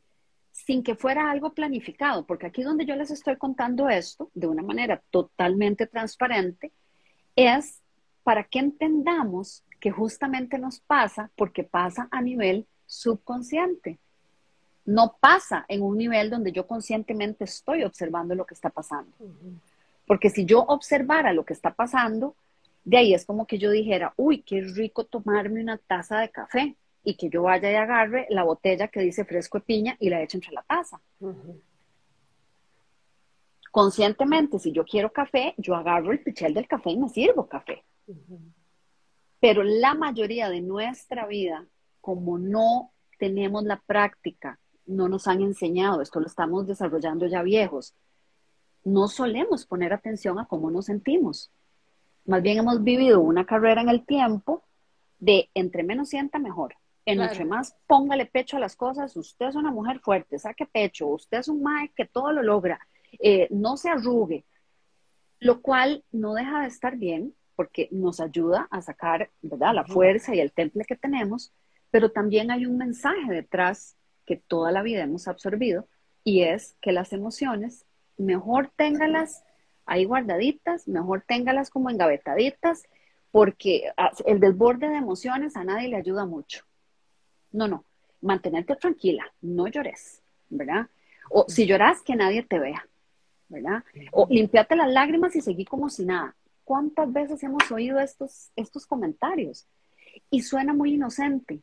sin 0.66 0.84
que 0.84 0.96
fuera 0.96 1.32
algo 1.32 1.54
planificado, 1.54 2.26
porque 2.26 2.48
aquí 2.48 2.64
donde 2.64 2.86
yo 2.86 2.96
les 2.96 3.12
estoy 3.12 3.38
contando 3.38 3.90
esto, 3.90 4.30
de 4.34 4.48
una 4.48 4.62
manera 4.62 5.02
totalmente 5.10 5.88
transparente, 5.88 6.72
es 7.36 7.82
para 8.24 8.44
que 8.44 8.60
entendamos 8.60 9.64
que 9.80 9.92
justamente 9.92 10.60
nos 10.60 10.80
pasa 10.82 11.32
porque 11.36 11.64
pasa 11.64 12.08
a 12.12 12.22
nivel 12.22 12.68
subconsciente. 12.86 14.00
No 14.86 15.16
pasa 15.20 15.66
en 15.68 15.82
un 15.84 15.98
nivel 15.98 16.30
donde 16.30 16.52
yo 16.52 16.68
conscientemente 16.68 17.46
estoy 17.46 17.84
observando 17.84 18.36
lo 18.36 18.46
que 18.46 18.56
está 18.56 18.70
pasando. 18.70 19.12
Porque 20.06 20.30
si 20.30 20.46
yo 20.46 20.62
observara 20.62 21.32
lo 21.32 21.46
que 21.46 21.54
está 21.54 21.74
pasando, 21.74 22.36
de 22.84 22.98
ahí 22.98 23.14
es 23.14 23.26
como 23.26 23.46
que 23.46 23.60
yo 23.60 23.70
dijera, 23.72 24.14
uy, 24.18 24.42
qué 24.42 24.62
rico 24.62 25.06
tomarme 25.06 25.62
una 25.62 25.78
taza 25.78 26.20
de 26.20 26.30
café 26.30 26.76
y 27.04 27.16
que 27.16 27.30
yo 27.30 27.44
vaya 27.44 27.72
y 27.72 27.76
agarre 27.76 28.28
la 28.30 28.44
botella 28.44 28.88
que 28.88 29.02
dice 29.02 29.26
fresco 29.26 29.60
de 29.60 29.66
piña 29.66 29.98
y 30.00 30.10
la 30.10 30.22
eche 30.22 30.38
entre 30.38 30.54
la 30.54 30.64
taza. 30.64 31.02
Conscientemente, 33.72 34.60
si 34.60 34.72
yo 34.72 34.84
quiero 34.84 35.12
café, 35.12 35.54
yo 35.58 35.76
agarro 35.76 36.12
el 36.12 36.22
pichel 36.22 36.54
del 36.54 36.68
café 36.68 36.92
y 36.92 36.98
me 36.98 37.10
sirvo 37.10 37.48
café. 37.48 37.84
Pero 39.40 39.64
la 39.64 39.94
mayoría 39.94 40.50
de 40.50 40.62
nuestra 40.62 41.26
vida, 41.28 41.66
como 42.02 42.38
no 42.38 42.92
tenemos 43.18 43.64
la 43.64 43.80
práctica, 43.80 44.60
no 44.86 45.08
nos 45.08 45.28
han 45.28 45.42
enseñado, 45.42 46.02
esto 46.02 46.20
lo 46.20 46.26
estamos 46.26 46.66
desarrollando 46.66 47.28
ya 47.28 47.44
viejos, 47.44 47.96
no 48.84 49.08
solemos 49.08 49.66
poner 49.66 49.94
atención 49.94 50.40
a 50.40 50.46
cómo 50.46 50.72
nos 50.72 50.86
sentimos. 50.86 51.52
Más 52.26 52.42
bien 52.42 52.58
hemos 52.58 52.84
vivido 52.84 53.22
una 53.22 53.46
carrera 53.46 53.82
en 53.82 53.90
el 53.90 54.06
tiempo 54.06 54.64
de 55.20 55.50
entre 55.54 55.84
menos 55.84 56.10
sienta 56.10 56.40
mejor. 56.40 56.76
Entre 57.12 57.46
más 57.46 57.76
póngale 57.88 58.26
pecho 58.26 58.58
a 58.58 58.60
las 58.60 58.76
cosas, 58.76 59.16
usted 59.16 59.48
es 59.48 59.56
una 59.56 59.72
mujer 59.72 60.00
fuerte, 60.00 60.38
saque 60.38 60.66
pecho, 60.66 61.08
usted 61.08 61.40
es 61.40 61.48
un 61.48 61.62
mae 61.62 61.92
que 61.96 62.06
todo 62.06 62.32
lo 62.32 62.44
logra, 62.44 62.80
eh, 63.20 63.48
no 63.50 63.78
se 63.78 63.90
arrugue, 63.90 64.46
lo 65.40 65.62
cual 65.62 66.04
no 66.12 66.34
deja 66.34 66.62
de 66.62 66.68
estar 66.68 66.98
bien 66.98 67.34
porque 67.56 67.90
nos 67.92 68.20
ayuda 68.20 68.68
a 68.72 68.82
sacar 68.82 69.30
¿verdad? 69.42 69.74
la 69.74 69.86
fuerza 69.86 70.36
y 70.36 70.40
el 70.40 70.52
temple 70.52 70.86
que 70.86 70.96
tenemos, 70.96 71.52
pero 71.92 72.12
también 72.12 72.52
hay 72.52 72.66
un 72.66 72.78
mensaje 72.78 73.32
detrás 73.32 73.96
que 74.26 74.38
toda 74.38 74.72
la 74.72 74.84
vida 74.84 75.04
hemos 75.04 75.28
absorbido 75.28 75.88
y 76.24 76.44
es 76.44 76.76
que 76.82 76.92
las 76.92 77.12
emociones 77.14 77.86
mejor 78.18 78.72
téngalas 78.76 79.44
ahí 79.86 80.06
guardaditas, 80.06 80.88
mejor 80.88 81.24
téngalas 81.28 81.70
como 81.70 81.90
engavetaditas, 81.90 82.84
porque 83.32 83.92
el 84.26 84.40
desborde 84.40 84.88
de 84.90 84.98
emociones 84.98 85.56
a 85.56 85.64
nadie 85.64 85.90
le 85.90 85.98
ayuda 85.98 86.26
mucho. 86.26 86.69
No, 87.52 87.68
no, 87.68 87.86
mantenerte 88.22 88.76
tranquila, 88.76 89.26
no 89.42 89.68
llores, 89.68 90.22
¿verdad? 90.50 90.88
O 91.30 91.46
si 91.48 91.66
lloras, 91.66 92.02
que 92.02 92.16
nadie 92.16 92.44
te 92.44 92.60
vea, 92.60 92.86
¿verdad? 93.48 93.84
O 94.12 94.28
limpiate 94.30 94.76
las 94.76 94.92
lágrimas 94.92 95.36
y 95.36 95.42
seguí 95.42 95.66
como 95.66 95.90
si 95.90 96.06
nada. 96.06 96.36
¿Cuántas 96.64 97.12
veces 97.12 97.42
hemos 97.44 97.72
oído 97.72 98.00
estos, 98.00 98.52
estos 98.56 98.86
comentarios? 98.86 99.66
Y 100.30 100.44
suena 100.44 100.74
muy 100.74 100.94
inocente, 100.94 101.62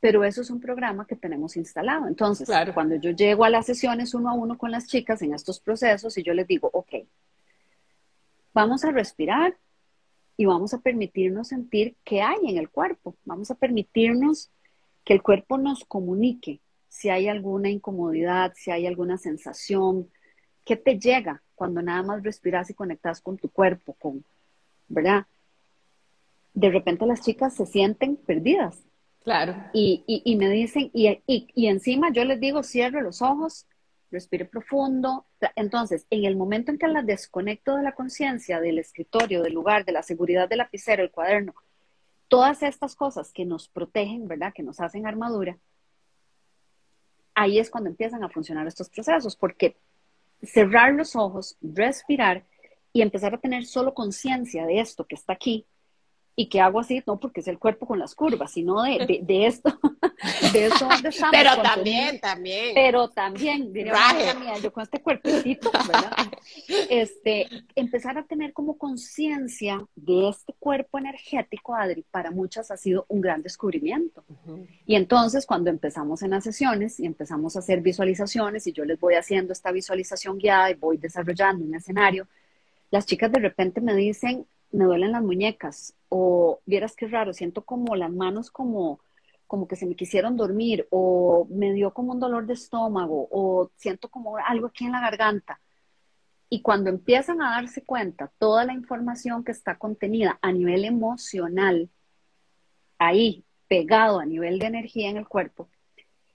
pero 0.00 0.24
eso 0.24 0.40
es 0.40 0.50
un 0.50 0.60
programa 0.60 1.06
que 1.06 1.16
tenemos 1.16 1.56
instalado. 1.56 2.06
Entonces, 2.06 2.48
cuando 2.74 2.96
yo 2.96 3.10
llego 3.10 3.44
a 3.44 3.50
las 3.50 3.66
sesiones 3.66 4.14
uno 4.14 4.30
a 4.30 4.34
uno 4.34 4.56
con 4.56 4.70
las 4.70 4.86
chicas 4.86 5.22
en 5.22 5.34
estos 5.34 5.58
procesos 5.60 6.16
y 6.18 6.22
yo 6.22 6.32
les 6.32 6.46
digo, 6.46 6.70
ok, 6.72 6.94
vamos 8.52 8.84
a 8.84 8.90
respirar 8.90 9.56
y 10.36 10.44
vamos 10.44 10.74
a 10.74 10.78
permitirnos 10.78 11.48
sentir 11.48 11.96
qué 12.04 12.22
hay 12.22 12.38
en 12.48 12.58
el 12.58 12.68
cuerpo, 12.68 13.16
vamos 13.24 13.50
a 13.50 13.54
permitirnos 13.54 14.50
que 15.06 15.14
el 15.14 15.22
cuerpo 15.22 15.56
nos 15.56 15.84
comunique 15.84 16.60
si 16.88 17.10
hay 17.10 17.28
alguna 17.28 17.70
incomodidad, 17.70 18.52
si 18.56 18.72
hay 18.72 18.86
alguna 18.86 19.18
sensación, 19.18 20.10
qué 20.64 20.76
te 20.76 20.98
llega 20.98 21.42
cuando 21.54 21.80
nada 21.80 22.02
más 22.02 22.24
respiras 22.24 22.68
y 22.70 22.74
conectas 22.74 23.20
con 23.20 23.38
tu 23.38 23.48
cuerpo, 23.48 23.94
con, 23.94 24.24
¿verdad? 24.88 25.26
De 26.54 26.70
repente 26.70 27.06
las 27.06 27.20
chicas 27.20 27.54
se 27.54 27.66
sienten 27.66 28.16
perdidas. 28.16 28.82
Claro. 29.22 29.54
Y, 29.72 30.04
y, 30.06 30.36
me 30.36 30.48
dicen, 30.48 30.90
y, 30.92 31.20
y, 31.26 31.66
encima 31.66 32.12
yo 32.12 32.24
les 32.24 32.40
digo, 32.40 32.62
cierre 32.62 33.02
los 33.02 33.22
ojos, 33.22 33.66
respire 34.10 34.44
profundo. 34.44 35.26
Entonces, 35.54 36.06
en 36.10 36.24
el 36.24 36.36
momento 36.36 36.72
en 36.72 36.78
que 36.78 36.88
las 36.88 37.06
desconecto 37.06 37.76
de 37.76 37.82
la 37.82 37.92
conciencia, 37.92 38.60
del 38.60 38.78
escritorio, 38.78 39.42
del 39.42 39.54
lugar, 39.54 39.84
de 39.84 39.92
la 39.92 40.02
seguridad 40.02 40.48
del 40.48 40.58
lapicero, 40.58 41.02
el 41.02 41.10
cuaderno, 41.10 41.54
todas 42.28 42.62
estas 42.62 42.96
cosas 42.96 43.32
que 43.32 43.44
nos 43.44 43.68
protegen, 43.68 44.28
¿verdad? 44.28 44.52
Que 44.54 44.62
nos 44.62 44.80
hacen 44.80 45.06
armadura, 45.06 45.58
ahí 47.34 47.58
es 47.58 47.70
cuando 47.70 47.90
empiezan 47.90 48.24
a 48.24 48.28
funcionar 48.28 48.66
estos 48.66 48.88
procesos, 48.88 49.36
porque 49.36 49.76
cerrar 50.42 50.94
los 50.94 51.16
ojos, 51.16 51.56
respirar 51.60 52.44
y 52.92 53.02
empezar 53.02 53.34
a 53.34 53.38
tener 53.38 53.66
solo 53.66 53.94
conciencia 53.94 54.66
de 54.66 54.80
esto 54.80 55.04
que 55.04 55.14
está 55.14 55.34
aquí, 55.34 55.66
y 56.36 56.50
que 56.50 56.60
hago 56.60 56.78
así, 56.78 57.02
no 57.06 57.18
porque 57.18 57.40
es 57.40 57.48
el 57.48 57.58
cuerpo 57.58 57.86
con 57.86 57.98
las 57.98 58.14
curvas, 58.14 58.52
sino 58.52 58.82
de, 58.82 59.20
de, 59.22 59.46
esto, 59.46 59.70
de 60.52 60.66
eso 60.66 60.88
donde 60.88 61.08
estamos. 61.10 61.32
Pero 61.32 61.62
también, 61.62 62.20
también. 62.20 62.74
Pero 62.74 63.08
también, 63.08 63.72
diría 63.72 63.94
mía, 64.38 64.54
yo 64.62 64.72
con 64.72 64.82
este 64.82 65.00
cuerpecito, 65.00 65.70
¿verdad? 65.72 66.12
Este, 66.88 67.48
empezar 67.74 68.18
a 68.18 68.24
tener 68.24 68.52
como 68.52 68.78
conciencia 68.78 69.84
de 69.94 70.28
este 70.28 70.54
cuerpo 70.58 70.98
energético, 70.98 71.74
Adri, 71.74 72.04
para 72.10 72.30
muchas 72.30 72.70
ha 72.70 72.76
sido 72.76 73.04
un 73.08 73.20
gran 73.20 73.42
descubrimiento. 73.42 74.24
Y 74.86 74.94
entonces, 74.94 75.46
cuando 75.46 75.70
empezamos 75.70 76.22
en 76.22 76.30
las 76.30 76.44
sesiones 76.44 77.00
y 77.00 77.06
empezamos 77.06 77.56
a 77.56 77.60
hacer 77.60 77.80
visualizaciones, 77.80 78.66
y 78.66 78.72
yo 78.72 78.84
les 78.84 78.98
voy 78.98 79.14
haciendo 79.14 79.52
esta 79.52 79.72
visualización 79.72 80.38
guiada 80.38 80.70
y 80.70 80.74
voy 80.74 80.96
desarrollando 80.96 81.64
un 81.64 81.74
escenario, 81.74 82.26
las 82.90 83.06
chicas 83.06 83.32
de 83.32 83.40
repente 83.40 83.80
me 83.80 83.94
dicen, 83.94 84.46
me 84.72 84.84
duelen 84.84 85.12
las 85.12 85.22
muñecas 85.22 85.94
o 86.08 86.60
vieras 86.66 86.94
qué 86.96 87.06
raro, 87.08 87.32
siento 87.32 87.62
como 87.62 87.96
las 87.96 88.10
manos 88.10 88.50
como, 88.50 89.00
como 89.46 89.68
que 89.68 89.76
se 89.76 89.86
me 89.86 89.96
quisieron 89.96 90.36
dormir 90.36 90.86
o 90.90 91.46
me 91.50 91.72
dio 91.72 91.92
como 91.92 92.12
un 92.12 92.20
dolor 92.20 92.46
de 92.46 92.54
estómago 92.54 93.28
o 93.30 93.70
siento 93.76 94.08
como 94.08 94.36
algo 94.36 94.68
aquí 94.68 94.84
en 94.84 94.92
la 94.92 95.00
garganta. 95.00 95.60
Y 96.48 96.62
cuando 96.62 96.90
empiezan 96.90 97.42
a 97.42 97.50
darse 97.50 97.84
cuenta 97.84 98.32
toda 98.38 98.64
la 98.64 98.72
información 98.72 99.44
que 99.44 99.52
está 99.52 99.78
contenida 99.78 100.38
a 100.42 100.52
nivel 100.52 100.84
emocional, 100.84 101.90
ahí 102.98 103.44
pegado 103.68 104.20
a 104.20 104.26
nivel 104.26 104.58
de 104.58 104.66
energía 104.66 105.10
en 105.10 105.16
el 105.16 105.28
cuerpo, 105.28 105.68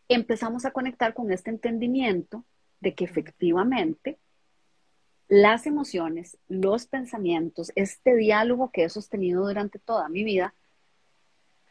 empezamos 0.10 0.66
a 0.66 0.72
conectar 0.72 1.14
con 1.14 1.32
este 1.32 1.50
entendimiento 1.50 2.46
de 2.82 2.94
que 2.94 3.06
efectivamente 3.06 4.20
las 5.30 5.66
emociones, 5.66 6.38
los 6.50 6.88
pensamientos, 6.88 7.72
este 7.76 8.16
diálogo 8.16 8.70
que 8.72 8.84
he 8.84 8.90
sostenido 8.90 9.48
durante 9.48 9.80
toda 9.80 10.10
mi 10.10 10.26
vida, 10.26 10.54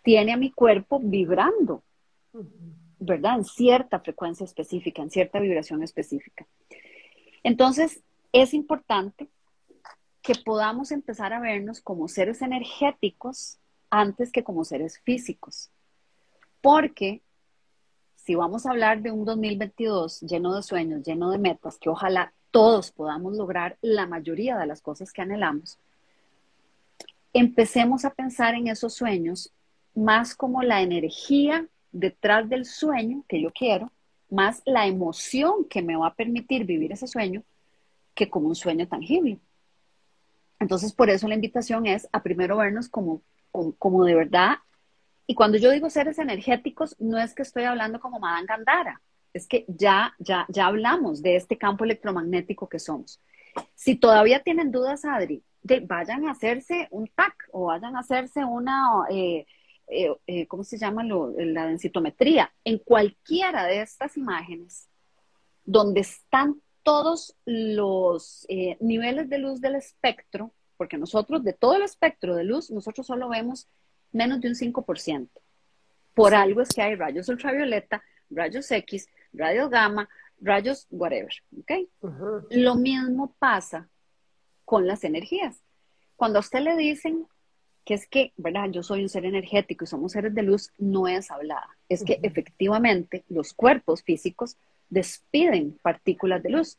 tiene 0.03 0.33
a 0.33 0.37
mi 0.37 0.51
cuerpo 0.51 1.01
vibrando, 1.03 1.83
¿verdad? 2.99 3.39
En 3.39 3.45
cierta 3.45 4.01
frecuencia 4.01 4.45
específica, 4.45 5.03
en 5.03 5.11
cierta 5.11 5.41
vibración 5.41 5.83
específica. 5.83 6.47
Entonces, 7.43 8.03
es 8.33 8.55
importante 8.55 9.29
que 10.23 10.35
podamos 10.35 10.91
empezar 10.93 11.33
a 11.33 11.41
vernos 11.41 11.81
como 11.81 12.09
seres 12.09 12.43
energéticos 12.43 13.59
antes 13.89 14.31
que 14.31 14.45
como 14.45 14.65
seres 14.65 15.01
físicos. 15.01 15.71
Porque 16.61 17.23
si 18.17 18.35
vamos 18.35 18.67
a 18.67 18.71
hablar 18.71 19.03
de 19.03 19.11
un 19.11 19.25
2022 19.25 20.21
lleno 20.21 20.55
de 20.55 20.63
sueños, 20.63 21.03
lleno 21.05 21.31
de 21.31 21.39
metas, 21.39 21.79
que 21.79 21.89
ojalá 21.89 22.33
todos 22.51 22.93
podamos 22.93 23.37
lograr 23.37 23.79
la 23.81 24.07
mayoría 24.07 24.59
de 24.59 24.67
las 24.67 24.83
cosas 24.83 25.13
que 25.13 25.23
anhelamos, 25.23 25.79
empecemos 27.33 28.05
a 28.05 28.13
pensar 28.13 28.55
en 28.55 28.69
esos 28.69 28.95
sueños 28.95 29.53
más 29.95 30.35
como 30.35 30.63
la 30.63 30.83
energía 30.83 31.67
detrás 31.93 32.49
del 32.49 32.65
sueño 32.65 33.25
que 33.29 33.41
yo 33.41 33.51
quiero, 33.53 33.91
más 34.31 34.63
la 34.65 34.87
emoción 34.87 35.65
que 35.69 35.83
me 35.83 35.97
va 35.97 36.09
a 36.09 36.15
permitir 36.15 36.65
vivir 36.65 36.93
ese 36.93 37.07
sueño, 37.07 37.43
que 38.15 38.31
como 38.31 38.49
un 38.49 38.55
sueño 38.55 38.87
tangible. 38.87 39.39
Entonces, 40.59 40.93
por 40.93 41.11
eso 41.11 41.27
la 41.27 41.35
invitación 41.35 41.87
es 41.87 42.09
a 42.13 42.23
primero 42.23 42.59
vernos 42.59 42.89
como, 42.89 43.23
como, 43.51 44.05
de 44.05 44.15
verdad. 44.15 44.59
Y 45.27 45.35
cuando 45.35 45.59
yo 45.59 45.71
digo 45.71 45.91
seres 45.91 46.19
energéticos, 46.19 46.97
no 47.01 47.19
es 47.19 47.35
que 47.35 47.43
estoy 47.43 47.65
hablando 47.65 47.99
como 47.99 48.21
Madame 48.21 48.47
Gandara, 48.47 49.01
es 49.33 49.47
que 49.47 49.65
ya, 49.69 50.15
ya, 50.19 50.45
ya 50.49 50.67
hablamos 50.67 51.23
de 51.23 51.37
este 51.37 51.57
campo 51.57 51.85
electromagnético 51.85 52.69
que 52.69 52.79
somos. 52.79 53.21
Si 53.75 53.97
todavía 53.97 54.43
tienen 54.43 54.71
dudas, 54.71 55.05
Adri, 55.05 55.43
vayan 55.87 56.27
a 56.27 56.33
hacerse 56.33 56.89
un 56.91 57.09
TAC 57.09 57.49
o 57.53 57.67
vayan 57.67 57.97
a 57.97 58.01
hacerse 58.01 58.45
una, 58.45 59.05
eh, 59.11 59.47
eh, 59.91 60.15
eh, 60.27 60.47
¿cómo 60.47 60.65
se 60.65 60.79
llama? 60.79 61.05
la 61.05 61.67
densitometría. 61.67 62.53
En 62.65 62.79
cualquiera 62.79 63.65
de 63.65 63.83
estas 63.83 64.17
imágenes, 64.17 64.89
donde 65.65 66.01
están 66.01 66.61
todos 66.83 67.37
los 67.45 68.47
niveles 68.81 69.29
de 69.29 69.39
luz 69.39 69.61
del 69.61 69.75
espectro, 69.75 70.53
porque 70.77 70.97
nosotros, 70.97 71.45
de 71.45 71.53
todo 71.53 71.75
el 71.75 71.83
espectro 71.83 72.35
de 72.35 72.45
luz, 72.45 72.71
nosotros 72.71 73.07
solo 73.07 73.29
vemos 73.29 73.69
menos 74.13 74.41
de 74.41 74.49
un 74.49 74.55
5%. 74.55 75.29
Por 76.15 76.35
algo 76.35 76.63
es 76.63 76.71
que 76.71 76.83
hay 76.83 76.95
rayos 76.95 77.29
ultravioleta, 77.29 78.03
rayos 78.31 78.71
X, 78.71 79.09
rayos 79.33 79.71
gamma, 79.71 80.09
rayos 80.41 80.87
whatever, 80.91 81.33
¿ok? 81.59 81.73
Lo 82.51 82.75
mismo 82.77 83.35
pasa 83.39 83.89
con 84.65 84.87
las 84.87 85.05
energías. 85.05 85.63
Cuando 86.17 86.39
a 86.39 86.41
usted 86.41 86.61
le 86.61 86.77
dicen 86.77 87.27
que 87.85 87.95
es 87.95 88.07
que, 88.07 88.33
¿verdad? 88.37 88.71
Yo 88.71 88.83
soy 88.83 89.03
un 89.03 89.09
ser 89.09 89.25
energético 89.25 89.85
y 89.85 89.87
somos 89.87 90.13
seres 90.13 90.35
de 90.35 90.43
luz, 90.43 90.73
no 90.79 91.09
es 91.09 91.31
hablada. 91.31 91.69
Es 91.89 92.05
que 92.05 92.21
efectivamente 92.23 93.25
los 93.29 93.53
cuerpos 93.53 94.03
físicos 94.03 94.57
despiden 94.89 95.79
partículas 95.83 96.43
de 96.43 96.51
luz. 96.51 96.79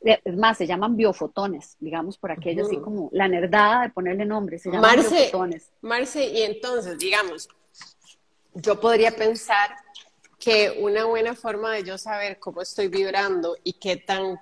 Es 0.00 0.36
más, 0.36 0.56
se 0.56 0.66
llaman 0.66 0.96
biofotones, 0.96 1.76
digamos, 1.78 2.16
por 2.16 2.32
aquello 2.32 2.64
así 2.64 2.78
como 2.78 3.10
la 3.12 3.28
nerdada 3.28 3.82
de 3.82 3.90
ponerle 3.90 4.24
nombre, 4.24 4.58
se 4.58 4.70
llaman 4.70 4.96
biofotones. 4.96 5.70
Marce, 5.82 6.24
y 6.24 6.42
entonces, 6.42 6.98
digamos, 6.98 7.48
yo 8.54 8.80
podría 8.80 9.14
pensar 9.14 9.76
que 10.38 10.78
una 10.80 11.04
buena 11.04 11.34
forma 11.34 11.72
de 11.74 11.84
yo 11.84 11.98
saber 11.98 12.38
cómo 12.38 12.62
estoy 12.62 12.88
vibrando 12.88 13.56
y 13.62 13.74
qué 13.74 13.96
tan 13.96 14.40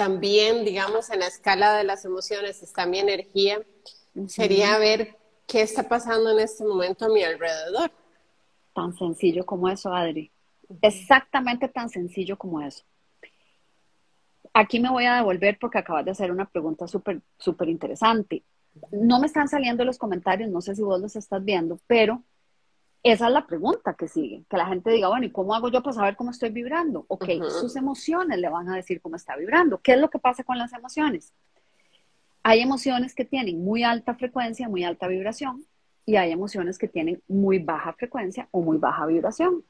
también, 0.00 0.64
digamos, 0.64 1.10
en 1.10 1.20
la 1.20 1.26
escala 1.26 1.76
de 1.76 1.84
las 1.84 2.06
emociones 2.06 2.62
está 2.62 2.86
mi 2.86 3.00
energía, 3.00 3.60
sería 4.28 4.78
ver 4.78 5.16
qué 5.46 5.62
está 5.62 5.88
pasando 5.88 6.30
en 6.30 6.40
este 6.40 6.64
momento 6.64 7.06
a 7.06 7.08
mi 7.08 7.22
alrededor. 7.22 7.90
Tan 8.74 8.96
sencillo 8.96 9.44
como 9.44 9.68
eso, 9.68 9.92
Adri. 9.92 10.30
Exactamente 10.82 11.68
tan 11.68 11.88
sencillo 11.88 12.38
como 12.38 12.60
eso. 12.60 12.84
Aquí 14.52 14.80
me 14.80 14.90
voy 14.90 15.06
a 15.06 15.16
devolver 15.16 15.58
porque 15.60 15.78
acabas 15.78 16.04
de 16.04 16.10
hacer 16.12 16.30
una 16.30 16.48
pregunta 16.48 16.86
súper, 16.86 17.20
súper 17.38 17.68
interesante. 17.68 18.42
No 18.92 19.20
me 19.20 19.26
están 19.26 19.48
saliendo 19.48 19.84
los 19.84 19.98
comentarios, 19.98 20.50
no 20.50 20.60
sé 20.60 20.74
si 20.74 20.82
vos 20.82 21.00
los 21.00 21.16
estás 21.16 21.44
viendo, 21.44 21.78
pero 21.86 22.22
esa 23.02 23.26
es 23.28 23.32
la 23.32 23.46
pregunta 23.46 23.94
que 23.94 24.08
sigue, 24.08 24.44
que 24.48 24.56
la 24.56 24.66
gente 24.66 24.90
diga, 24.90 25.08
bueno, 25.08 25.24
¿y 25.24 25.30
cómo 25.30 25.54
hago 25.54 25.68
yo 25.70 25.82
para 25.82 25.94
saber 25.94 26.16
cómo 26.16 26.30
estoy 26.30 26.50
vibrando? 26.50 27.06
Ok, 27.08 27.24
sus 27.60 27.74
emociones 27.76 28.38
le 28.38 28.48
van 28.48 28.68
a 28.68 28.76
decir 28.76 29.00
cómo 29.00 29.16
está 29.16 29.36
vibrando. 29.36 29.78
¿Qué 29.78 29.92
es 29.92 29.98
lo 29.98 30.10
que 30.10 30.18
pasa 30.18 30.44
con 30.44 30.58
las 30.58 30.72
emociones? 30.72 31.32
Hay 32.42 32.60
emociones 32.60 33.14
que 33.14 33.24
tienen 33.24 33.62
muy 33.62 33.82
alta 33.84 34.14
frecuencia, 34.14 34.68
muy 34.68 34.84
alta 34.84 35.06
vibración, 35.08 35.64
y 36.06 36.16
hay 36.16 36.32
emociones 36.32 36.78
que 36.78 36.88
tienen 36.88 37.22
muy 37.28 37.58
baja 37.58 37.92
frecuencia 37.92 38.48
o 38.50 38.62
muy 38.62 38.78
baja 38.78 39.06
vibración. 39.06 39.64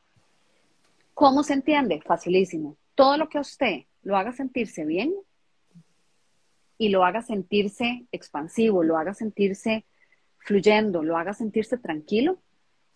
¿Cómo 1.14 1.42
se 1.42 1.54
entiende? 1.54 2.00
Facilísimo. 2.00 2.76
Todo 2.94 3.16
lo 3.16 3.28
que 3.28 3.38
a 3.38 3.42
usted 3.42 3.82
lo 4.02 4.16
haga 4.16 4.32
sentirse 4.32 4.84
bien 4.84 5.12
y 6.78 6.88
lo 6.88 7.04
haga 7.04 7.20
sentirse 7.20 8.06
expansivo, 8.10 8.82
lo 8.82 8.96
haga 8.96 9.12
sentirse 9.12 9.84
fluyendo, 10.38 11.02
lo 11.02 11.18
haga 11.18 11.34
sentirse 11.34 11.76
tranquilo, 11.76 12.40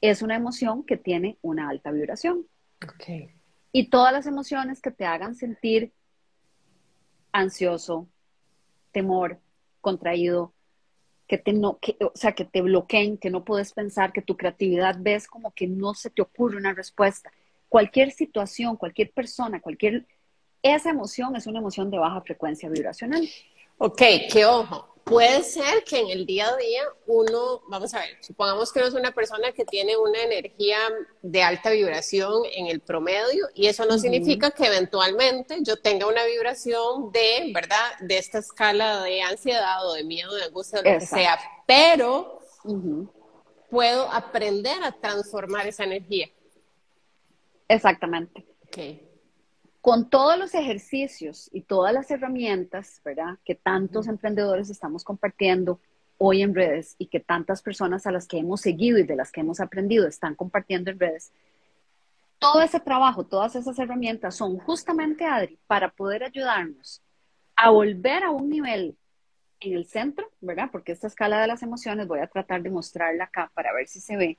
es 0.01 0.23
una 0.23 0.37
emoción 0.37 0.85
que 0.85 0.97
tiene 0.97 1.39
una 1.43 1.69
alta 1.69 1.91
vibración. 1.91 2.47
Okay. 2.95 3.31
Y 3.73 3.89
todas 3.91 4.13
las 4.13 4.27
emociones 4.27 4.81
que 4.81 4.91
te 4.91 5.05
hagan 5.05 5.35
sentir 5.35 5.93
ansioso, 7.33 8.09
temor, 8.93 9.41
contraído, 9.85 10.53
que 11.29 11.39
te 11.39 11.53
no, 11.53 11.79
que, 11.79 11.97
o 12.01 12.11
sea, 12.17 12.33
que 12.33 12.45
te 12.45 12.61
bloqueen, 12.61 13.17
que 13.17 13.31
no 13.31 13.45
puedes 13.45 13.73
pensar, 13.73 14.13
que 14.13 14.23
tu 14.23 14.37
creatividad 14.37 14.97
ves 14.99 15.29
como 15.29 15.53
que 15.53 15.69
no 15.69 15.95
se 15.95 16.11
te 16.11 16.23
ocurre 16.23 16.57
una 16.57 16.75
respuesta. 16.75 17.31
Cualquier 17.69 18.11
situación, 18.11 18.77
cualquier 18.77 19.13
persona, 19.13 19.61
cualquier 19.61 20.07
esa 20.63 20.91
emoción 20.91 21.37
es 21.37 21.47
una 21.47 21.61
emoción 21.61 21.91
de 21.91 21.99
baja 21.99 22.21
frecuencia 22.23 22.69
vibracional. 22.69 23.29
Ok, 23.79 24.03
qué 24.33 24.45
ojo 24.47 24.94
puede 25.05 25.43
ser 25.43 25.85
que 25.85 25.99
en 25.99 26.09
el 26.09 26.27
día 26.27 26.49
a 26.49 26.57
día 26.57 26.83
uno, 27.07 27.63
vamos 27.69 27.93
a 27.95 28.01
ver, 28.01 28.17
supongamos 28.21 28.73
que 28.73 28.81
uno 28.81 28.89
es 28.89 28.95
una 28.95 29.13
persona 29.13 29.53
que 29.53 29.65
tiene 29.65 29.97
una 29.97 30.23
energía 30.23 30.79
de 31.23 31.43
alta 31.43 31.71
vibración 31.71 32.43
en 32.53 32.67
el 32.67 32.81
promedio 32.81 33.49
y 33.55 33.67
eso 33.67 33.85
no 33.85 33.99
significa 33.99 34.51
que 34.51 34.67
eventualmente 34.67 35.59
yo 35.63 35.77
tenga 35.77 36.07
una 36.07 36.25
vibración 36.25 37.13
de, 37.13 37.53
¿verdad?, 37.55 37.99
de 38.01 38.19
esta 38.19 38.39
escala 38.39 39.03
de 39.03 39.23
ansiedad 39.23 39.87
o 39.87 39.95
de 39.95 40.05
miedo, 40.05 40.35
de 40.35 40.45
angustia, 40.45 40.83
de 40.83 40.95
lo 40.95 40.99
que 40.99 41.07
sea, 41.07 41.39
pero 41.67 42.41
puedo 43.71 44.11
aprender 44.11 44.83
a 44.83 44.93
transformar 44.93 45.67
esa 45.67 45.85
energía. 45.85 46.31
Exactamente. 47.69 48.45
Okay 48.69 49.14
con 49.85 50.09
todos 50.09 50.39
los 50.39 50.55
ejercicios 50.55 51.51
y 51.53 51.61
todas 51.61 51.93
las 51.93 52.11
herramientas, 52.11 53.03
¿verdad? 53.05 53.37
Que 53.45 53.55
tantos 53.55 54.09
emprendedores 54.09 54.71
estamos 54.71 55.05
compartiendo 55.05 55.79
hoy 56.17 56.41
en 56.41 56.55
redes 56.55 56.97
y 56.97 57.09
que 57.09 57.21
tantas 57.21 57.61
personas 57.61 58.07
a 58.07 58.11
las 58.11 58.27
que 58.27 58.39
hemos 58.39 58.63
seguido 58.63 58.99
y 58.99 59.03
de 59.03 59.15
las 59.15 59.31
que 59.31 59.43
hemos 59.43 59.61
aprendido 59.61 60.09
están 60.09 60.37
compartiendo 60.37 60.91
en 60.91 60.99
redes. 60.99 61.33
Todo 62.39 62.63
ese 62.63 62.81
trabajo, 62.81 63.27
todas 63.27 63.57
esas 63.57 63.79
herramientas 63.79 64.37
son 64.37 64.57
justamente, 64.57 65.27
Adri, 65.27 65.59
para 65.67 65.91
poder 65.91 66.25
ayudarnos 66.25 67.03
a 67.55 67.69
volver 67.69 68.25
a 68.25 68.31
un 68.31 68.49
nivel 68.49 68.97
en 69.61 69.75
el 69.75 69.85
centro, 69.85 70.27
¿verdad? 70.41 70.71
Porque 70.73 70.93
esta 70.93 71.09
escala 71.09 71.43
de 71.43 71.47
las 71.47 71.63
emociones 71.63 72.09
voy 72.09 72.21
a 72.21 72.27
tratar 72.27 72.63
de 72.63 72.71
mostrarla 72.71 73.25
acá 73.25 73.51
para 73.53 73.75
ver 73.75 73.87
si 73.87 74.01
se 74.01 74.17
ve. 74.17 74.39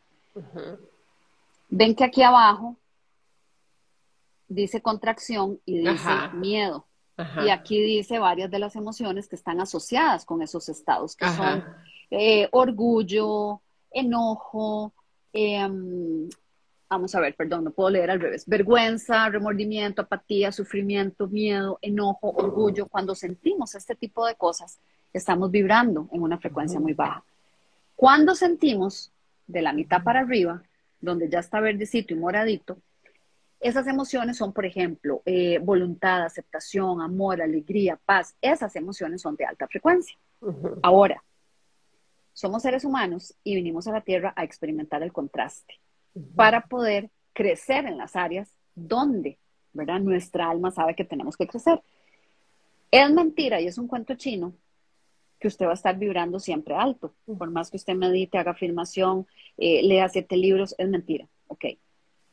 Ven 1.69 1.93
que 1.93 2.03
aquí 2.03 2.23
abajo 2.23 2.77
dice 4.47 4.81
contracción 4.81 5.59
y 5.65 5.79
dice 5.79 6.09
miedo. 6.33 6.85
Y 7.45 7.49
aquí 7.49 7.81
dice 7.81 8.19
varias 8.19 8.51
de 8.51 8.59
las 8.59 8.75
emociones 8.75 9.29
que 9.29 9.37
están 9.37 9.61
asociadas 9.61 10.25
con 10.25 10.41
esos 10.41 10.67
estados, 10.67 11.15
que 11.15 11.25
son 11.29 11.63
eh, 12.11 12.49
orgullo, 12.51 13.61
enojo, 13.89 14.93
em, 15.31 16.29
vamos 16.89 17.15
a 17.15 17.21
ver, 17.21 17.35
perdón, 17.35 17.63
no 17.63 17.71
puedo 17.71 17.89
leer 17.89 18.11
al 18.11 18.19
revés, 18.19 18.45
vergüenza, 18.45 19.29
remordimiento, 19.29 20.01
apatía, 20.01 20.51
sufrimiento, 20.51 21.27
miedo, 21.27 21.79
enojo, 21.81 22.31
orgullo. 22.31 22.87
Cuando 22.87 23.15
sentimos 23.15 23.75
este 23.75 23.95
tipo 23.95 24.25
de 24.25 24.35
cosas, 24.35 24.77
estamos 25.13 25.49
vibrando 25.49 26.09
en 26.11 26.21
una 26.21 26.37
frecuencia 26.37 26.79
muy 26.79 26.93
baja. 26.93 27.23
Cuando 27.95 28.35
sentimos 28.35 29.11
de 29.47 29.61
la 29.61 29.71
mitad 29.71 30.03
para 30.03 30.19
arriba, 30.19 30.61
donde 30.99 31.29
ya 31.29 31.39
está 31.39 31.59
verdecito 31.61 32.13
y 32.13 32.17
moradito, 32.17 32.77
esas 33.67 33.87
emociones 33.87 34.37
son, 34.37 34.53
por 34.53 34.63
ejemplo, 34.63 35.23
eh, 35.25 35.57
voluntad, 35.57 36.23
aceptación, 36.23 37.01
amor, 37.01 37.41
alegría, 37.41 37.99
paz. 38.05 38.35
Esas 38.39 38.75
emociones 38.75 39.21
son 39.21 39.35
de 39.35 39.45
alta 39.45 39.67
frecuencia. 39.67 40.15
Ahora, 40.83 41.23
somos 42.31 42.61
seres 42.61 42.85
humanos 42.85 43.33
y 43.43 43.55
vinimos 43.55 43.87
a 43.87 43.91
la 43.91 44.01
Tierra 44.01 44.33
a 44.35 44.43
experimentar 44.43 45.01
el 45.01 45.11
contraste 45.11 45.79
para 46.35 46.67
poder 46.67 47.09
crecer 47.33 47.87
en 47.87 47.97
las 47.97 48.15
áreas 48.15 48.53
donde, 48.75 49.39
¿verdad? 49.73 49.99
Nuestra 49.99 50.47
alma 50.47 50.69
sabe 50.69 50.95
que 50.95 51.03
tenemos 51.03 51.35
que 51.35 51.47
crecer. 51.47 51.81
Es 52.91 53.11
mentira 53.11 53.59
y 53.59 53.65
es 53.65 53.79
un 53.79 53.87
cuento 53.87 54.13
chino 54.13 54.53
que 55.39 55.47
usted 55.47 55.65
va 55.65 55.71
a 55.71 55.73
estar 55.73 55.97
vibrando 55.97 56.39
siempre 56.39 56.75
alto. 56.75 57.15
Por 57.25 57.49
más 57.49 57.71
que 57.71 57.77
usted 57.77 57.95
medite, 57.95 58.37
haga 58.37 58.51
afirmación, 58.51 59.25
eh, 59.57 59.81
lea 59.81 60.07
siete 60.07 60.37
libros, 60.37 60.75
es 60.77 60.87
mentira. 60.87 61.27
Ok 61.47 61.65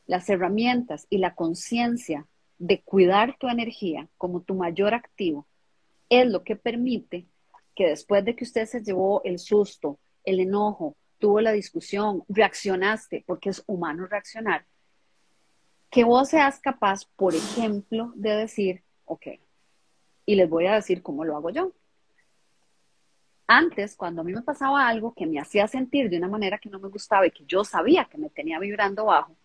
las 0.05 0.29
herramientas 0.29 1.07
y 1.09 1.17
la 1.17 1.35
conciencia 1.35 2.27
de 2.57 2.81
cuidar 2.81 3.37
tu 3.37 3.47
energía 3.47 4.07
como 4.17 4.41
tu 4.41 4.55
mayor 4.55 4.93
activo 4.93 5.47
es 6.09 6.27
lo 6.27 6.43
que 6.43 6.55
permite 6.55 7.25
que 7.75 7.87
después 7.87 8.23
de 8.23 8.35
que 8.35 8.43
usted 8.43 8.65
se 8.65 8.83
llevó 8.83 9.21
el 9.23 9.39
susto, 9.39 9.99
el 10.23 10.39
enojo, 10.39 10.95
tuvo 11.17 11.41
la 11.41 11.51
discusión, 11.51 12.23
reaccionaste, 12.27 13.23
porque 13.25 13.49
es 13.49 13.63
humano 13.65 14.05
reaccionar, 14.05 14.65
que 15.89 16.03
vos 16.03 16.29
seas 16.29 16.59
capaz, 16.59 17.05
por 17.15 17.33
ejemplo, 17.33 18.11
de 18.15 18.35
decir, 18.35 18.83
ok, 19.05 19.27
y 20.25 20.35
les 20.35 20.49
voy 20.49 20.67
a 20.67 20.75
decir 20.75 21.01
cómo 21.01 21.23
lo 21.23 21.35
hago 21.35 21.49
yo. 21.49 21.71
Antes, 23.47 23.95
cuando 23.95 24.21
a 24.21 24.23
mí 24.23 24.33
me 24.33 24.41
pasaba 24.41 24.87
algo 24.87 25.13
que 25.13 25.25
me 25.25 25.39
hacía 25.39 25.67
sentir 25.67 26.09
de 26.09 26.17
una 26.17 26.27
manera 26.27 26.57
que 26.57 26.69
no 26.69 26.79
me 26.79 26.89
gustaba 26.89 27.27
y 27.27 27.31
que 27.31 27.45
yo 27.45 27.63
sabía 27.63 28.05
que 28.05 28.17
me 28.17 28.29
tenía 28.29 28.57
vibrando 28.59 29.05
bajo, 29.05 29.35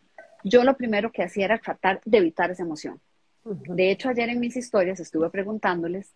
yo 0.45 0.65
lo 0.65 0.77
primero 0.77 1.13
que 1.13 1.23
hacía 1.23 1.47
era 1.47 1.59
tratar 1.59 2.01
de 2.05 2.19
evitar 2.19 2.51
esa 2.51 2.63
emoción. 2.63 3.01
De 3.45 3.91
hecho, 3.91 4.09
ayer 4.09 4.29
en 4.29 4.41
mis 4.41 4.57
historias 4.57 5.01
estuve 5.01 5.31
preguntándoles 5.31 6.15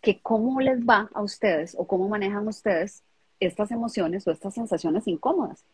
que 0.00 0.20
cómo 0.20 0.60
les 0.60 0.80
va 0.80 1.10
a 1.12 1.22
ustedes 1.22 1.74
o 1.78 1.86
cómo 1.86 2.08
manejan 2.08 2.48
ustedes 2.48 3.02
estas 3.38 3.70
emociones 3.70 4.26
o 4.26 4.30
estas 4.30 4.54
sensaciones 4.54 5.06
incómodas. 5.06 5.64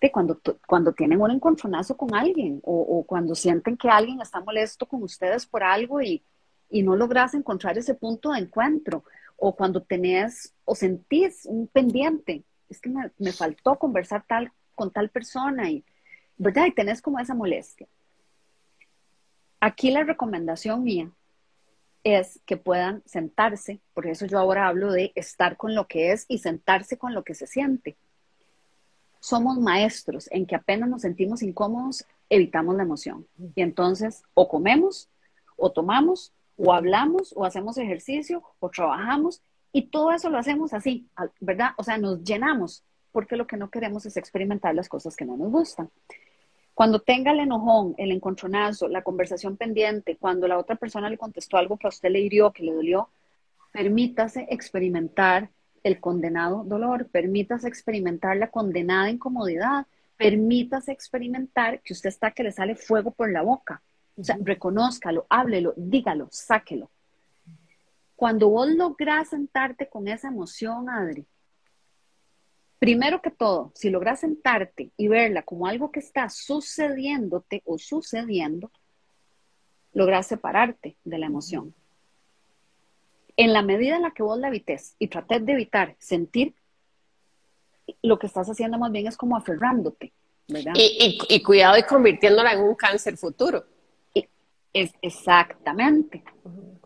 De 0.00 0.12
cuando, 0.12 0.40
cuando 0.66 0.92
tienen 0.92 1.20
un 1.20 1.30
encontronazo 1.30 1.96
con 1.96 2.14
alguien 2.14 2.60
o, 2.62 3.02
cuando 3.06 3.34
sienten 3.34 3.76
que 3.76 3.88
alguien 3.88 4.20
está 4.20 4.40
molesto 4.40 4.86
con 4.86 5.02
ustedes 5.02 5.46
por 5.46 5.62
algo 5.64 6.00
y, 6.00 6.22
no 6.70 6.96
logras 6.96 7.34
encontrar 7.34 7.78
ese 7.78 7.94
punto 7.94 8.32
de 8.32 8.40
encuentro 8.40 9.04
o 9.36 9.54
cuando 9.54 9.82
tenés 9.82 10.52
o 10.64 10.74
sentís 10.74 11.46
un 11.46 11.68
pendiente, 11.68 12.44
es 12.68 12.80
que 12.80 12.90
me, 12.90 13.10
me 13.18 13.32
faltó 13.32 13.78
conversar 13.78 14.24
tal 14.26 14.52
con 14.74 14.90
tal 14.90 15.08
persona 15.08 15.70
y, 15.70 15.84
¿verdad? 16.38 16.66
Y 16.66 16.72
tenés 16.72 17.02
como 17.02 17.18
esa 17.18 17.34
molestia. 17.34 17.86
Aquí 19.60 19.90
la 19.90 20.04
recomendación 20.04 20.84
mía 20.84 21.10
es 22.04 22.40
que 22.46 22.56
puedan 22.56 23.02
sentarse, 23.04 23.80
por 23.92 24.06
eso 24.06 24.26
yo 24.26 24.38
ahora 24.38 24.68
hablo 24.68 24.92
de 24.92 25.12
estar 25.16 25.56
con 25.56 25.74
lo 25.74 25.88
que 25.88 26.12
es 26.12 26.24
y 26.28 26.38
sentarse 26.38 26.96
con 26.96 27.14
lo 27.14 27.24
que 27.24 27.34
se 27.34 27.46
siente. 27.46 27.96
Somos 29.18 29.58
maestros 29.58 30.28
en 30.30 30.46
que 30.46 30.54
apenas 30.54 30.88
nos 30.88 31.02
sentimos 31.02 31.42
incómodos, 31.42 32.06
evitamos 32.28 32.76
la 32.76 32.84
emoción. 32.84 33.26
Y 33.56 33.62
entonces 33.62 34.22
o 34.34 34.48
comemos, 34.48 35.08
o 35.56 35.72
tomamos, 35.72 36.32
o 36.56 36.72
hablamos, 36.72 37.32
o 37.36 37.44
hacemos 37.44 37.76
ejercicio, 37.76 38.42
o 38.60 38.70
trabajamos, 38.70 39.42
y 39.72 39.88
todo 39.88 40.12
eso 40.12 40.30
lo 40.30 40.38
hacemos 40.38 40.72
así, 40.72 41.08
¿verdad? 41.40 41.70
O 41.76 41.82
sea, 41.82 41.98
nos 41.98 42.22
llenamos, 42.22 42.84
porque 43.10 43.36
lo 43.36 43.46
que 43.46 43.56
no 43.56 43.68
queremos 43.68 44.06
es 44.06 44.16
experimentar 44.16 44.74
las 44.74 44.88
cosas 44.88 45.16
que 45.16 45.24
no 45.24 45.36
nos 45.36 45.50
gustan. 45.50 45.90
Cuando 46.76 47.00
tenga 47.00 47.32
el 47.32 47.40
enojón, 47.40 47.94
el 47.96 48.12
encontronazo, 48.12 48.86
la 48.86 49.00
conversación 49.00 49.56
pendiente, 49.56 50.18
cuando 50.18 50.46
la 50.46 50.58
otra 50.58 50.76
persona 50.76 51.08
le 51.08 51.16
contestó 51.16 51.56
algo 51.56 51.78
que 51.78 51.86
a 51.86 51.88
usted 51.88 52.10
le 52.10 52.20
hirió, 52.20 52.52
que 52.52 52.64
le 52.64 52.74
dolió, 52.74 53.08
permítase 53.72 54.46
experimentar 54.50 55.48
el 55.82 56.00
condenado 56.00 56.64
dolor, 56.64 57.06
permítase 57.06 57.66
experimentar 57.66 58.36
la 58.36 58.50
condenada 58.50 59.08
incomodidad, 59.08 59.86
permítase 60.18 60.92
experimentar 60.92 61.80
que 61.80 61.94
usted 61.94 62.10
está 62.10 62.32
que 62.32 62.42
le 62.42 62.52
sale 62.52 62.74
fuego 62.74 63.10
por 63.10 63.32
la 63.32 63.40
boca. 63.40 63.80
O 64.14 64.22
sea, 64.22 64.36
reconózcalo, 64.38 65.24
háblelo, 65.30 65.72
dígalo, 65.78 66.28
sáquelo. 66.30 66.90
Cuando 68.16 68.50
vos 68.50 68.68
lográs 68.68 69.30
sentarte 69.30 69.88
con 69.88 70.08
esa 70.08 70.28
emoción, 70.28 70.90
Adri, 70.90 71.24
primero 72.78 73.22
que 73.22 73.30
todo, 73.30 73.72
si 73.74 73.90
logras 73.90 74.20
sentarte 74.20 74.90
y 74.96 75.08
verla 75.08 75.42
como 75.42 75.66
algo 75.66 75.90
que 75.90 76.00
está 76.00 76.28
sucediéndote 76.28 77.62
o 77.64 77.78
sucediendo, 77.78 78.70
logras 79.92 80.26
separarte 80.26 80.96
de 81.04 81.18
la 81.18 81.26
emoción. 81.26 81.74
En 83.36 83.52
la 83.52 83.62
medida 83.62 83.96
en 83.96 84.02
la 84.02 84.12
que 84.12 84.22
vos 84.22 84.38
la 84.38 84.48
evites 84.48 84.94
y 84.98 85.08
trates 85.08 85.44
de 85.44 85.52
evitar 85.52 85.96
sentir, 85.98 86.54
lo 88.02 88.18
que 88.18 88.26
estás 88.26 88.48
haciendo 88.48 88.78
más 88.78 88.90
bien 88.92 89.06
es 89.06 89.16
como 89.16 89.36
aferrándote, 89.36 90.12
¿verdad? 90.48 90.72
Y, 90.76 91.42
cuidado 91.42 91.78
y 91.78 91.82
convirtiéndola 91.82 92.52
en 92.52 92.60
un 92.60 92.74
cáncer 92.74 93.16
futuro. 93.16 93.64
Es, 94.72 94.92
exactamente. 95.00 96.22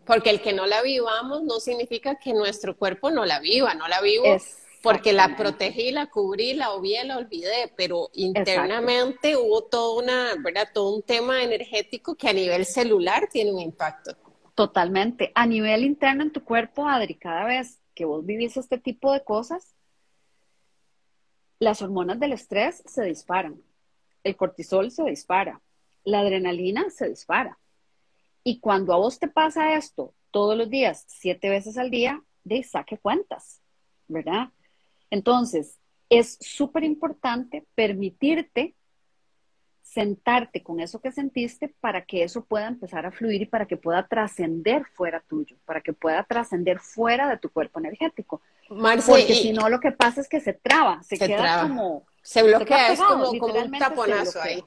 Porque 0.05 0.29
el 0.29 0.41
que 0.41 0.53
no 0.53 0.65
la 0.65 0.81
vivamos 0.81 1.43
no 1.43 1.59
significa 1.59 2.15
que 2.15 2.33
nuestro 2.33 2.77
cuerpo 2.77 3.11
no 3.11 3.25
la 3.25 3.39
viva, 3.39 3.73
no 3.73 3.87
la 3.87 4.01
vivo 4.01 4.37
porque 4.81 5.13
la 5.13 5.35
protegí, 5.35 5.91
la 5.91 6.07
cubrí, 6.07 6.53
la 6.53 6.71
obvié, 6.71 7.03
la 7.03 7.17
olvidé, 7.17 7.71
pero 7.77 8.09
internamente 8.13 9.35
hubo 9.37 9.63
todo, 9.63 9.97
una, 9.97 10.35
¿verdad? 10.43 10.69
todo 10.73 10.95
un 10.95 11.03
tema 11.03 11.43
energético 11.43 12.15
que 12.15 12.29
a 12.29 12.33
nivel 12.33 12.65
celular 12.65 13.27
tiene 13.31 13.51
un 13.51 13.59
impacto. 13.59 14.15
Totalmente. 14.55 15.31
A 15.35 15.45
nivel 15.45 15.83
interno 15.83 16.23
en 16.23 16.31
tu 16.31 16.43
cuerpo, 16.43 16.87
Adri, 16.87 17.15
cada 17.15 17.45
vez 17.45 17.79
que 17.93 18.05
vos 18.05 18.25
vivís 18.25 18.57
este 18.57 18.79
tipo 18.79 19.13
de 19.13 19.23
cosas, 19.23 19.75
las 21.59 21.81
hormonas 21.81 22.19
del 22.19 22.33
estrés 22.33 22.81
se 22.85 23.03
disparan, 23.03 23.61
el 24.23 24.35
cortisol 24.35 24.89
se 24.89 25.03
dispara, 25.03 25.61
la 26.03 26.21
adrenalina 26.21 26.89
se 26.89 27.07
dispara. 27.07 27.59
Y 28.43 28.59
cuando 28.59 28.93
a 28.93 28.97
vos 28.97 29.19
te 29.19 29.27
pasa 29.27 29.75
esto 29.75 30.15
todos 30.31 30.57
los 30.57 30.69
días, 30.69 31.05
siete 31.07 31.49
veces 31.49 31.77
al 31.77 31.91
día, 31.91 32.23
de 32.43 32.63
saque 32.63 32.97
cuentas, 32.97 33.61
¿verdad? 34.07 34.49
Entonces, 35.11 35.77
es 36.09 36.37
súper 36.41 36.83
importante 36.83 37.65
permitirte 37.75 38.75
sentarte 39.83 40.63
con 40.63 40.79
eso 40.79 41.01
que 41.01 41.11
sentiste 41.11 41.67
para 41.81 42.05
que 42.05 42.23
eso 42.23 42.45
pueda 42.45 42.67
empezar 42.67 43.05
a 43.05 43.11
fluir 43.11 43.41
y 43.41 43.45
para 43.45 43.65
que 43.65 43.75
pueda 43.75 44.07
trascender 44.07 44.85
fuera 44.85 45.21
tuyo, 45.27 45.57
para 45.65 45.81
que 45.81 45.91
pueda 45.91 46.23
trascender 46.23 46.79
fuera 46.79 47.29
de 47.29 47.37
tu 47.37 47.49
cuerpo 47.49 47.79
energético. 47.79 48.41
Porque 48.69 49.35
si 49.35 49.51
no, 49.51 49.67
lo 49.67 49.81
que 49.81 49.91
pasa 49.91 50.21
es 50.21 50.29
que 50.29 50.39
se 50.39 50.53
traba, 50.53 51.03
se, 51.03 51.17
queda 51.17 51.63
como... 51.63 52.05
Se 52.21 52.41
bloquea, 52.41 52.93
es 52.93 53.01
como, 53.01 53.29
un 53.31 53.71
taponazo 53.77 54.41
ahí. 54.41 54.63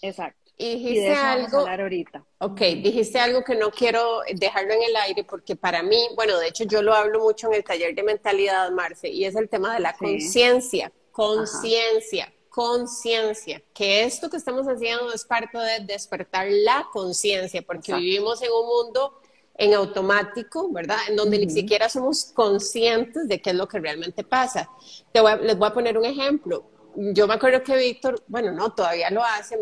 Exacto. 0.00 0.47
Y 0.60 0.74
dijiste 0.74 1.14
algo. 1.14 1.60
ahorita. 1.60 2.24
Ok, 2.38 2.60
dijiste 2.82 3.18
algo 3.20 3.44
que 3.44 3.54
no 3.54 3.70
quiero 3.70 4.20
dejarlo 4.34 4.74
en 4.74 4.82
el 4.82 4.96
aire 4.96 5.24
porque 5.24 5.54
para 5.54 5.82
mí, 5.82 6.08
bueno, 6.16 6.36
de 6.38 6.48
hecho 6.48 6.64
yo 6.64 6.82
lo 6.82 6.94
hablo 6.94 7.20
mucho 7.20 7.46
en 7.46 7.54
el 7.54 7.64
taller 7.64 7.94
de 7.94 8.02
mentalidad, 8.02 8.70
Marce, 8.72 9.08
y 9.08 9.24
es 9.24 9.36
el 9.36 9.48
tema 9.48 9.72
de 9.74 9.80
la 9.80 9.96
conciencia. 9.96 10.92
Conciencia 11.12 12.32
conciencia, 12.58 13.62
que 13.72 14.02
esto 14.02 14.28
que 14.28 14.36
estamos 14.36 14.66
haciendo 14.66 15.12
es 15.12 15.24
parte 15.24 15.56
de 15.58 15.84
despertar 15.86 16.48
la 16.50 16.88
conciencia, 16.92 17.62
porque 17.62 17.94
vivimos 17.94 18.42
en 18.42 18.50
un 18.50 18.66
mundo 18.66 19.20
en 19.54 19.74
automático, 19.74 20.68
¿verdad? 20.72 20.96
En 21.08 21.14
donde 21.14 21.38
ni 21.38 21.50
siquiera 21.50 21.88
somos 21.88 22.32
conscientes 22.34 23.28
de 23.28 23.40
qué 23.40 23.50
es 23.50 23.56
lo 23.56 23.68
que 23.68 23.78
realmente 23.78 24.24
pasa. 24.24 24.68
Te 25.12 25.20
les 25.42 25.56
voy 25.56 25.68
a 25.68 25.72
poner 25.72 25.98
un 25.98 26.04
ejemplo. 26.04 26.64
Yo 27.00 27.28
me 27.28 27.34
acuerdo 27.34 27.62
que 27.62 27.76
Víctor, 27.76 28.24
bueno, 28.26 28.50
no, 28.50 28.74
todavía 28.74 29.08
lo 29.10 29.22
hace, 29.22 29.54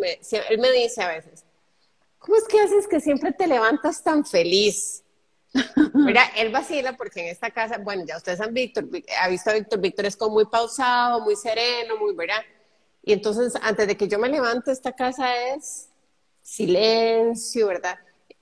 él 0.49 0.59
me 0.59 0.73
dice 0.73 1.03
a 1.03 1.09
veces, 1.09 1.45
¿cómo 2.19 2.39
es 2.39 2.45
que 2.45 2.59
haces 2.59 2.89
que 2.89 2.99
siempre 2.99 3.31
te 3.33 3.47
levantas 3.47 4.03
tan 4.03 4.25
feliz? 4.25 5.05
Mira, 5.93 6.31
él 6.35 6.51
vacila 6.51 6.97
porque 6.97 7.21
en 7.21 7.27
esta 7.27 7.51
casa, 7.51 7.77
bueno, 7.77 8.05
ya 8.07 8.17
ustedes 8.17 8.41
han 8.41 8.55
Víctor, 8.55 8.89
ha 9.21 9.29
visto 9.29 9.51
a 9.51 9.53
Víctor, 9.53 9.81
Víctor 9.81 10.07
es 10.07 10.17
como 10.17 10.33
muy 10.33 10.47
pausado, 10.47 11.21
muy 11.21 11.37
sereno, 11.37 11.99
muy, 11.99 12.15
¿verdad? 12.15 12.43
Y 13.03 13.13
entonces, 13.13 13.53
antes 13.61 13.87
de 13.87 13.99
que 13.99 14.09
yo 14.09 14.19
me 14.19 14.31
levanto, 14.31 14.71
esta 14.71 14.93
casa 14.93 15.37
es 15.49 15.91
silencio, 16.41 17.67
¿verdad? 17.67 17.99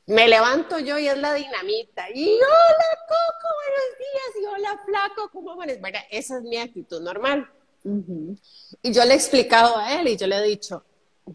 Me 0.06 0.28
levanto 0.28 0.78
yo 0.78 1.00
y 1.00 1.08
es 1.08 1.18
la 1.18 1.34
dinamita. 1.34 2.10
Y 2.14 2.34
hola, 2.36 2.98
Coco, 3.08 3.54
buenos 3.64 3.98
días. 3.98 4.40
Y 4.40 4.46
hola, 4.46 4.82
Flaco, 4.86 5.30
¿cómo 5.32 5.56
van? 5.56 5.70
Bueno, 5.80 5.98
esa 6.10 6.36
es 6.36 6.42
mi 6.44 6.58
actitud 6.58 7.02
normal. 7.02 7.50
Y 7.84 8.92
yo 8.92 9.04
le 9.04 9.12
he 9.12 9.16
explicado 9.16 9.76
a 9.76 10.00
él 10.00 10.08
y 10.08 10.16
yo 10.16 10.26
le 10.26 10.38
he 10.38 10.42
dicho, 10.42 10.82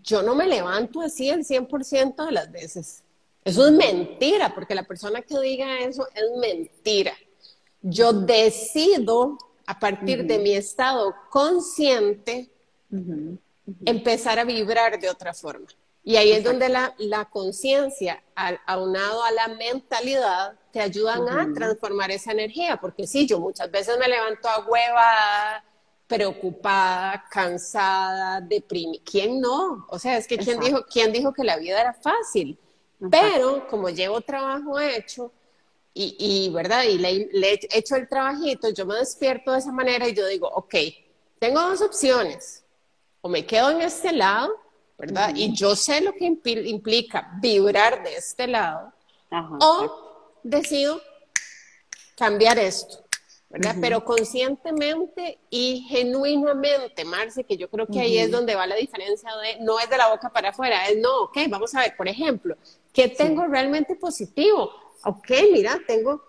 yo 0.03 0.21
no 0.23 0.35
me 0.35 0.47
levanto 0.47 1.01
así 1.01 1.29
el 1.29 1.45
100% 1.45 2.25
de 2.25 2.31
las 2.31 2.51
veces. 2.51 3.03
Eso 3.43 3.65
es 3.65 3.71
mentira, 3.71 4.53
porque 4.53 4.75
la 4.75 4.83
persona 4.83 5.21
que 5.21 5.39
diga 5.39 5.79
eso 5.79 6.07
es 6.13 6.23
mentira. 6.39 7.13
Yo 7.81 8.13
decido, 8.13 9.37
a 9.65 9.79
partir 9.79 10.25
de 10.25 10.39
mi 10.39 10.53
estado 10.53 11.15
consciente, 11.29 12.49
empezar 13.85 14.39
a 14.39 14.43
vibrar 14.43 14.99
de 14.99 15.09
otra 15.09 15.33
forma. 15.33 15.67
Y 16.03 16.15
ahí 16.15 16.31
es 16.31 16.43
donde 16.43 16.69
la, 16.69 16.95
la 16.97 17.25
conciencia, 17.25 18.23
aunado 18.65 19.23
a 19.23 19.31
la 19.31 19.47
mentalidad, 19.49 20.57
te 20.71 20.81
ayudan 20.81 21.27
a 21.29 21.53
transformar 21.53 22.09
esa 22.11 22.31
energía. 22.31 22.77
Porque 22.77 23.05
sí, 23.05 23.27
yo 23.27 23.39
muchas 23.39 23.69
veces 23.69 23.97
me 23.99 24.07
levanto 24.07 24.47
a 24.47 24.65
hueva, 24.65 25.63
preocupada, 26.09 27.23
cansada, 27.29 28.41
deprimida. 28.41 29.03
¿Quién 29.05 29.39
no? 29.39 29.85
O 29.89 29.99
sea, 29.99 30.17
es 30.17 30.25
que 30.25 30.39
¿quién 30.39 30.59
dijo, 30.59 30.83
¿quién 30.91 31.13
dijo 31.13 31.31
que 31.31 31.43
la 31.43 31.57
vida 31.57 31.79
era 31.79 31.93
fácil? 31.93 32.57
Pero 33.11 33.67
como 33.67 33.89
llevo 33.89 34.19
trabajo 34.19 34.79
hecho, 34.79 35.31
y, 35.93 36.15
y 36.17 36.49
¿verdad? 36.49 36.83
Y 36.83 36.97
le, 36.97 37.29
le, 37.31 37.53
he 37.53 37.77
hecho 37.77 37.95
el 37.95 38.09
trabajito, 38.09 38.69
yo 38.71 38.87
me 38.87 38.95
despierto 38.95 39.51
de 39.51 39.59
esa 39.59 39.71
manera 39.71 40.07
y 40.07 40.15
yo 40.15 40.25
digo, 40.25 40.47
ok, 40.47 40.75
tengo 41.37 41.61
dos 41.61 41.81
opciones 41.81 42.63
o 43.21 43.29
me 43.29 43.45
quedo 43.45 43.69
en 43.69 43.81
este 43.81 44.11
lado, 44.11 44.51
¿verdad? 44.97 45.31
Y 45.35 45.53
yo 45.53 45.75
sé 45.75 46.01
lo 46.01 46.13
que 46.13 46.25
implica 46.25 47.31
vibrar 47.39 48.03
de 48.03 48.15
este 48.15 48.47
lado, 48.47 48.91
o 49.31 50.39
decido 50.41 51.01
cambiar 52.17 52.57
esto, 52.57 53.05
¿verdad? 53.49 53.75
Pero 53.81 54.05
conscientemente 54.05 55.39
y 55.49 55.85
genuinamente, 55.89 57.03
Marce, 57.03 57.43
que 57.43 57.57
yo 57.57 57.69
creo 57.69 57.87
que 57.87 57.99
ahí 57.99 58.19
es 58.19 58.29
donde 58.29 58.55
va 58.55 58.67
la 58.67 58.75
diferencia 58.75 59.29
de, 59.37 59.63
no 59.63 59.79
es 59.79 59.89
de 59.89 59.97
la 59.97 60.09
boca 60.09 60.29
para 60.29 60.49
afuera, 60.49 60.87
es 60.87 60.97
no, 60.99 61.23
ok, 61.23 61.37
vamos 61.49 61.73
a 61.73 61.81
ver, 61.81 61.95
por 61.97 62.07
ejemplo, 62.07 62.55
¿qué 62.93 63.07
tengo 63.07 63.45
realmente 63.45 63.95
positivo? 63.95 64.71
Ok, 65.03 65.31
mira, 65.51 65.79
tengo, 65.87 66.23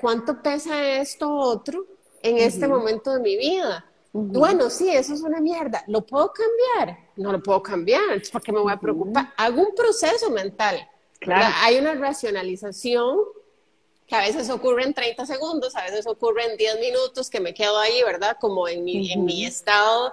¿cuánto 0.00 0.42
pesa 0.42 0.96
esto 0.96 1.32
otro 1.32 1.86
en 2.22 2.38
este 2.38 2.66
momento 2.66 3.12
de 3.12 3.20
mi 3.20 3.36
vida? 3.36 3.84
Bueno, 4.12 4.70
sí, 4.70 4.88
eso 4.90 5.14
es 5.14 5.20
una 5.22 5.40
mierda. 5.40 5.84
¿Lo 5.86 6.04
puedo 6.04 6.32
cambiar? 6.32 6.98
No 7.14 7.30
lo 7.30 7.40
puedo 7.40 7.62
cambiar. 7.62 8.20
¿Para 8.32 8.42
qué 8.42 8.50
me 8.50 8.58
voy 8.58 8.72
a 8.72 8.76
preocupar? 8.76 9.32
Hago 9.36 9.62
un 9.62 9.74
proceso 9.74 10.30
mental. 10.30 10.88
Claro. 11.20 11.54
Hay 11.60 11.78
una 11.78 11.94
racionalización 11.94 13.18
que 14.10 14.16
a 14.16 14.22
veces 14.22 14.50
ocurre 14.50 14.82
en 14.82 14.92
30 14.92 15.24
segundos, 15.24 15.76
a 15.76 15.84
veces 15.84 16.04
ocurre 16.08 16.44
en 16.44 16.56
10 16.56 16.80
minutos, 16.80 17.30
que 17.30 17.38
me 17.38 17.54
quedo 17.54 17.78
ahí, 17.78 18.02
¿verdad? 18.02 18.36
Como 18.40 18.66
en 18.66 18.82
mi, 18.82 19.12
en 19.12 19.24
mi 19.24 19.44
estado, 19.46 20.12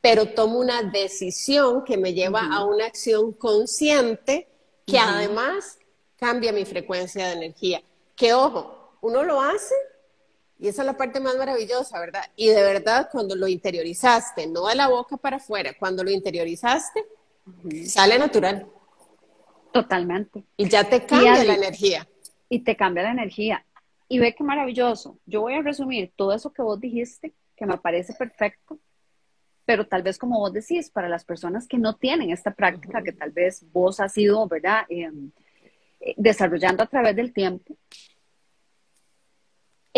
pero 0.00 0.24
tomo 0.24 0.58
una 0.58 0.82
decisión 0.82 1.84
que 1.84 1.98
me 1.98 2.14
lleva 2.14 2.46
a 2.50 2.64
una 2.64 2.86
acción 2.86 3.32
consciente 3.32 4.48
que 4.86 4.98
además 4.98 5.78
cambia 6.16 6.50
mi 6.50 6.64
frecuencia 6.64 7.26
de 7.26 7.32
energía. 7.34 7.82
Que 8.14 8.32
ojo, 8.32 8.96
uno 9.02 9.22
lo 9.22 9.42
hace 9.42 9.74
y 10.58 10.68
esa 10.68 10.80
es 10.80 10.86
la 10.86 10.96
parte 10.96 11.20
más 11.20 11.36
maravillosa, 11.36 12.00
¿verdad? 12.00 12.24
Y 12.36 12.48
de 12.48 12.62
verdad, 12.62 13.10
cuando 13.12 13.36
lo 13.36 13.48
interiorizaste, 13.48 14.46
no 14.46 14.68
de 14.68 14.76
la 14.76 14.88
boca 14.88 15.18
para 15.18 15.36
afuera, 15.36 15.74
cuando 15.78 16.02
lo 16.02 16.10
interiorizaste, 16.10 17.04
sale 17.86 18.18
natural. 18.18 18.66
Totalmente. 19.72 20.42
Y 20.56 20.70
ya 20.70 20.88
te 20.88 21.04
cambia 21.04 21.44
la 21.44 21.52
energía. 21.52 22.08
Y 22.48 22.60
te 22.60 22.76
cambia 22.76 23.04
la 23.04 23.12
energía. 23.12 23.64
Y 24.08 24.18
ve 24.18 24.34
qué 24.34 24.44
maravilloso. 24.44 25.18
Yo 25.26 25.40
voy 25.40 25.54
a 25.54 25.62
resumir 25.62 26.12
todo 26.16 26.32
eso 26.32 26.52
que 26.52 26.62
vos 26.62 26.80
dijiste, 26.80 27.34
que 27.56 27.66
me 27.66 27.78
parece 27.78 28.14
perfecto, 28.14 28.78
pero 29.64 29.86
tal 29.86 30.02
vez 30.02 30.16
como 30.18 30.38
vos 30.38 30.52
decís, 30.52 30.90
para 30.90 31.08
las 31.08 31.24
personas 31.24 31.66
que 31.66 31.78
no 31.78 31.96
tienen 31.96 32.30
esta 32.30 32.54
práctica, 32.54 33.02
que 33.02 33.12
tal 33.12 33.32
vez 33.32 33.64
vos 33.72 33.98
has 33.98 34.16
ido, 34.16 34.46
¿verdad? 34.46 34.84
Em, 34.88 35.32
eh, 36.00 36.14
desarrollando 36.16 36.82
a 36.84 36.86
través 36.86 37.16
del 37.16 37.32
tiempo, 37.32 37.76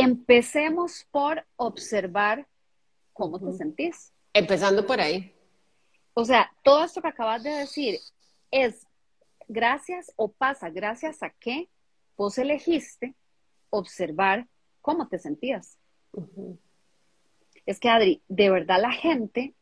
Empecemos 0.00 1.08
por 1.10 1.44
observar 1.56 2.46
cómo 3.12 3.40
te 3.40 3.52
sentís. 3.52 4.12
Empezando 4.32 4.86
por 4.86 5.00
ahí. 5.00 5.34
O 6.14 6.24
sea, 6.24 6.52
todo 6.62 6.84
esto 6.84 7.02
que 7.02 7.08
acabas 7.08 7.42
de 7.42 7.50
decir 7.50 7.98
es 8.52 8.86
gracias 9.48 10.12
o 10.14 10.30
pasa 10.30 10.70
gracias 10.70 11.20
a 11.24 11.30
que 11.30 11.68
vos 12.18 12.36
elegiste 12.36 13.14
observar 13.70 14.46
cómo 14.82 15.08
te 15.08 15.18
sentías. 15.18 15.78
Es 17.64 17.80
que, 17.80 17.88
Adri, 17.88 18.22
de 18.28 18.50
verdad 18.50 18.80
la 18.82 18.92
gente 18.92 19.54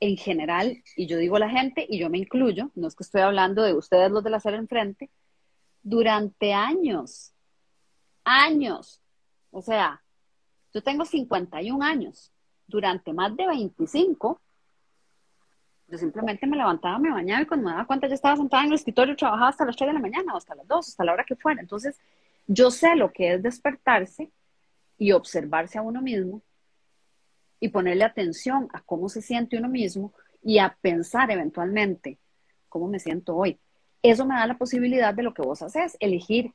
en 0.00 0.16
general, 0.16 0.82
y 0.96 1.06
yo 1.06 1.18
digo 1.18 1.38
la 1.38 1.50
gente 1.50 1.84
y 1.86 1.98
yo 1.98 2.08
me 2.08 2.18
incluyo, 2.18 2.70
no 2.74 2.88
es 2.88 2.94
que 2.94 3.02
estoy 3.02 3.20
hablando 3.20 3.62
de 3.62 3.74
ustedes 3.74 4.10
los 4.10 4.24
de 4.24 4.30
la 4.30 4.40
sala 4.40 4.56
enfrente, 4.56 5.10
durante 5.82 6.54
años, 6.54 7.34
años, 8.24 9.02
o 9.50 9.60
sea, 9.60 10.02
yo 10.72 10.82
tengo 10.82 11.04
51 11.04 11.84
años. 11.84 12.32
Durante 12.66 13.12
más 13.14 13.34
de 13.36 13.46
25, 13.46 14.40
yo 15.88 15.96
simplemente 15.96 16.46
me 16.46 16.56
levantaba, 16.56 16.98
me 16.98 17.10
bañaba 17.10 17.42
y 17.42 17.46
cuando 17.46 17.66
me 17.66 17.72
daba 17.72 17.86
cuenta 17.86 18.06
ya 18.06 18.14
estaba 18.14 18.36
sentada 18.36 18.62
en 18.62 18.68
el 18.68 18.74
escritorio, 18.74 19.16
trabajaba 19.16 19.48
hasta 19.48 19.64
las 19.64 19.76
3 19.76 19.88
de 19.88 19.94
la 19.94 20.00
mañana 20.00 20.34
o 20.34 20.36
hasta 20.36 20.54
las 20.54 20.68
2, 20.68 20.88
hasta 20.88 21.04
la 21.04 21.14
hora 21.14 21.24
que 21.24 21.34
fuera. 21.34 21.60
Entonces, 21.60 21.98
yo 22.46 22.70
sé 22.70 22.94
lo 22.94 23.12
que 23.12 23.34
es 23.34 23.42
despertarse 23.42 24.30
y 24.98 25.12
observarse 25.12 25.78
a 25.78 25.82
uno 25.82 26.02
mismo 26.02 26.42
y 27.60 27.68
ponerle 27.68 28.04
atención 28.04 28.68
a 28.72 28.82
cómo 28.82 29.08
se 29.08 29.22
siente 29.22 29.56
uno 29.56 29.68
mismo 29.68 30.12
y 30.42 30.58
a 30.58 30.76
pensar 30.80 31.30
eventualmente 31.30 32.18
cómo 32.68 32.88
me 32.88 32.98
siento 32.98 33.34
hoy. 33.34 33.58
Eso 34.02 34.26
me 34.26 34.34
da 34.34 34.46
la 34.46 34.58
posibilidad 34.58 35.14
de 35.14 35.22
lo 35.22 35.34
que 35.34 35.42
vos 35.42 35.62
haces, 35.62 35.96
elegir 36.00 36.52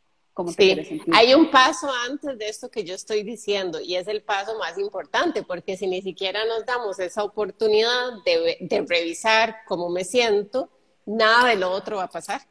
sí, 0.56 1.02
Hay 1.14 1.34
un 1.34 1.52
paso 1.52 1.90
antes 2.10 2.38
de 2.38 2.48
esto 2.48 2.70
que 2.70 2.84
yo 2.84 2.96
estoy 2.96 3.24
diciendo 3.24 3.80
y 3.80 3.96
es 3.96 4.08
el 4.08 4.24
paso 4.24 4.58
más 4.58 4.78
importante 4.78 5.44
porque 5.44 5.78
si 5.78 5.88
ni 5.88 6.02
siquiera 6.02 6.46
nos 6.46 6.66
damos 6.66 7.00
esa 7.00 7.24
oportunidad 7.24 8.24
de, 8.26 8.58
de 8.60 8.86
revisar 8.88 9.58
cómo 9.68 9.90
me 9.90 10.04
siento, 10.04 10.70
nada 11.06 11.50
de 11.50 11.56
lo 11.56 11.70
otro 11.72 11.98
va 11.98 12.04
a 12.04 12.10
pasar. 12.10 12.42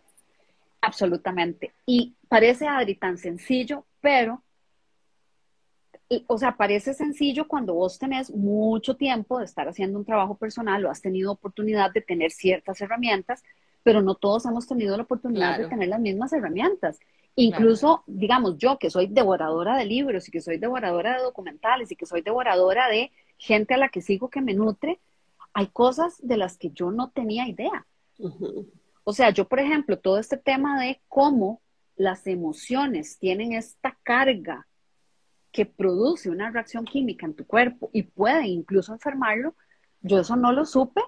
Absolutamente. 0.80 1.72
Y 1.86 2.14
parece, 2.28 2.66
Adri, 2.66 2.96
tan 2.96 3.18
sencillo, 3.18 3.84
pero 4.00 4.42
o 6.26 6.38
sea, 6.38 6.56
parece 6.56 6.94
sencillo 6.94 7.48
cuando 7.48 7.74
vos 7.74 7.98
tenés 7.98 8.30
mucho 8.30 8.96
tiempo 8.96 9.38
de 9.38 9.44
estar 9.44 9.68
haciendo 9.68 9.98
un 9.98 10.04
trabajo 10.04 10.36
personal 10.36 10.84
o 10.84 10.90
has 10.90 11.00
tenido 11.00 11.32
oportunidad 11.32 11.92
de 11.92 12.00
tener 12.00 12.30
ciertas 12.32 12.80
herramientas, 12.80 13.42
pero 13.82 14.02
no 14.02 14.14
todos 14.14 14.44
hemos 14.46 14.66
tenido 14.66 14.96
la 14.96 15.04
oportunidad 15.04 15.58
de 15.58 15.68
tener 15.68 15.88
las 15.88 16.00
mismas 16.00 16.32
herramientas. 16.32 16.98
Incluso, 17.34 18.02
digamos, 18.06 18.58
yo 18.58 18.78
que 18.78 18.90
soy 18.90 19.06
devoradora 19.06 19.76
de 19.76 19.86
libros 19.86 20.28
y 20.28 20.30
que 20.30 20.40
soy 20.40 20.58
devoradora 20.58 21.16
de 21.16 21.22
documentales 21.22 21.90
y 21.90 21.96
que 21.96 22.06
soy 22.06 22.20
devoradora 22.20 22.88
de 22.88 23.10
gente 23.38 23.74
a 23.74 23.78
la 23.78 23.88
que 23.88 24.02
sigo 24.02 24.28
que 24.28 24.42
me 24.42 24.54
nutre, 24.54 25.00
hay 25.54 25.68
cosas 25.68 26.16
de 26.22 26.36
las 26.36 26.58
que 26.58 26.70
yo 26.70 26.90
no 26.90 27.10
tenía 27.10 27.48
idea. 27.48 27.86
O 29.04 29.12
sea, 29.12 29.30
yo, 29.30 29.48
por 29.48 29.60
ejemplo, 29.60 29.98
todo 29.98 30.18
este 30.18 30.36
tema 30.36 30.80
de 30.80 31.00
cómo 31.08 31.60
las 31.96 32.26
emociones 32.26 33.18
tienen 33.18 33.52
esta 33.52 33.98
carga 34.02 34.66
que 35.50 35.66
produce 35.66 36.30
una 36.30 36.50
reacción 36.50 36.84
química 36.84 37.26
en 37.26 37.34
tu 37.34 37.46
cuerpo 37.46 37.90
y 37.92 38.02
puede 38.04 38.46
incluso 38.46 38.92
enfermarlo, 38.92 39.54
yo 40.00 40.18
eso 40.18 40.36
no 40.36 40.52
lo 40.52 40.64
supe 40.64 41.02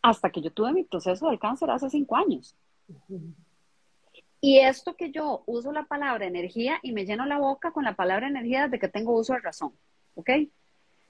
hasta 0.00 0.30
que 0.30 0.40
yo 0.40 0.50
tuve 0.50 0.72
mi 0.72 0.84
proceso 0.84 1.28
del 1.28 1.38
cáncer 1.38 1.70
hace 1.70 1.90
cinco 1.90 2.16
años. 2.16 2.56
Y 4.40 4.58
esto 4.60 4.94
que 4.94 5.10
yo 5.10 5.42
uso 5.46 5.72
la 5.72 5.84
palabra 5.84 6.26
energía 6.26 6.78
y 6.82 6.92
me 6.92 7.04
lleno 7.04 7.26
la 7.26 7.38
boca 7.38 7.72
con 7.72 7.84
la 7.84 7.96
palabra 7.96 8.28
energía 8.28 8.64
desde 8.64 8.78
que 8.78 8.88
tengo 8.88 9.16
uso 9.18 9.32
de 9.32 9.40
razón, 9.40 9.72
¿ok? 10.14 10.30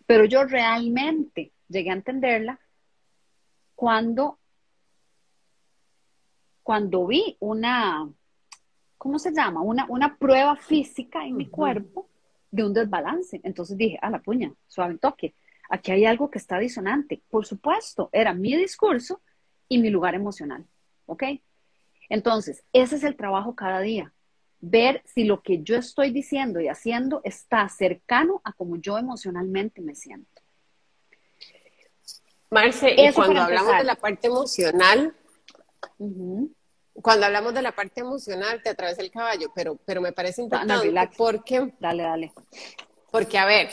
Pero 0.06 0.24
yo 0.24 0.44
realmente 0.44 1.52
llegué 1.68 1.90
a 1.90 1.94
entenderla 1.94 2.58
cuando, 3.74 4.38
cuando 6.62 7.06
vi 7.06 7.36
una, 7.40 8.10
¿cómo 8.96 9.18
se 9.18 9.32
llama? 9.32 9.60
Una, 9.60 9.84
una 9.90 10.16
prueba 10.16 10.56
física 10.56 11.26
en 11.26 11.36
mi 11.36 11.48
cuerpo 11.48 12.08
de 12.50 12.64
un 12.64 12.72
desbalance. 12.72 13.40
Entonces 13.44 13.76
dije, 13.76 13.98
a 14.00 14.08
la 14.08 14.20
puña, 14.20 14.52
suave 14.66 14.96
toque, 14.96 15.34
aquí 15.68 15.92
hay 15.92 16.06
algo 16.06 16.30
que 16.30 16.38
está 16.38 16.58
disonante. 16.58 17.22
Por 17.28 17.44
supuesto, 17.44 18.08
era 18.10 18.32
mi 18.32 18.56
discurso 18.56 19.20
y 19.68 19.78
mi 19.78 19.90
lugar 19.90 20.14
emocional, 20.14 20.66
¿ok? 21.04 21.24
Entonces, 22.08 22.64
ese 22.72 22.96
es 22.96 23.04
el 23.04 23.16
trabajo 23.16 23.54
cada 23.54 23.80
día. 23.80 24.12
Ver 24.60 25.02
si 25.06 25.24
lo 25.24 25.42
que 25.42 25.62
yo 25.62 25.76
estoy 25.76 26.10
diciendo 26.10 26.60
y 26.60 26.68
haciendo 26.68 27.20
está 27.24 27.68
cercano 27.68 28.40
a 28.44 28.52
como 28.52 28.76
yo 28.76 28.98
emocionalmente 28.98 29.80
me 29.80 29.94
siento. 29.94 30.42
Marce, 32.50 32.94
y 32.96 33.12
cuando 33.12 33.42
hablamos 33.42 33.76
de 33.76 33.84
la 33.84 33.94
parte 33.94 34.26
emocional, 34.26 35.14
cuando 36.94 37.26
hablamos 37.26 37.54
de 37.54 37.62
la 37.62 37.72
parte 37.72 38.00
emocional, 38.00 38.62
te 38.62 38.70
atravesa 38.70 39.02
el 39.02 39.10
caballo, 39.10 39.52
pero, 39.54 39.76
pero 39.84 40.00
me 40.00 40.12
parece 40.12 40.42
importante 40.42 40.92
porque... 41.16 41.72
Dale, 41.78 42.02
dale. 42.02 42.32
Porque, 43.10 43.38
a 43.38 43.44
ver, 43.44 43.68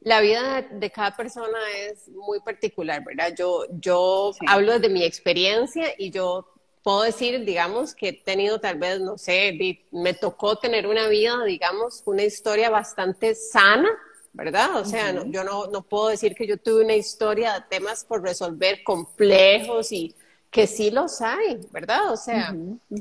la 0.00 0.20
vida 0.20 0.62
de 0.62 0.90
cada 0.90 1.16
persona 1.16 1.58
es 1.78 2.08
muy 2.08 2.40
particular, 2.40 3.02
¿verdad? 3.04 3.34
Yo, 3.36 3.64
yo 3.70 4.32
hablo 4.46 4.78
de 4.78 4.88
mi 4.88 5.04
experiencia 5.04 5.86
y 5.96 6.10
yo 6.10 6.51
puedo 6.82 7.02
decir, 7.02 7.44
digamos, 7.44 7.94
que 7.94 8.08
he 8.08 8.12
tenido 8.12 8.60
tal 8.60 8.78
vez, 8.78 9.00
no 9.00 9.16
sé, 9.18 9.58
me 9.90 10.14
tocó 10.14 10.56
tener 10.56 10.86
una 10.86 11.08
vida, 11.08 11.44
digamos, 11.44 12.02
una 12.06 12.22
historia 12.22 12.70
bastante 12.70 13.34
sana, 13.34 13.88
¿verdad? 14.32 14.76
O 14.76 14.84
sea, 14.84 15.12
yo 15.26 15.44
no, 15.44 15.66
no 15.66 15.82
puedo 15.82 16.08
decir 16.08 16.34
que 16.34 16.46
yo 16.46 16.56
tuve 16.56 16.84
una 16.84 16.96
historia 16.96 17.54
de 17.54 17.60
temas 17.68 18.04
por 18.04 18.22
resolver 18.22 18.82
complejos 18.82 19.92
y 19.92 20.14
que 20.50 20.66
sí 20.66 20.90
los 20.90 21.22
hay, 21.22 21.60
¿verdad? 21.70 22.12
O 22.12 22.16
sea, 22.16 22.54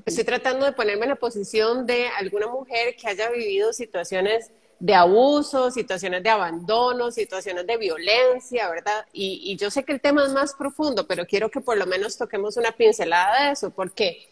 estoy 0.06 0.24
tratando 0.24 0.66
de 0.66 0.72
ponerme 0.72 1.04
en 1.04 1.10
la 1.10 1.16
posición 1.16 1.86
de 1.86 2.08
alguna 2.08 2.48
mujer 2.48 2.96
que 2.96 3.10
haya 3.10 3.30
vivido 3.30 3.74
situaciones 3.74 4.52
de 4.82 4.96
abuso, 4.96 5.70
situaciones 5.70 6.24
de 6.24 6.30
abandono, 6.32 7.12
situaciones 7.12 7.68
de 7.68 7.78
violencia, 7.78 8.68
¿verdad? 8.68 9.06
Y, 9.14 9.56
yo 9.56 9.70
sé 9.70 9.84
que 9.84 9.92
el 9.94 10.02
tema 10.02 10.26
es 10.26 10.34
más 10.34 10.56
profundo, 10.56 11.06
pero 11.06 11.28
quiero 11.28 11.52
que 11.52 11.62
por 11.62 11.78
lo 11.78 11.86
menos 11.86 12.18
toquemos 12.18 12.58
una 12.58 12.72
pincelada 12.72 13.46
de 13.46 13.52
eso, 13.52 13.70
porque 13.70 14.28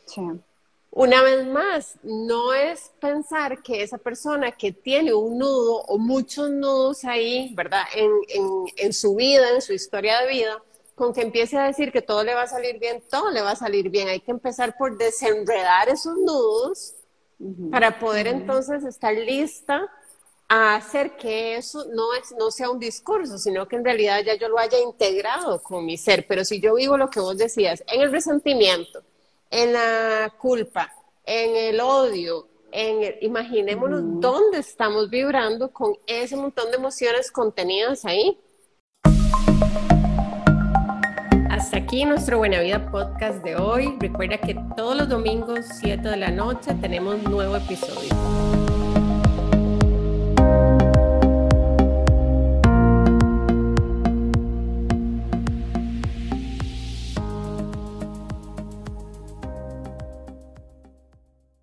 una 0.89 1.22
vez 1.22 1.45
más, 1.45 1.97
no 2.02 2.56
es 2.56 2.91
pensar 3.00 3.62
que 3.62 3.84
esa 3.84 4.00
persona 4.00 4.52
que 4.52 4.72
tiene 4.72 5.14
un 5.14 5.38
nudo 5.38 5.84
o 5.84 6.00
muchos 6.00 6.50
nudos 6.50 7.06
ahí, 7.06 7.54
¿verdad? 7.54 7.84
En, 7.93 8.12
en 8.76 8.91
su 8.91 9.14
vida, 9.14 9.52
en 9.54 9.62
su 9.62 9.74
historia 9.74 10.20
de 10.22 10.30
vida, 10.30 10.64
con 10.95 11.14
que 11.14 11.22
empiece 11.22 11.60
a 11.60 11.66
decir 11.66 11.91
que 11.91 12.02
todo 12.02 12.24
le 12.24 12.34
va 12.34 12.41
a 12.41 12.47
salir 12.47 12.80
bien, 12.80 13.04
todo 13.08 13.30
le 13.30 13.43
va 13.43 13.52
a 13.52 13.56
salir 13.56 13.91
bien. 13.91 14.08
Hay 14.08 14.20
que 14.20 14.32
empezar 14.32 14.76
por 14.78 14.97
desenredar 14.97 15.89
esos 15.89 16.18
nudos 16.18 16.95
para 17.70 18.00
poder 18.00 18.26
entonces 18.26 18.84
estar 18.84 19.14
lista 19.14 19.89
a 20.50 20.76
hacer 20.76 21.16
que 21.16 21.56
eso 21.56 21.86
no, 21.93 22.14
es, 22.16 22.34
no 22.38 22.50
sea 22.50 22.72
un 22.72 22.80
discurso, 22.80 23.38
sino 23.38 23.68
que 23.68 23.76
en 23.76 23.86
realidad 23.86 24.22
ya 24.26 24.36
yo 24.36 24.50
lo 24.50 24.58
haya 24.58 24.80
integrado 24.82 25.62
con 25.62 25.86
mi 25.86 25.95
ser. 25.95 26.26
Pero 26.28 26.43
si 26.43 26.60
yo 26.60 26.74
vivo 26.74 26.97
lo 26.97 27.10
que 27.10 27.20
vos 27.20 27.38
decías, 27.38 27.84
en 27.88 28.02
el 28.02 28.12
resentimiento, 28.12 29.04
en 29.52 29.74
la 29.74 30.34
culpa, 30.39 30.91
en 31.24 31.56
el 31.56 31.80
odio, 31.80 32.47
en 32.72 33.16
imaginémonos 33.22 34.02
dónde 34.20 34.58
estamos 34.60 35.10
vibrando 35.10 35.72
con 35.72 35.95
ese 36.08 36.36
montón 36.36 36.72
de 36.72 36.78
emociones 36.78 37.32
contenidas 37.32 38.04
ahí. 38.06 38.39
Hasta 41.52 41.78
aquí 41.78 42.06
nuestro 42.06 42.39
Buena 42.39 42.62
Vida 42.62 42.89
podcast 42.89 43.43
de 43.43 43.56
hoy. 43.56 43.95
Recuerda 44.00 44.39
que 44.39 44.56
todos 44.76 44.95
los 44.95 45.10
domingos, 45.10 45.66
7 45.80 46.10
de 46.10 46.18
la 46.18 46.32
noche, 46.32 46.74
tenemos 46.82 47.22
nuevo 47.24 47.56
episodio. 47.56 48.68